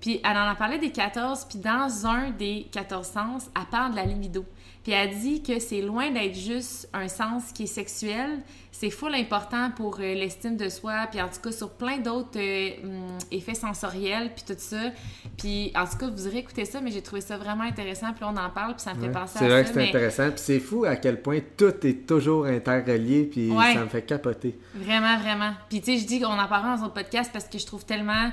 Puis 0.00 0.20
elle 0.24 0.36
en 0.36 0.48
a 0.48 0.54
parlé 0.54 0.78
des 0.78 0.90
14, 0.90 1.46
puis 1.46 1.58
dans 1.58 2.06
un 2.06 2.30
des 2.30 2.66
14 2.70 3.06
sens, 3.06 3.50
elle 3.56 3.66
parle 3.66 3.92
de 3.92 3.96
la 3.96 4.04
libido. 4.04 4.44
Puis 4.84 4.92
elle 4.92 5.18
dit 5.18 5.42
que 5.42 5.58
c'est 5.58 5.82
loin 5.82 6.10
d'être 6.10 6.36
juste 6.36 6.88
un 6.94 7.08
sens 7.08 7.52
qui 7.52 7.64
est 7.64 7.66
sexuel, 7.66 8.38
c'est 8.70 8.90
full 8.90 9.14
important 9.14 9.72
pour 9.72 9.96
euh, 9.98 10.14
l'estime 10.14 10.56
de 10.56 10.68
soi, 10.68 11.08
puis 11.10 11.20
en 11.20 11.28
tout 11.28 11.40
cas 11.42 11.50
sur 11.50 11.70
plein 11.70 11.98
d'autres 11.98 12.38
euh, 12.38 12.70
hum, 12.84 13.18
effets 13.32 13.54
sensoriels, 13.54 14.30
puis 14.34 14.44
tout 14.46 14.58
ça. 14.58 14.92
Puis 15.36 15.72
en 15.74 15.84
tout 15.84 15.98
cas, 15.98 16.08
vous 16.08 16.28
aurez 16.28 16.38
écouté 16.38 16.64
ça, 16.64 16.80
mais 16.80 16.92
j'ai 16.92 17.02
trouvé 17.02 17.20
ça 17.20 17.36
vraiment 17.36 17.64
intéressant, 17.64 18.12
puis 18.12 18.24
on 18.24 18.36
en 18.36 18.50
parle, 18.50 18.76
puis 18.76 18.82
ça 18.84 18.94
me 18.94 19.00
fait 19.00 19.10
penser 19.10 19.38
à 19.38 19.40
ça. 19.40 19.40
C'est 19.40 19.48
vrai 19.48 19.64
que 19.64 19.70
c'est 19.70 19.88
intéressant, 19.88 20.30
puis 20.30 20.40
c'est 20.40 20.60
fou 20.60 20.84
à 20.84 20.94
quel 20.94 21.20
point 21.20 21.40
tout 21.56 21.86
est 21.86 22.06
toujours 22.06 22.46
interrelié, 22.46 23.24
puis 23.24 23.50
ça 23.50 23.80
me 23.80 23.88
fait 23.88 24.02
capoter. 24.02 24.56
Vraiment, 24.74 25.18
vraiment. 25.18 25.50
Puis 25.68 25.80
tu 25.80 25.92
sais, 25.92 25.98
je 25.98 26.06
dis 26.06 26.20
qu'on 26.20 26.38
en 26.38 26.46
parlera 26.46 26.76
dans 26.76 26.84
un 26.84 26.88
podcast 26.88 27.30
parce 27.32 27.46
que 27.46 27.58
je 27.58 27.66
trouve 27.66 27.84
tellement 27.84 28.30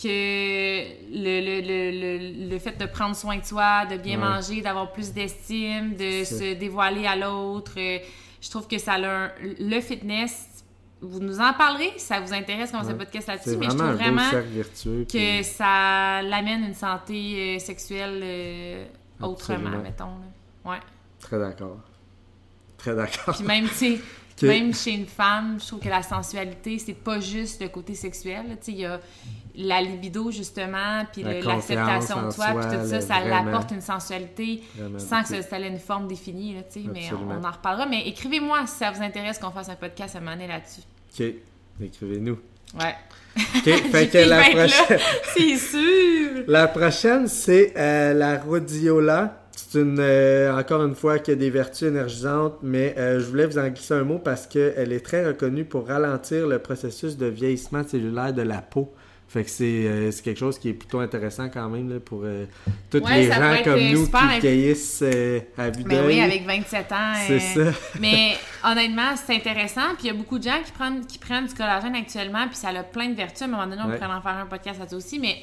que 0.00 0.08
le, 1.12 1.60
le, 1.60 1.60
le, 1.60 2.48
le, 2.48 2.58
fait 2.58 2.78
de 2.78 2.86
prendre 2.86 3.14
soin 3.14 3.36
de 3.36 3.44
soi, 3.44 3.86
de 3.86 3.96
bien 3.96 4.18
manger, 4.18 4.60
d'avoir 4.60 4.92
plus 4.92 5.12
d'estime, 5.12 5.94
de 5.94 6.24
se 6.24 6.54
dévoiler 6.54 7.06
à 7.06 7.16
l'autre, 7.16 7.72
euh, 7.76 7.98
je 8.40 8.50
trouve 8.50 8.66
que 8.66 8.78
ça 8.78 8.94
a 8.94 9.30
le 9.40 9.80
fitness. 9.80 10.46
Vous 11.02 11.20
nous 11.20 11.40
en 11.40 11.52
parlerez 11.54 11.92
si 11.96 12.06
ça 12.06 12.20
vous 12.20 12.32
intéresse 12.32 12.72
quand 12.72 12.82
on 12.82 12.86
ouais. 12.86 12.94
podcast 12.94 13.28
là-dessus, 13.28 13.56
mais 13.56 13.70
je 13.70 13.76
trouve 13.76 13.92
vraiment 13.92 14.30
que 15.10 15.42
ça 15.42 16.22
l'amène 16.22 16.64
une 16.64 16.74
santé 16.74 17.56
euh, 17.56 17.58
sexuelle 17.58 18.20
euh, 18.22 18.84
autrement, 19.20 19.78
mettons. 19.82 20.16
Ouais. 20.64 20.80
Très 21.20 21.38
d'accord. 21.38 21.78
Très 22.76 22.94
d'accord. 22.94 23.34
Puis 23.34 23.44
même, 23.44 23.68
tu 23.68 23.74
sais, 23.74 24.00
Même 24.42 24.74
chez 24.74 24.92
une 24.92 25.06
femme, 25.06 25.58
je 25.60 25.66
trouve 25.66 25.80
que 25.80 25.88
la 25.88 26.02
sensualité, 26.02 26.78
c'est 26.78 26.94
pas 26.94 27.20
juste 27.20 27.60
le 27.60 27.68
côté 27.68 27.94
sexuel. 27.94 28.46
Tu 28.60 28.66
sais, 28.66 28.72
il 28.72 28.78
y 28.78 28.86
a 28.86 29.00
la 29.54 29.82
libido, 29.82 30.30
justement, 30.30 31.04
puis 31.12 31.22
La 31.22 31.40
l'acceptation 31.40 32.28
de 32.28 32.34
toi, 32.34 32.52
soi, 32.52 32.60
puis 32.60 32.78
tout 32.78 32.86
ça, 32.86 33.00
ça 33.00 33.20
vraiment. 33.20 33.48
apporte 33.48 33.70
une 33.72 33.80
sensualité 33.80 34.62
Vraiment 34.76 34.98
sans 34.98 35.22
que 35.22 35.42
ça, 35.42 35.58
ait 35.58 35.68
une 35.68 35.78
forme 35.78 36.06
définie, 36.06 36.54
là, 36.54 36.62
tu 36.62 36.82
sais, 36.82 36.88
mais 36.92 37.10
on, 37.12 37.44
en 37.44 37.50
reparlera. 37.50 37.86
Mais 37.86 38.06
écrivez-moi 38.08 38.66
si 38.66 38.78
ça 38.78 38.90
vous 38.90 39.02
intéresse 39.02 39.38
qu'on 39.38 39.50
fasse 39.50 39.68
un 39.68 39.76
podcast 39.76 40.14
à 40.14 40.18
un 40.18 40.22
moment 40.22 40.32
donné 40.32 40.48
là-dessus. 40.48 40.82
OK. 41.12 41.34
Écrivez-nous. 41.82 42.38
Ouais. 42.78 42.94
OK. 43.36 43.64
fait 43.90 44.08
que 44.08 44.18
la 44.18 44.42
prochaine... 44.50 44.98
C'est 45.36 45.56
sûr! 45.56 46.44
La 46.46 46.68
prochaine, 46.68 47.26
c'est 47.26 47.72
euh, 47.76 48.14
la 48.14 48.38
rhodiola. 48.38 49.36
C'est 49.52 49.80
une, 49.80 49.98
euh, 50.00 50.56
encore 50.56 50.84
une 50.84 50.94
fois, 50.94 51.18
qui 51.18 51.30
a 51.30 51.34
des 51.34 51.50
vertus 51.50 51.88
énergisantes, 51.88 52.58
mais 52.62 52.94
euh, 52.98 53.20
je 53.20 53.26
voulais 53.26 53.46
vous 53.46 53.58
en 53.58 53.68
glisser 53.68 53.94
un 53.94 54.04
mot 54.04 54.18
parce 54.18 54.46
qu'elle 54.46 54.92
est 54.92 55.04
très 55.04 55.26
reconnue 55.26 55.64
pour 55.64 55.86
ralentir 55.86 56.46
le 56.46 56.58
processus 56.58 57.16
de 57.16 57.26
vieillissement 57.26 57.86
cellulaire 57.86 58.32
de 58.32 58.42
la 58.42 58.62
peau. 58.62 58.92
Fait 59.32 59.44
que 59.44 59.50
c'est 59.50 59.64
euh, 59.86 60.10
c'est 60.10 60.24
quelque 60.24 60.38
chose 60.40 60.58
qui 60.58 60.70
est 60.70 60.72
plutôt 60.72 60.98
intéressant 60.98 61.48
quand 61.48 61.68
même 61.68 61.88
là, 61.88 62.00
pour 62.00 62.22
euh, 62.24 62.46
tous 62.90 62.98
Ouais, 62.98 63.22
les 63.22 63.28
ça 63.28 63.56
gens 63.56 63.62
comme 63.62 63.80
nous 63.80 64.06
qui 64.08 64.40
vieillissent 64.40 65.02
euh, 65.04 65.38
à 65.56 65.70
vue 65.70 65.84
Mais 65.86 65.94
d'œil. 65.94 66.06
oui, 66.08 66.20
avec 66.20 66.44
27 66.44 66.90
ans. 66.90 67.12
C'est 67.28 67.58
euh, 67.58 67.70
ça. 67.72 67.78
Mais 68.00 68.36
honnêtement, 68.64 69.14
c'est 69.14 69.36
intéressant. 69.36 69.94
Puis 69.96 70.04
il 70.04 70.06
y 70.08 70.10
a 70.10 70.14
beaucoup 70.14 70.36
de 70.40 70.42
gens 70.42 70.60
qui 70.66 70.72
prennent, 70.72 71.06
qui 71.06 71.18
prennent 71.18 71.46
du 71.46 71.54
collagène 71.54 71.94
actuellement, 71.94 72.48
puis 72.48 72.56
ça 72.56 72.70
a 72.70 72.82
plein 72.82 73.08
de 73.08 73.14
vertus. 73.14 73.42
À 73.42 73.44
un 73.44 73.48
moment 73.48 73.68
donné, 73.68 73.80
on 73.84 73.88
Ouais. 73.90 73.98
pourrait 73.98 74.12
en 74.12 74.20
faire 74.20 74.36
un 74.36 74.46
podcast 74.46 74.80
là-dessus 74.80 74.96
aussi, 74.96 75.18
mais 75.20 75.36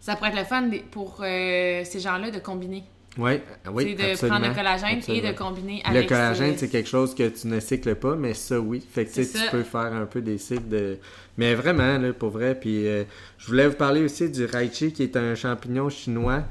ça 0.00 0.16
pourrait 0.16 0.30
être 0.30 0.38
le 0.38 0.44
fun 0.44 0.68
pour 0.90 1.18
ces 1.20 2.00
gens-là 2.00 2.32
de 2.32 2.40
combiner. 2.40 2.82
Ouais, 3.16 3.44
oui, 3.70 3.94
c'est 3.96 4.04
de 4.06 4.10
absolument, 4.10 4.38
prendre 4.38 4.48
le 4.50 4.54
collagène 4.56 4.98
absolument. 4.98 5.28
et 5.28 5.32
de 5.32 5.38
combiner 5.38 5.82
Le 5.84 5.90
avec 5.90 6.08
collagène, 6.08 6.54
ce- 6.54 6.60
c'est 6.60 6.68
quelque 6.68 6.88
chose 6.88 7.14
que 7.14 7.28
tu 7.28 7.46
ne 7.46 7.60
cycles 7.60 7.94
pas, 7.94 8.16
mais 8.16 8.34
ça, 8.34 8.58
oui. 8.58 8.80
Fait 8.90 9.04
que 9.06 9.12
tu 9.12 9.24
sais, 9.24 9.50
peux 9.50 9.62
faire 9.62 9.92
un 9.92 10.06
peu 10.06 10.20
des 10.20 10.36
cycles 10.38 10.68
de. 10.68 10.98
Mais 11.38 11.54
vraiment, 11.54 11.96
là, 11.98 12.12
pour 12.12 12.30
vrai. 12.30 12.58
Puis 12.58 12.88
euh, 12.88 13.04
je 13.38 13.46
voulais 13.46 13.68
vous 13.68 13.76
parler 13.76 14.02
aussi 14.02 14.28
du 14.30 14.44
raichi, 14.46 14.92
qui 14.92 15.04
est 15.04 15.16
un 15.16 15.34
champignon 15.36 15.88
chinois. 15.88 16.42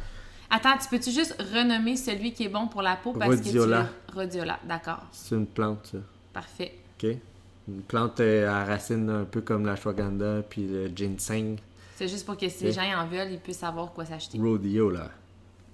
Attends, 0.50 0.78
tu 0.82 0.88
peux-tu 0.90 1.12
juste 1.12 1.36
renommer 1.54 1.98
celui 1.98 2.32
qui 2.32 2.44
est 2.46 2.50
bon 2.50 2.68
pour 2.68 2.82
la 2.82 2.96
peau 2.96 3.12
parce 3.12 3.36
Rhodiola. 3.36 3.90
que 4.08 4.12
tu 4.14 4.18
Rhodiola, 4.20 4.60
d'accord. 4.66 5.02
C'est 5.12 5.36
une 5.36 5.48
plante, 5.48 5.90
ça. 5.92 5.98
Parfait. 6.32 6.74
OK? 7.04 7.10
Une 7.68 7.82
plante 7.82 8.20
euh, 8.20 8.48
à 8.50 8.64
racines 8.64 9.10
un 9.10 9.24
peu 9.26 9.42
comme 9.42 9.66
la 9.66 9.74
ashwagandha, 9.74 10.44
puis 10.50 10.68
le 10.68 10.88
ginseng. 10.96 11.58
C'est 11.96 12.08
juste 12.08 12.26
pour 12.26 12.38
que 12.38 12.48
si 12.50 12.64
les 12.66 12.72
gens 12.72 12.84
en 12.98 13.06
veulent, 13.08 13.32
ils 13.32 13.40
puissent 13.40 13.60
savoir 13.60 13.92
quoi 13.92 14.06
s'acheter. 14.06 14.38
Rhodiola. 14.38 15.10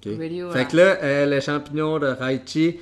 OK? 0.06 0.14
Rhodiola. 0.18 0.54
Fait 0.54 0.66
que 0.66 0.78
là, 0.78 0.98
euh, 1.04 1.26
le 1.26 1.40
champignon 1.40 2.00
de 2.00 2.08
raichi, 2.08 2.80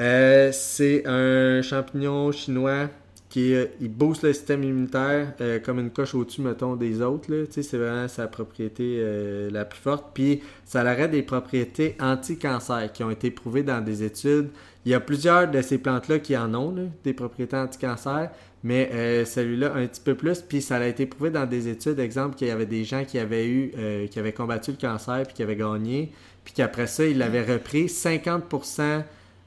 euh, 0.00 0.50
c'est 0.52 1.06
un 1.06 1.62
champignon 1.62 2.32
chinois 2.32 2.88
qui 3.28 3.54
euh, 3.54 3.66
il 3.80 3.88
booste 3.88 4.22
le 4.22 4.32
système 4.32 4.62
immunitaire 4.62 5.34
comme 5.64 5.80
une 5.80 5.90
coche 5.90 6.14
au-dessus, 6.14 6.42
mettons, 6.42 6.76
des 6.76 7.00
autres. 7.02 7.32
là. 7.32 7.46
Tu 7.46 7.54
sais, 7.54 7.62
C'est 7.62 7.78
vraiment 7.78 8.08
sa 8.08 8.26
propriété 8.28 9.02
la 9.50 9.64
plus 9.64 9.80
forte. 9.80 10.10
Puis 10.14 10.42
ça 10.64 10.82
aurait 10.82 11.08
des 11.08 11.22
propriétés 11.22 11.96
anti-cancer 12.00 12.92
qui 12.92 13.02
ont 13.02 13.10
été 13.10 13.30
prouvées 13.30 13.64
dans 13.64 13.80
des 13.80 14.04
études. 14.04 14.50
Il 14.84 14.92
y 14.92 14.94
a 14.94 15.00
plusieurs 15.00 15.50
de 15.50 15.62
ces 15.62 15.78
plantes-là 15.78 16.18
qui 16.18 16.36
en 16.36 16.54
ont, 16.54 16.70
là, 16.70 16.82
des 17.02 17.14
propriétés 17.14 17.56
anti-cancer, 17.56 18.30
mais 18.62 19.24
celui-là 19.24 19.72
un 19.74 19.86
petit 19.86 20.00
peu 20.00 20.14
plus. 20.14 20.40
Puis 20.40 20.62
ça 20.62 20.76
a 20.76 20.86
été 20.86 21.06
prouvé 21.06 21.30
dans 21.30 21.46
des 21.46 21.66
études, 21.66 21.98
exemple, 21.98 22.36
qu'il 22.36 22.46
y 22.46 22.50
avait 22.52 22.66
des 22.66 22.84
gens 22.84 23.04
qui 23.04 23.18
avaient 23.18 23.48
eu, 23.48 23.72
qui 24.10 24.18
avaient 24.20 24.32
combattu 24.32 24.70
le 24.70 24.76
cancer 24.76 25.24
puis 25.24 25.34
qui 25.34 25.42
avaient 25.42 25.56
gagné, 25.56 26.12
puis 26.44 26.52
qu'après 26.54 26.86
ça, 26.86 27.04
ils 27.04 27.16
l'avaient 27.18 27.44
repris 27.44 27.88
50%. 27.88 29.02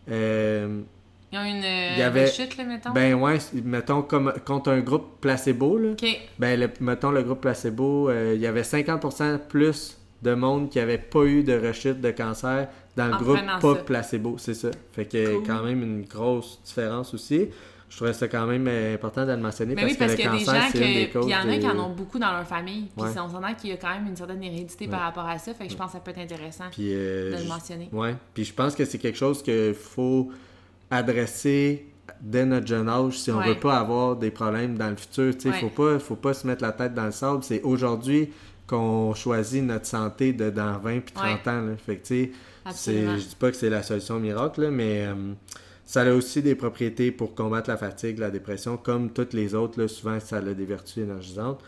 euh, 0.10 0.82
Ils 1.32 1.38
ont 1.38 1.44
une 1.44 1.64
euh, 1.64 1.90
Il 1.94 2.00
y 2.00 2.02
avait- 2.02 2.26
rechute, 2.26 2.56
là, 2.58 2.64
mettons? 2.64 2.92
ben 2.92 3.14
ouais, 3.16 3.38
mettons 3.66 4.02
comme 4.02 4.34
contre 4.46 4.72
un 4.72 4.80
groupe 4.80 5.20
placebo, 5.20 5.78
là. 5.78 5.92
OK. 5.92 6.06
Ben, 6.40 6.60
le- 6.60 6.70
mettons 6.80 7.12
le 7.12 7.22
groupe 7.24 7.42
placebo, 7.42 8.10
euh, 8.10 8.32
il 8.36 8.42
y 8.42 8.48
avait 8.48 8.64
50% 8.64 9.38
plus 9.50 9.98
de 10.24 10.34
monde 10.34 10.70
qui 10.70 10.80
avait 10.80 10.98
pas 10.98 11.24
eu 11.26 11.44
de 11.44 11.54
rechute 11.60 12.00
de 12.02 12.12
cancer 12.12 12.68
dans 12.96 13.08
le 13.08 13.14
En 13.14 13.18
groupe 13.18 13.40
pas 13.62 13.76
ça. 13.76 13.84
placebo, 13.86 14.38
c'est 14.40 14.54
ça. 14.56 14.70
Fait 14.94 15.06
que 15.06 15.36
Cool. 15.36 15.44
quand 15.46 15.64
même 15.64 15.84
une 15.84 16.04
grosse 16.06 16.60
différence 16.66 17.14
aussi. 17.14 17.50
Je 17.90 17.96
trouvais 17.96 18.14
ça 18.14 18.28
quand 18.28 18.46
même 18.46 18.68
euh, 18.68 18.96
important 18.96 19.26
de 19.26 19.32
le 19.32 19.38
mentionner 19.38 19.74
Mais 19.74 19.82
parce, 19.84 19.94
oui, 19.94 19.98
parce 19.98 20.12
que 20.12 20.18
qu'il 20.18 20.26
le 20.30 20.32
y 20.32 20.36
a 20.36 20.40
des 20.40 20.46
cancer, 20.46 20.62
gens 20.62 20.68
c'est 20.74 20.78
une 20.78 20.94
des 20.94 21.08
que. 21.08 21.14
causes 21.14 21.26
Puis 21.26 21.34
il 21.34 21.38
y 21.38 21.38
en 21.38 21.50
a 21.54 21.58
qui 21.58 21.68
en 21.68 21.80
ont 21.86 21.90
beaucoup 21.96 22.20
dans 22.20 22.32
leur 22.32 22.46
famille. 22.46 22.90
Puis 22.96 23.06
Ouais. 23.06 23.10
on 23.18 23.30
s'entend 23.30 23.54
qu'il 23.56 23.70
y 23.70 23.74
a 23.74 23.78
quand 23.78 23.90
même 23.94 24.08
une 24.08 24.16
certaine 24.16 24.44
hérédité 24.44 24.88
par 24.88 25.00
rapport 25.02 25.26
à 25.26 25.38
ça. 25.40 25.54
Fait 25.54 25.66
que 25.68 25.72
je 25.72 25.78
pense 25.78 25.88
que 25.88 25.94
ça 25.94 26.00
peut 26.00 26.12
être 26.12 26.20
intéressant 26.20 26.66
Puis, 26.72 26.90
euh, 26.92 27.38
de 27.38 27.42
le 27.44 27.48
mentionner. 27.48 27.90
Ouais. 27.94 28.16
Puis 28.34 28.44
je 28.44 28.54
pense 28.54 28.76
que 28.76 28.84
c'est 28.84 28.98
quelque 28.98 29.18
chose 29.18 29.42
qu'il 29.42 29.74
faut 29.74 30.30
adresser 30.92 31.86
dès 32.22 32.46
notre 32.46 32.68
jeune 32.68 32.90
âge 32.90 33.20
si 33.20 33.32
on 33.32 33.38
Ouais. 33.40 33.50
veut 33.50 33.60
pas 33.60 33.78
avoir 33.78 34.16
des 34.16 34.32
problèmes 34.32 34.78
dans 34.78 34.90
le 34.90 34.96
futur. 34.96 35.34
Il 35.44 35.52
Ouais. 35.52 35.60
faut 35.60 35.70
pas 35.70 36.00
faut 36.00 36.16
pas 36.16 36.34
se 36.34 36.48
mettre 36.48 36.64
la 36.64 36.72
tête 36.72 36.94
dans 36.94 37.06
le 37.06 37.12
sable. 37.12 37.44
C'est 37.44 37.62
aujourd'hui 37.62 38.30
qu'on 38.66 39.14
choisit 39.14 39.64
notre 39.64 39.86
santé 39.86 40.34
de 40.34 40.50
dans 40.50 40.78
20 40.80 41.00
puis 41.02 41.14
30 41.14 41.48
ans. 41.48 41.62
Là. 41.62 41.72
Fait 41.78 41.98
que, 41.98 42.08
je 42.08 43.16
dis 43.28 43.36
pas 43.40 43.52
que 43.52 43.56
c'est 43.58 43.70
la 43.70 43.82
solution 43.84 44.20
miracle, 44.20 44.62
là, 44.64 44.72
mais 44.72 45.06
euh, 45.08 45.14
ça 45.88 46.02
a 46.02 46.12
aussi 46.12 46.42
des 46.42 46.54
propriétés 46.54 47.12
pour 47.12 47.34
combattre 47.34 47.70
la 47.70 47.78
fatigue, 47.78 48.20
la 48.20 48.30
dépression, 48.30 48.76
comme 48.78 49.10
toutes 49.10 49.32
les 49.34 49.56
autres. 49.56 49.80
Là, 49.82 49.88
souvent, 49.88 50.20
ça 50.20 50.38
a 50.38 50.42
des 50.42 50.66
vertus 50.66 50.98
énergisantes. 50.98 51.62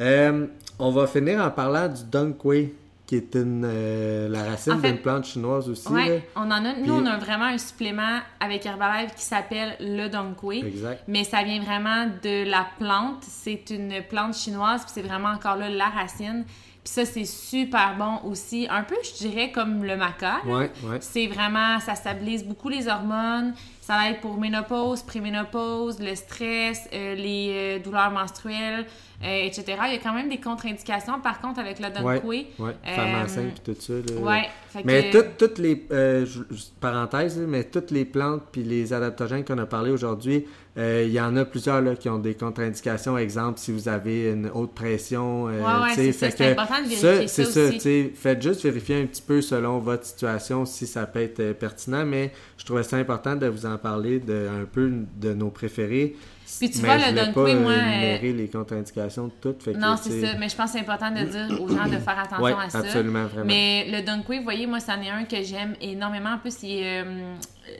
Euh, 0.00 0.46
on 0.78 0.90
va 0.92 1.06
finir 1.08 1.44
en 1.44 1.50
parlant 1.50 1.88
du 1.88 2.04
Dunkway, 2.04 2.72
qui 3.06 3.16
est 3.16 3.34
une, 3.34 3.64
euh, 3.66 4.28
la 4.28 4.44
racine 4.44 4.74
En 4.74 4.78
fait- 4.78 4.92
d'une 4.92 5.00
plante 5.02 5.24
chinoise 5.26 5.68
aussi. 5.68 5.88
Ouais, 5.92 6.26
on 6.36 6.42
en 6.42 6.64
a. 6.64 6.74
Nous, 6.78 6.94
on 6.94 7.04
a 7.04 7.18
vraiment 7.18 7.46
un 7.46 7.58
supplément 7.58 8.20
avec 8.40 8.64
Herbalife 8.64 9.14
qui 9.14 9.22
s'appelle 9.24 9.76
le 9.80 10.08
Donkwe. 10.08 10.64
Exact. 10.64 11.02
Mais 11.08 11.24
ça 11.24 11.42
vient 11.42 11.60
vraiment 11.60 12.06
de 12.22 12.48
la 12.48 12.66
plante. 12.78 13.22
C'est 13.22 13.70
une 13.70 13.92
plante 14.08 14.34
chinoise, 14.34 14.82
puis 14.84 14.92
c'est 14.94 15.02
vraiment 15.02 15.30
encore 15.30 15.56
là 15.56 15.68
la 15.68 15.88
racine. 15.90 16.44
Puis 16.84 16.92
ça, 16.92 17.06
c'est 17.06 17.24
super 17.24 17.96
bon 17.96 18.28
aussi. 18.30 18.66
Un 18.70 18.82
peu, 18.82 18.94
je 19.02 19.26
dirais, 19.26 19.50
comme 19.50 19.84
le 19.84 19.96
maca. 19.96 20.40
là. 20.44 20.52
Ouais, 20.52 20.70
ouais. 20.84 20.98
C'est 21.00 21.26
vraiment, 21.28 21.80
ça 21.80 21.94
stabilise 21.94 22.44
beaucoup 22.44 22.68
les 22.68 22.88
hormones. 22.88 23.54
Ça 23.80 24.10
aide 24.10 24.20
pour 24.20 24.38
ménopause, 24.38 25.02
préménopause, 25.02 25.98
le 26.00 26.14
stress, 26.14 26.88
euh, 26.92 27.14
les 27.14 27.50
euh, 27.52 27.78
douleurs 27.82 28.10
menstruelles, 28.10 28.86
euh, 29.22 29.44
etc. 29.46 29.64
Il 29.86 29.92
y 29.92 29.96
a 29.96 29.98
quand 29.98 30.12
même 30.14 30.28
des 30.28 30.38
contre-indications, 30.40 31.20
par 31.20 31.40
contre, 31.40 31.60
avec 31.60 31.78
le 31.80 31.86
Ouais, 32.02 32.20
Donkwe. 32.20 32.28
ouais. 32.58 32.76
Femme 32.82 33.14
enceinte 33.24 33.60
puis 33.62 33.74
tout 33.74 33.80
ça. 33.80 33.92
là. 33.94 34.20
Ouais. 34.20 34.48
Mais 34.84 35.10
que- 35.10 35.18
toutes, 35.18 35.36
toutes 35.38 35.58
les 35.58 35.86
euh, 35.90 36.24
je- 36.26 36.42
je- 36.54 36.64
parenthèse, 36.80 37.38
là, 37.38 37.46
mais 37.46 37.64
toutes 37.64 37.90
les 37.90 38.04
plantes 38.04 38.42
puis 38.52 38.62
les 38.62 38.92
adaptogènes 38.92 39.44
qu'on 39.44 39.58
a 39.58 39.66
parlé 39.66 39.90
aujourd'hui, 39.90 40.46
euh, 40.76 41.04
il 41.06 41.12
y 41.12 41.20
en 41.20 41.36
a 41.36 41.44
plusieurs 41.44 41.80
là, 41.80 41.94
qui 41.94 42.08
ont 42.08 42.18
des 42.18 42.34
contre-indications. 42.34 43.16
Exemple, 43.16 43.60
si 43.60 43.70
vous 43.70 43.88
avez 43.88 44.30
une 44.32 44.50
haute 44.52 44.74
pression, 44.74 45.46
euh, 45.48 45.60
Ouais, 45.60 45.96
ouais, 45.96 46.12
c'est 46.12 46.50
important 46.50 46.82
de 46.82 46.88
vérifier 46.88 47.28
c'est 47.28 47.44
ça 47.44 47.50
ça. 47.50 47.60
aussi. 47.68 47.72
tu 47.74 47.80
sais, 47.80 48.12
Faites 48.14 48.42
juste 48.42 48.62
vérifier 48.64 49.00
un 49.02 49.06
petit 49.06 49.22
peu 49.22 49.40
selon 49.40 49.78
votre 49.78 50.04
situation 50.04 50.64
si 50.66 50.86
ça 50.88 51.06
peut 51.06 51.20
être 51.20 51.38
euh, 51.40 51.54
pertinent. 51.54 52.04
Mais 52.04 52.32
je 52.58 52.64
trouvais 52.64 52.82
ça 52.82 52.96
important 52.96 53.36
de 53.36 53.46
vous 53.46 53.66
en 53.66 53.78
parler 53.78 54.18
de 54.18 54.48
un 54.48 54.64
peu 54.64 54.90
de 55.20 55.32
nos 55.32 55.50
préférés. 55.50 56.16
Puis 56.58 56.70
tu 56.70 56.78
Mais 56.82 56.88
vois, 56.88 56.98
je 56.98 57.10
le 57.14 57.32
pas, 57.32 57.40
euh, 57.40 57.60
moi, 57.60 57.72
euh, 57.72 57.76
énumérer 57.76 58.32
les 58.32 58.48
contre-indications 58.48 59.26
de 59.28 59.32
toutes. 59.40 59.62
fait 59.62 59.72
Non, 59.72 59.96
c'est 59.96 60.20
ça. 60.20 60.34
Mais 60.38 60.48
je 60.48 60.54
pense 60.56 60.66
que 60.72 60.78
c'est 60.78 60.80
important 60.80 61.10
de 61.10 61.22
dire 61.24 61.60
aux 61.60 61.68
gens 61.68 61.84
de 61.86 61.96
faire 61.98 62.18
attention 62.18 62.44
Ouais, 62.44 62.52
à 62.52 62.70
ça. 62.70 62.78
absolument, 62.78 63.24
vraiment. 63.26 63.46
Mais 63.46 63.86
le 63.90 64.02
Dunkway, 64.02 64.38
vous 64.38 64.44
voyez, 64.44 64.66
moi, 64.66 64.80
c'en 64.80 65.00
est 65.00 65.08
un 65.10 65.24
que 65.24 65.42
j'aime 65.42 65.74
énormément. 65.80 66.30
En 66.34 66.38
plus, 66.38 66.62
il 66.62 66.78
est, 66.82 67.02
euh, 67.02 67.34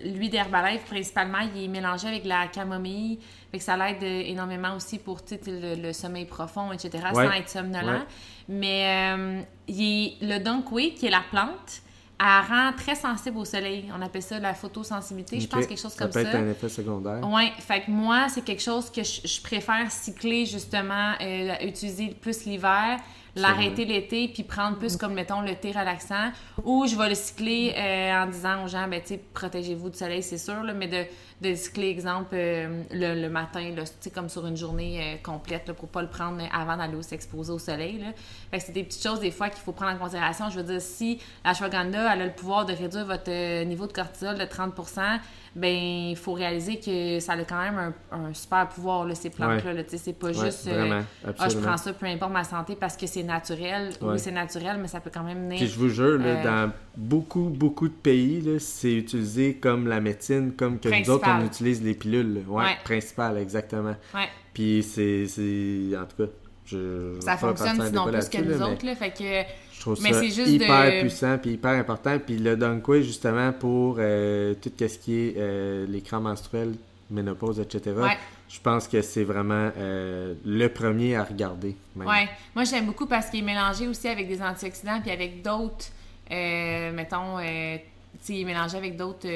lui 0.05 0.29
d'Herbalife, 0.31 0.85
principalement, 0.87 1.39
il 1.55 1.65
est 1.65 1.69
mélangé 1.69 2.09
avec 2.09 2.25
la 2.25 2.47
camomille. 2.49 3.19
Fait 3.53 3.59
que 3.59 3.65
ça 3.65 3.77
l'aide 3.77 4.03
euh, 4.03 4.23
énormément 4.27 4.75
aussi 4.75 4.99
pour 4.99 5.21
le, 5.47 5.81
le 5.81 5.93
sommeil 5.93 6.25
profond, 6.25 6.73
etc., 6.73 6.91
Ouais. 7.15 7.27
sans 7.27 7.33
être 7.33 7.49
somnolent. 7.51 7.87
Ouais. 7.87 8.05
Mais 8.49 9.15
euh, 9.17 9.41
il 9.69 9.83
est- 9.83 10.13
le 10.23 10.39
Dunkway, 10.43 10.91
qui 10.95 11.07
est 11.07 11.11
la 11.11 11.23
plante, 11.31 11.83
elle 12.21 12.49
rend 12.49 12.73
très 12.77 12.95
sensible 12.95 13.39
au 13.39 13.45
soleil. 13.45 13.91
On 13.97 14.01
appelle 14.01 14.23
ça 14.23 14.39
la 14.39 14.55
photosensibilité, 14.55 15.41
je 15.41 15.49
pense, 15.49 15.67
quelque 15.67 15.81
chose 15.81 15.93
ça 15.93 16.05
comme 16.05 16.13
peut 16.13 16.23
ça. 16.23 16.29
être 16.29 16.37
un 16.37 16.49
effet 16.49 16.69
secondaire. 16.69 17.29
Ouais, 17.29 17.53
fait 17.59 17.83
que 17.83 17.91
moi, 17.91 18.29
c'est 18.29 18.43
quelque 18.43 18.63
chose 18.63 18.91
que 18.91 19.03
je, 19.03 19.27
je 19.27 19.43
préfère 19.43 19.91
cycler 19.91 20.47
justement, 20.47 21.13
euh, 21.21 21.55
utiliser 21.63 22.09
plus 22.21 22.45
l'hiver, 22.45 23.01
l'arrêter 23.37 23.85
l'été, 23.85 24.29
puis 24.29 24.45
prendre 24.45 24.79
plus 24.79 24.97
comme, 24.97 25.15
mettons, 25.15 25.41
le 25.41 25.55
thé 25.57 25.73
relaxant, 25.73 26.31
ou 26.63 26.87
je 26.87 26.97
vais 26.97 27.09
le 27.09 27.15
cycler 27.15 27.75
euh, 27.77 28.23
en 28.23 28.27
disant 28.27 28.65
aux 28.65 28.69
gens, 28.69 28.87
ben, 28.89 29.01
tu 29.01 29.09
sais, 29.09 29.21
protégez-vous 29.33 29.91
du 29.91 29.99
soleil, 29.99 30.23
c'est 30.23 30.39
sûr, 30.39 30.63
là, 30.63 30.73
mais 30.73 30.87
de, 30.87 31.05
de 31.41 31.55
cycler, 31.55 31.89
exemple, 31.89 32.35
euh, 32.35 32.83
le, 32.93 33.21
le 33.21 33.29
matin, 33.29 33.73
là, 33.77 33.83
comme 34.15 34.29
sur 34.29 34.47
une 34.47 34.57
journée 34.57 35.01
euh, 35.01 35.17
complète, 35.23 35.69
là, 35.69 35.75
pour 35.75 35.89
pas 35.89 36.01
le 36.03 36.09
prendre 36.09 36.41
avant 36.53 36.77
d'aller 36.77 37.03
s'exposer 37.03 37.53
au 37.53 37.59
soleil, 37.59 37.99
là. 37.99 38.07
Fait 38.51 38.59
que 38.59 38.65
c'est 38.65 38.73
des 38.73 38.85
petites 38.85 39.03
choses, 39.03 39.21
des 39.21 39.31
fois, 39.31 39.49
qu'il 39.51 39.61
faut 39.63 39.73
prendre 39.73 39.93
en 39.93 39.99
considération. 39.99 40.49
Je 40.51 40.57
veux 40.57 40.63
dire, 40.63 40.81
si 40.81 41.21
la 41.45 41.53
plante-là, 41.55 42.15
elle 42.15 42.23
a 42.23 42.27
le 42.27 42.33
pouvoir 42.33 42.65
de 42.67 42.73
réduire 42.73 43.05
votre 43.05 43.31
euh, 43.31 43.65
niveau 43.65 43.87
de 43.87 43.93
cortisol 43.93 44.39
de 44.39 44.45
30% 44.45 45.19
ben 45.57 45.73
il 46.11 46.17
faut 46.17 46.33
réaliser 46.33 46.81
que 46.81 47.21
ça 47.21 47.35
a 47.35 47.45
quand 47.45 47.61
même 47.61 47.95
un, 48.11 48.17
un 48.17 48.35
super 48.35 48.69
pouvoir, 48.69 49.07
là, 49.07 49.15
ces 49.15 49.31
plantes-là. 49.31 49.73
sais, 49.87 49.99
C'est 49.99 50.13
pas 50.13 50.29
Ouais, 50.29 50.35
juste 50.35 50.67
euh, 50.67 51.01
Ah, 51.39 51.49
je 51.49 51.59
prends 51.59 51.77
ça, 51.77 51.93
peu 51.93 52.07
importe 52.07 52.33
ma 52.33 52.43
santé, 52.45 52.75
parce 52.75 52.97
que 52.97 53.07
c'est 53.07 53.23
naturel. 53.23 53.91
Ouais. 54.01 54.15
Oui, 54.15 54.19
c'est 54.19 54.33
naturel, 54.33 54.79
mais 54.81 54.89
ça 54.89 55.01
peut 55.01 55.11
quand 55.15 55.23
même 55.23 55.49
Puis 55.51 55.59
venir. 55.59 55.71
je 55.71 55.79
vous 55.79 55.89
jure, 55.89 56.19
là, 56.19 56.25
Euh, 56.25 56.45
dans 56.45 56.73
beaucoup, 56.97 57.51
beaucoup 57.51 57.89
de 57.89 57.95
pays, 57.95 58.43
c'est 58.59 58.95
utilisé 58.95 59.55
comme 59.55 59.87
la 59.87 60.01
médecine, 60.01 60.53
comme 60.53 60.79
que 60.81 60.89
nous 60.89 61.11
autres, 61.11 61.24
On 61.31 61.45
utilise 61.45 61.83
les 61.83 61.95
pilules. 61.95 62.43
Ouais, 62.49 62.65
Ouais. 62.65 62.77
principal, 62.85 63.39
exactement. 63.39 63.95
Ouais, 64.15 64.29
Puis 64.53 64.83
c'est, 64.83 65.27
c'est... 65.27 65.97
En 65.97 66.05
tout 66.07 66.25
cas, 66.25 66.31
je... 66.67 67.17
ça 67.21 67.37
fonctionne 67.37 67.81
sinon 67.87 68.07
plus 68.07 68.29
que 68.29 68.39
nous 68.39 68.63
autres. 68.63 68.85
Là, 68.87 68.95
fait 68.95 69.11
que 69.11 69.51
Je 69.73 69.81
trouve 69.81 69.99
Mais 70.03 70.13
ça 70.13 70.21
c'est 70.21 70.31
juste 70.31 70.49
hyper 70.49 70.93
de- 70.93 71.01
puissant 71.01 71.39
puis 71.39 71.51
hyper 71.53 71.73
important. 71.73 72.19
Puis 72.19 72.39
le 72.39 72.57
Dunkway, 72.57 73.03
justement, 73.03 73.53
pour 73.53 73.97
euh, 73.99 74.55
tout 74.55 74.71
ce 74.79 74.99
qui 74.99 75.15
est 75.19 75.35
euh, 75.37 75.87
les 75.89 76.01
crampes 76.01 76.23
menstruelles, 76.23 76.75
ménopause, 77.11 77.61
etc., 77.61 77.95
Ouais. 77.97 78.17
je 78.49 78.59
pense 78.61 78.89
que 78.89 79.03
c'est 79.03 79.25
vraiment 79.25 79.71
euh, 79.77 80.35
le 80.45 80.69
premier 80.69 81.17
à 81.17 81.25
regarder. 81.25 81.77
même. 81.97 82.09
Ouais, 82.09 82.29
moi 82.55 82.65
j'aime 82.65 82.87
beaucoup 82.87 83.07
parce 83.07 83.29
qu'il 83.29 83.41
est 83.41 83.47
mélangé 83.47 83.87
aussi 83.87 84.09
avec 84.09 84.27
des 84.27 84.41
antioxydants 84.41 85.01
puis 85.03 85.11
avec 85.11 85.43
d'autres, 85.43 85.87
euh, 86.31 86.93
mettons, 86.93 87.39
euh, 87.39 87.77
tu 87.77 87.83
sais, 88.23 88.33
il 88.35 88.41
est 88.41 88.45
mélangé 88.45 88.79
avec 88.79 88.97
d'autres 88.97 89.27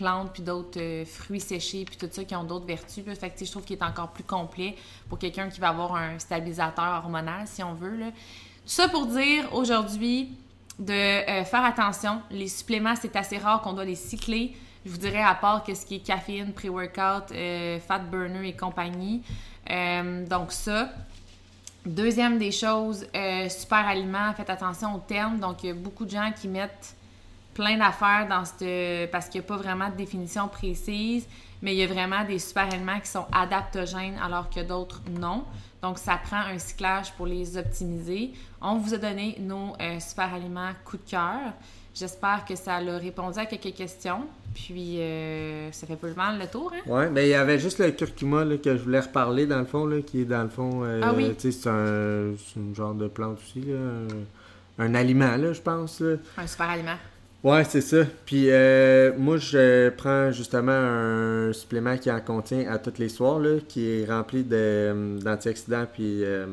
plantes 0.00 0.32
puis 0.32 0.42
d'autres 0.42 0.80
euh, 0.80 1.04
fruits 1.04 1.40
séchés 1.40 1.84
puis 1.84 1.96
tout 1.96 2.08
ça 2.10 2.24
qui 2.24 2.34
ont 2.34 2.44
d'autres 2.44 2.66
vertus. 2.66 3.04
Fait 3.04 3.30
que 3.30 3.44
je 3.44 3.50
trouve 3.50 3.64
qu'il 3.64 3.76
est 3.76 3.82
encore 3.82 4.08
plus 4.08 4.24
complet 4.24 4.76
pour 5.08 5.18
quelqu'un 5.18 5.48
qui 5.48 5.60
va 5.60 5.68
avoir 5.68 5.94
un 5.94 6.18
stabilisateur 6.18 7.02
hormonal, 7.04 7.46
si 7.46 7.62
on 7.62 7.74
veut. 7.74 7.98
Tout 7.98 8.12
ça 8.64 8.88
pour 8.88 9.06
dire 9.06 9.52
aujourd'hui 9.52 10.30
de 10.78 10.92
euh, 10.92 11.44
faire 11.44 11.64
attention. 11.64 12.22
Les 12.30 12.48
suppléments, 12.48 12.94
c'est 12.96 13.14
assez 13.14 13.36
rare 13.36 13.60
qu'on 13.60 13.74
doit 13.74 13.84
les 13.84 13.94
cycler. 13.94 14.56
Je 14.86 14.90
vous 14.90 14.96
dirais, 14.96 15.22
à 15.22 15.34
part 15.34 15.62
que 15.62 15.74
ce 15.74 15.84
qui 15.84 15.96
est 15.96 16.00
caféine, 16.00 16.54
pré-workout, 16.54 17.32
euh, 17.32 17.78
fat 17.80 17.98
burner 17.98 18.48
et 18.48 18.56
compagnie. 18.56 19.22
Donc 20.28 20.52
ça. 20.52 20.90
Deuxième 21.86 22.38
des 22.38 22.52
choses, 22.52 23.06
super 23.48 23.86
aliment, 23.88 24.34
faites 24.34 24.50
attention 24.50 24.94
aux 24.94 24.98
termes. 24.98 25.38
Donc, 25.38 25.62
il 25.62 25.68
y 25.68 25.70
a 25.70 25.74
beaucoup 25.74 26.04
de 26.04 26.10
gens 26.10 26.30
qui 26.38 26.46
mettent 26.46 26.94
plein 27.60 27.76
d'affaires 27.76 28.26
dans 28.28 28.44
cette... 28.44 29.10
parce 29.10 29.28
qu'il 29.28 29.40
n'y 29.40 29.46
a 29.46 29.48
pas 29.48 29.56
vraiment 29.56 29.88
de 29.90 29.96
définition 29.96 30.48
précise, 30.48 31.26
mais 31.62 31.74
il 31.74 31.78
y 31.78 31.82
a 31.82 31.86
vraiment 31.86 32.24
des 32.24 32.38
super 32.38 32.64
aliments 32.72 32.98
qui 33.00 33.08
sont 33.08 33.26
adaptogènes 33.32 34.18
alors 34.24 34.48
que 34.48 34.60
d'autres 34.60 35.02
non. 35.18 35.44
Donc, 35.82 35.98
ça 35.98 36.18
prend 36.22 36.38
un 36.54 36.58
cyclage 36.58 37.12
pour 37.12 37.26
les 37.26 37.56
optimiser. 37.56 38.32
On 38.62 38.76
vous 38.78 38.94
a 38.94 38.98
donné 38.98 39.36
nos 39.40 39.74
euh, 39.80 39.98
super 40.00 40.32
aliments 40.34 40.70
coup 40.84 40.96
de 40.96 41.08
cœur. 41.10 41.52
J'espère 41.94 42.44
que 42.46 42.54
ça 42.54 42.76
a 42.76 42.78
répondu 42.98 43.38
à 43.38 43.46
quelques 43.46 43.74
questions. 43.74 44.22
Puis, 44.54 45.00
euh, 45.00 45.70
ça 45.72 45.86
fait 45.86 45.96
pas 45.96 46.08
mal 46.16 46.38
le 46.38 46.46
tour, 46.46 46.72
hein? 46.74 46.80
Ouais, 46.86 47.08
mais 47.10 47.26
il 47.26 47.30
y 47.30 47.34
avait 47.34 47.58
juste 47.58 47.78
le 47.78 47.90
curcuma 47.92 48.44
là, 48.44 48.56
que 48.58 48.76
je 48.76 48.82
voulais 48.82 49.00
reparler 49.00 49.46
dans 49.46 49.58
le 49.58 49.64
fond, 49.64 49.86
là, 49.86 50.00
qui 50.02 50.22
est 50.22 50.24
dans 50.24 50.42
le 50.42 50.48
fond. 50.48 50.82
euh, 50.84 51.00
Ah 51.02 51.12
oui. 51.14 51.34
C'est 51.38 51.66
un, 51.66 52.32
c'est 52.36 52.60
un 52.60 52.74
genre 52.74 52.94
de 52.94 53.08
plante 53.08 53.38
aussi, 53.38 53.60
là, 53.62 53.76
un, 54.78 54.84
un 54.84 54.94
aliment, 54.94 55.36
là, 55.36 55.52
je 55.52 55.60
pense. 55.60 56.00
là. 56.00 56.16
Un 56.38 56.46
super 56.46 56.68
aliment. 56.70 56.96
Ouais, 57.42 57.64
c'est 57.64 57.80
ça. 57.80 58.04
Puis 58.26 58.50
euh, 58.50 59.12
moi, 59.16 59.38
je 59.38 59.88
prends 59.90 60.30
justement 60.30 60.72
un 60.72 61.52
supplément 61.54 61.96
qui 61.96 62.10
en 62.10 62.20
contient 62.20 62.70
à 62.70 62.78
tous 62.78 62.98
les 62.98 63.08
soirs, 63.08 63.38
là, 63.38 63.58
qui 63.66 63.88
est 63.88 64.04
rempli 64.04 64.44
euh, 64.52 65.18
d'antioxydants. 65.18 65.86
Puis, 65.90 66.22
euh, 66.22 66.46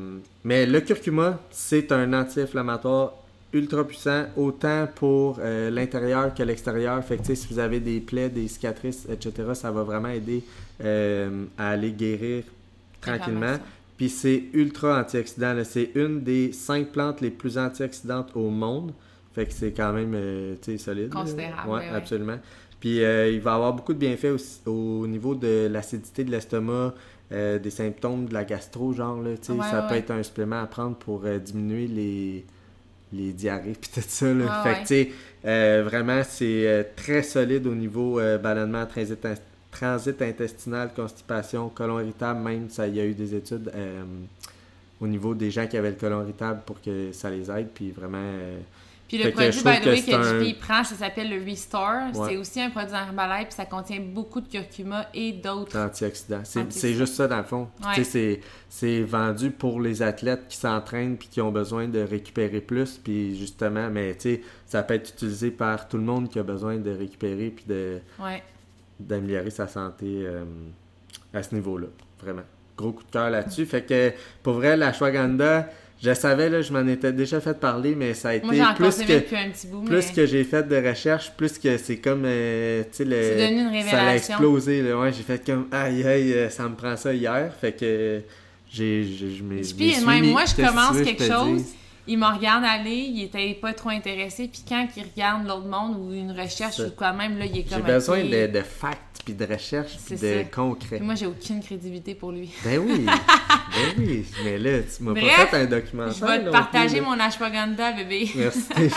mais 0.44 0.64
le 0.64 0.80
curcuma, 0.80 1.38
c'est 1.50 1.92
un 1.92 2.14
anti-inflammatoire 2.14 3.12
ultra 3.52 3.86
puissant, 3.86 4.24
autant 4.36 4.88
pour 4.94 5.38
euh, 5.40 5.68
l'intérieur 5.70 6.34
que 6.34 6.42
l'extérieur. 6.42 7.04
Fait 7.04 7.18
que, 7.18 7.34
si 7.34 7.46
vous 7.50 7.58
avez 7.58 7.80
des 7.80 8.00
plaies, 8.00 8.30
des 8.30 8.48
cicatrices, 8.48 9.06
etc., 9.10 9.50
ça 9.54 9.70
va 9.70 9.82
vraiment 9.82 10.08
aider 10.08 10.42
à 11.58 11.70
aller 11.70 11.90
guérir 11.90 12.44
tranquillement. 13.00 13.58
Puis 13.98 14.08
c'est 14.08 14.44
ultra 14.54 15.00
antioxydant. 15.00 15.56
C'est 15.64 15.90
une 15.96 16.22
des 16.22 16.52
cinq 16.52 16.92
plantes 16.92 17.20
les 17.20 17.30
plus 17.30 17.58
antioxydantes 17.58 18.30
au 18.34 18.48
monde. 18.48 18.92
Fait 19.38 19.46
que 19.46 19.52
c'est 19.52 19.70
quand 19.70 19.92
même 19.92 20.14
euh, 20.16 20.56
solide. 20.78 21.10
Considérable, 21.10 21.70
Ouais, 21.70 21.78
ouais, 21.78 21.90
ouais. 21.90 21.96
absolument. 21.96 22.38
Puis 22.80 23.04
euh, 23.04 23.30
il 23.30 23.40
va 23.40 23.54
avoir 23.54 23.72
beaucoup 23.72 23.94
de 23.94 23.98
bienfaits 24.00 24.32
aussi 24.32 24.58
au 24.66 25.06
niveau 25.06 25.36
de 25.36 25.68
l'acidité 25.70 26.24
de 26.24 26.32
l'estomac, 26.32 26.92
euh, 27.30 27.60
des 27.60 27.70
symptômes 27.70 28.26
de 28.26 28.34
la 28.34 28.42
gastro, 28.42 28.92
genre. 28.92 29.22
Là, 29.22 29.30
Ouais, 29.30 29.36
ça 29.46 29.54
ouais, 29.54 29.88
peut 29.88 29.94
être 29.94 30.10
un 30.10 30.24
supplément 30.24 30.60
à 30.60 30.66
prendre 30.66 30.96
pour 30.96 31.20
diminuer 31.20 31.86
les, 31.86 32.44
les 33.12 33.32
diarrhées 33.32 33.76
puis 33.80 33.88
tout 33.94 34.00
ça. 34.04 34.26
Là. 34.34 34.44
Ouais, 34.64 34.74
fait 34.74 34.82
que 34.82 34.88
tu 34.88 35.12
sais, 35.44 35.82
vraiment, 35.82 36.22
c'est 36.28 36.88
très 36.96 37.22
solide 37.22 37.64
au 37.68 37.76
niveau 37.76 38.20
ballonnement, 38.42 38.86
transit, 38.86 39.24
transit 39.70 40.20
intestinal, 40.20 40.90
constipation, 40.96 41.68
colon 41.68 42.00
irritable, 42.00 42.40
même 42.40 42.70
ça, 42.70 42.88
il 42.88 42.96
y 42.96 43.00
a 43.00 43.04
eu 43.06 43.14
des 43.14 43.36
études 43.36 43.70
au 45.00 45.06
niveau 45.06 45.32
des 45.32 45.52
gens 45.52 45.68
qui 45.68 45.76
avaient 45.76 45.90
le 45.90 45.96
colon 45.96 46.22
irritable 46.24 46.62
pour 46.66 46.82
que 46.82 47.12
ça 47.12 47.30
les 47.30 47.48
aide, 47.52 47.68
puis 47.72 47.92
vraiment... 47.92 48.32
Puis 49.08 49.16
le 49.16 49.30
produit, 49.30 49.50
by 49.50 49.80
the 49.80 49.82
que 49.84 49.88
way, 49.88 50.02
que 50.02 50.14
un- 50.14 50.44
JP 50.44 50.58
prend, 50.60 50.84
ça 50.84 50.94
s'appelle 50.94 51.30
le 51.30 51.42
Restore. 51.42 52.14
Ouais. 52.14 52.28
C'est 52.28 52.36
aussi 52.36 52.60
un 52.60 52.68
produit 52.68 52.94
en 52.94 53.06
Herbalife, 53.06 53.48
puis 53.48 53.54
ça 53.56 53.64
contient 53.64 54.00
beaucoup 54.00 54.40
de 54.42 54.48
curcuma 54.48 55.06
et 55.14 55.32
d'autres. 55.32 55.78
antioxydants. 55.78 56.42
C'est 56.44 56.92
juste 56.92 57.14
ça 57.14 57.26
dans 57.26 57.38
le 57.38 57.44
fond. 57.44 57.68
Ouais. 57.96 58.40
C'est 58.68 59.00
vendu 59.02 59.50
pour 59.50 59.80
les 59.80 60.02
athlètes 60.02 60.46
qui 60.48 60.56
s'entraînent 60.58 61.16
puis 61.16 61.28
qui 61.28 61.40
ont 61.40 61.50
besoin 61.50 61.88
de 61.88 62.00
récupérer 62.00 62.60
plus. 62.60 62.98
Puis 63.02 63.36
justement, 63.38 63.88
mais 63.90 64.14
tu 64.14 64.20
sais, 64.34 64.40
ça 64.66 64.82
peut 64.82 64.94
être 64.94 65.08
utilisé 65.10 65.50
par 65.50 65.88
tout 65.88 65.96
le 65.96 66.02
monde 66.04 66.28
qui 66.28 66.38
a 66.38 66.42
besoin 66.42 66.76
de 66.76 66.90
récupérer 66.90 67.48
puis 67.50 67.64
de- 67.66 68.00
Ouais. 68.20 68.42
d'améliorer 69.00 69.50
sa 69.50 69.66
santé 69.68 70.06
euh, 70.26 70.44
à 71.32 71.42
ce 71.42 71.54
niveau-là. 71.54 71.86
Vraiment. 72.20 72.42
Gros 72.76 72.92
coup 72.92 73.04
de 73.04 73.10
cœur 73.10 73.30
là-dessus. 73.30 73.64
Fait 73.66 73.82
que 73.82 74.12
pour 74.42 74.54
vrai, 74.54 74.76
la 74.76 74.88
Ashwagandha, 74.88 75.68
je 76.00 76.14
savais, 76.14 76.48
là, 76.48 76.62
je 76.62 76.72
m'en 76.72 76.86
étais 76.86 77.12
déjà 77.12 77.40
fait 77.40 77.58
parler, 77.58 77.94
mais 77.96 78.14
ça 78.14 78.28
a 78.28 78.34
été 78.34 78.46
Moi, 78.46 78.54
plus 78.76 78.96
que. 78.98 79.34
un 79.34 79.50
petit 79.50 79.66
bout, 79.66 79.82
Plus 79.82 80.06
mais 80.08 80.14
que 80.14 80.26
j'ai 80.26 80.44
fait 80.44 80.62
de 80.68 80.76
recherche, 80.88 81.32
plus 81.36 81.58
que 81.58 81.76
c'est 81.76 81.96
comme, 81.96 82.22
euh, 82.24 82.82
tu 82.84 82.98
sais, 82.98 83.04
le... 83.04 83.16
c'est 83.20 83.36
devenu 83.50 83.76
une 83.78 83.82
Ça 83.84 84.02
a 84.02 84.14
explosé, 84.14 84.82
là. 84.82 84.98
Ouais, 84.98 85.12
j'ai 85.12 85.24
fait 85.24 85.44
comme, 85.44 85.66
aïe, 85.72 86.06
aïe, 86.06 86.32
euh, 86.34 86.50
ça 86.50 86.68
me 86.68 86.76
prend 86.76 86.96
ça 86.96 87.12
hier. 87.12 87.52
Fait 87.60 87.72
que 87.72 88.22
j'ai, 88.70 89.02
j'ai, 89.04 89.30
je 89.30 89.62
je 89.62 89.74
Puis 89.74 90.04
même 90.04 90.22
mis. 90.22 90.30
moi, 90.30 90.44
je 90.44 90.54
commence 90.54 91.02
quelque 91.02 91.24
chose? 91.24 91.62
Il 92.08 92.18
me 92.18 92.26
regarde 92.26 92.64
aller, 92.64 93.10
il 93.12 93.22
était 93.22 93.54
pas 93.60 93.74
trop 93.74 93.90
intéressé, 93.90 94.48
puis 94.48 94.62
quand 94.66 94.86
il 94.96 95.04
regarde 95.14 95.46
l'autre 95.46 95.66
monde 95.66 95.96
ou 95.98 96.12
une 96.12 96.32
recherche 96.32 96.78
ou 96.80 96.90
quoi 96.96 97.12
même, 97.12 97.38
là, 97.38 97.44
il 97.44 97.58
est 97.58 97.66
J'ai 97.68 97.76
comme 97.76 97.82
besoin 97.82 98.20
ok. 98.20 98.30
de, 98.30 98.46
de 98.46 98.62
facts, 98.62 99.20
puis 99.24 99.34
de 99.34 99.44
recherche, 99.44 99.92
puis 100.06 100.16
de 100.16 100.38
ça. 100.38 100.44
concret. 100.44 101.00
Moi, 101.00 101.14
j'ai 101.14 101.26
aucune 101.26 101.62
crédibilité 101.62 102.14
pour 102.14 102.32
lui. 102.32 102.50
Ben 102.64 102.78
oui, 102.78 103.04
ben 103.06 103.94
oui. 103.98 104.24
Mais 104.42 104.56
là, 104.58 104.78
tu 104.80 105.02
m'as 105.02 105.14
pas 105.14 105.46
fait 105.46 105.56
un 105.56 105.66
documentaire. 105.66 106.14
Je 106.18 106.24
vais 106.24 106.44
te 106.44 106.50
partager 106.50 106.96
plus, 106.98 107.06
mon 107.06 107.20
ashwagandha, 107.20 107.92
bébé. 107.92 108.30
Merci, 108.34 108.62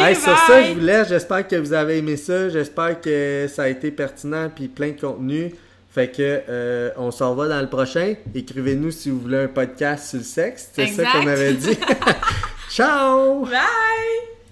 Hey, 0.00 0.14
sur 0.14 0.36
ça, 0.38 0.62
je 0.62 0.74
vous 0.74 0.80
laisse. 0.80 1.08
J'espère 1.08 1.48
que 1.48 1.56
vous 1.56 1.72
avez 1.72 1.98
aimé 1.98 2.16
ça. 2.16 2.48
J'espère 2.50 3.00
que 3.00 3.46
ça 3.52 3.64
a 3.64 3.68
été 3.68 3.90
pertinent 3.90 4.48
puis 4.54 4.68
plein 4.68 4.90
de 4.90 5.00
contenu. 5.00 5.52
Fait 5.98 6.12
que 6.12 6.42
euh, 6.48 6.90
on 6.96 7.10
s'en 7.10 7.34
va 7.34 7.48
dans 7.48 7.60
le 7.60 7.68
prochain. 7.68 8.14
Écrivez-nous 8.32 8.92
si 8.92 9.10
vous 9.10 9.18
voulez 9.18 9.38
un 9.38 9.48
podcast 9.48 10.10
sur 10.10 10.18
le 10.18 10.24
sexe. 10.24 10.70
C'est 10.72 10.86
ça 10.86 11.02
qu'on 11.10 11.26
avait 11.26 11.54
dit. 11.54 11.76
Ciao! 12.70 13.44
Bye! 13.44 14.37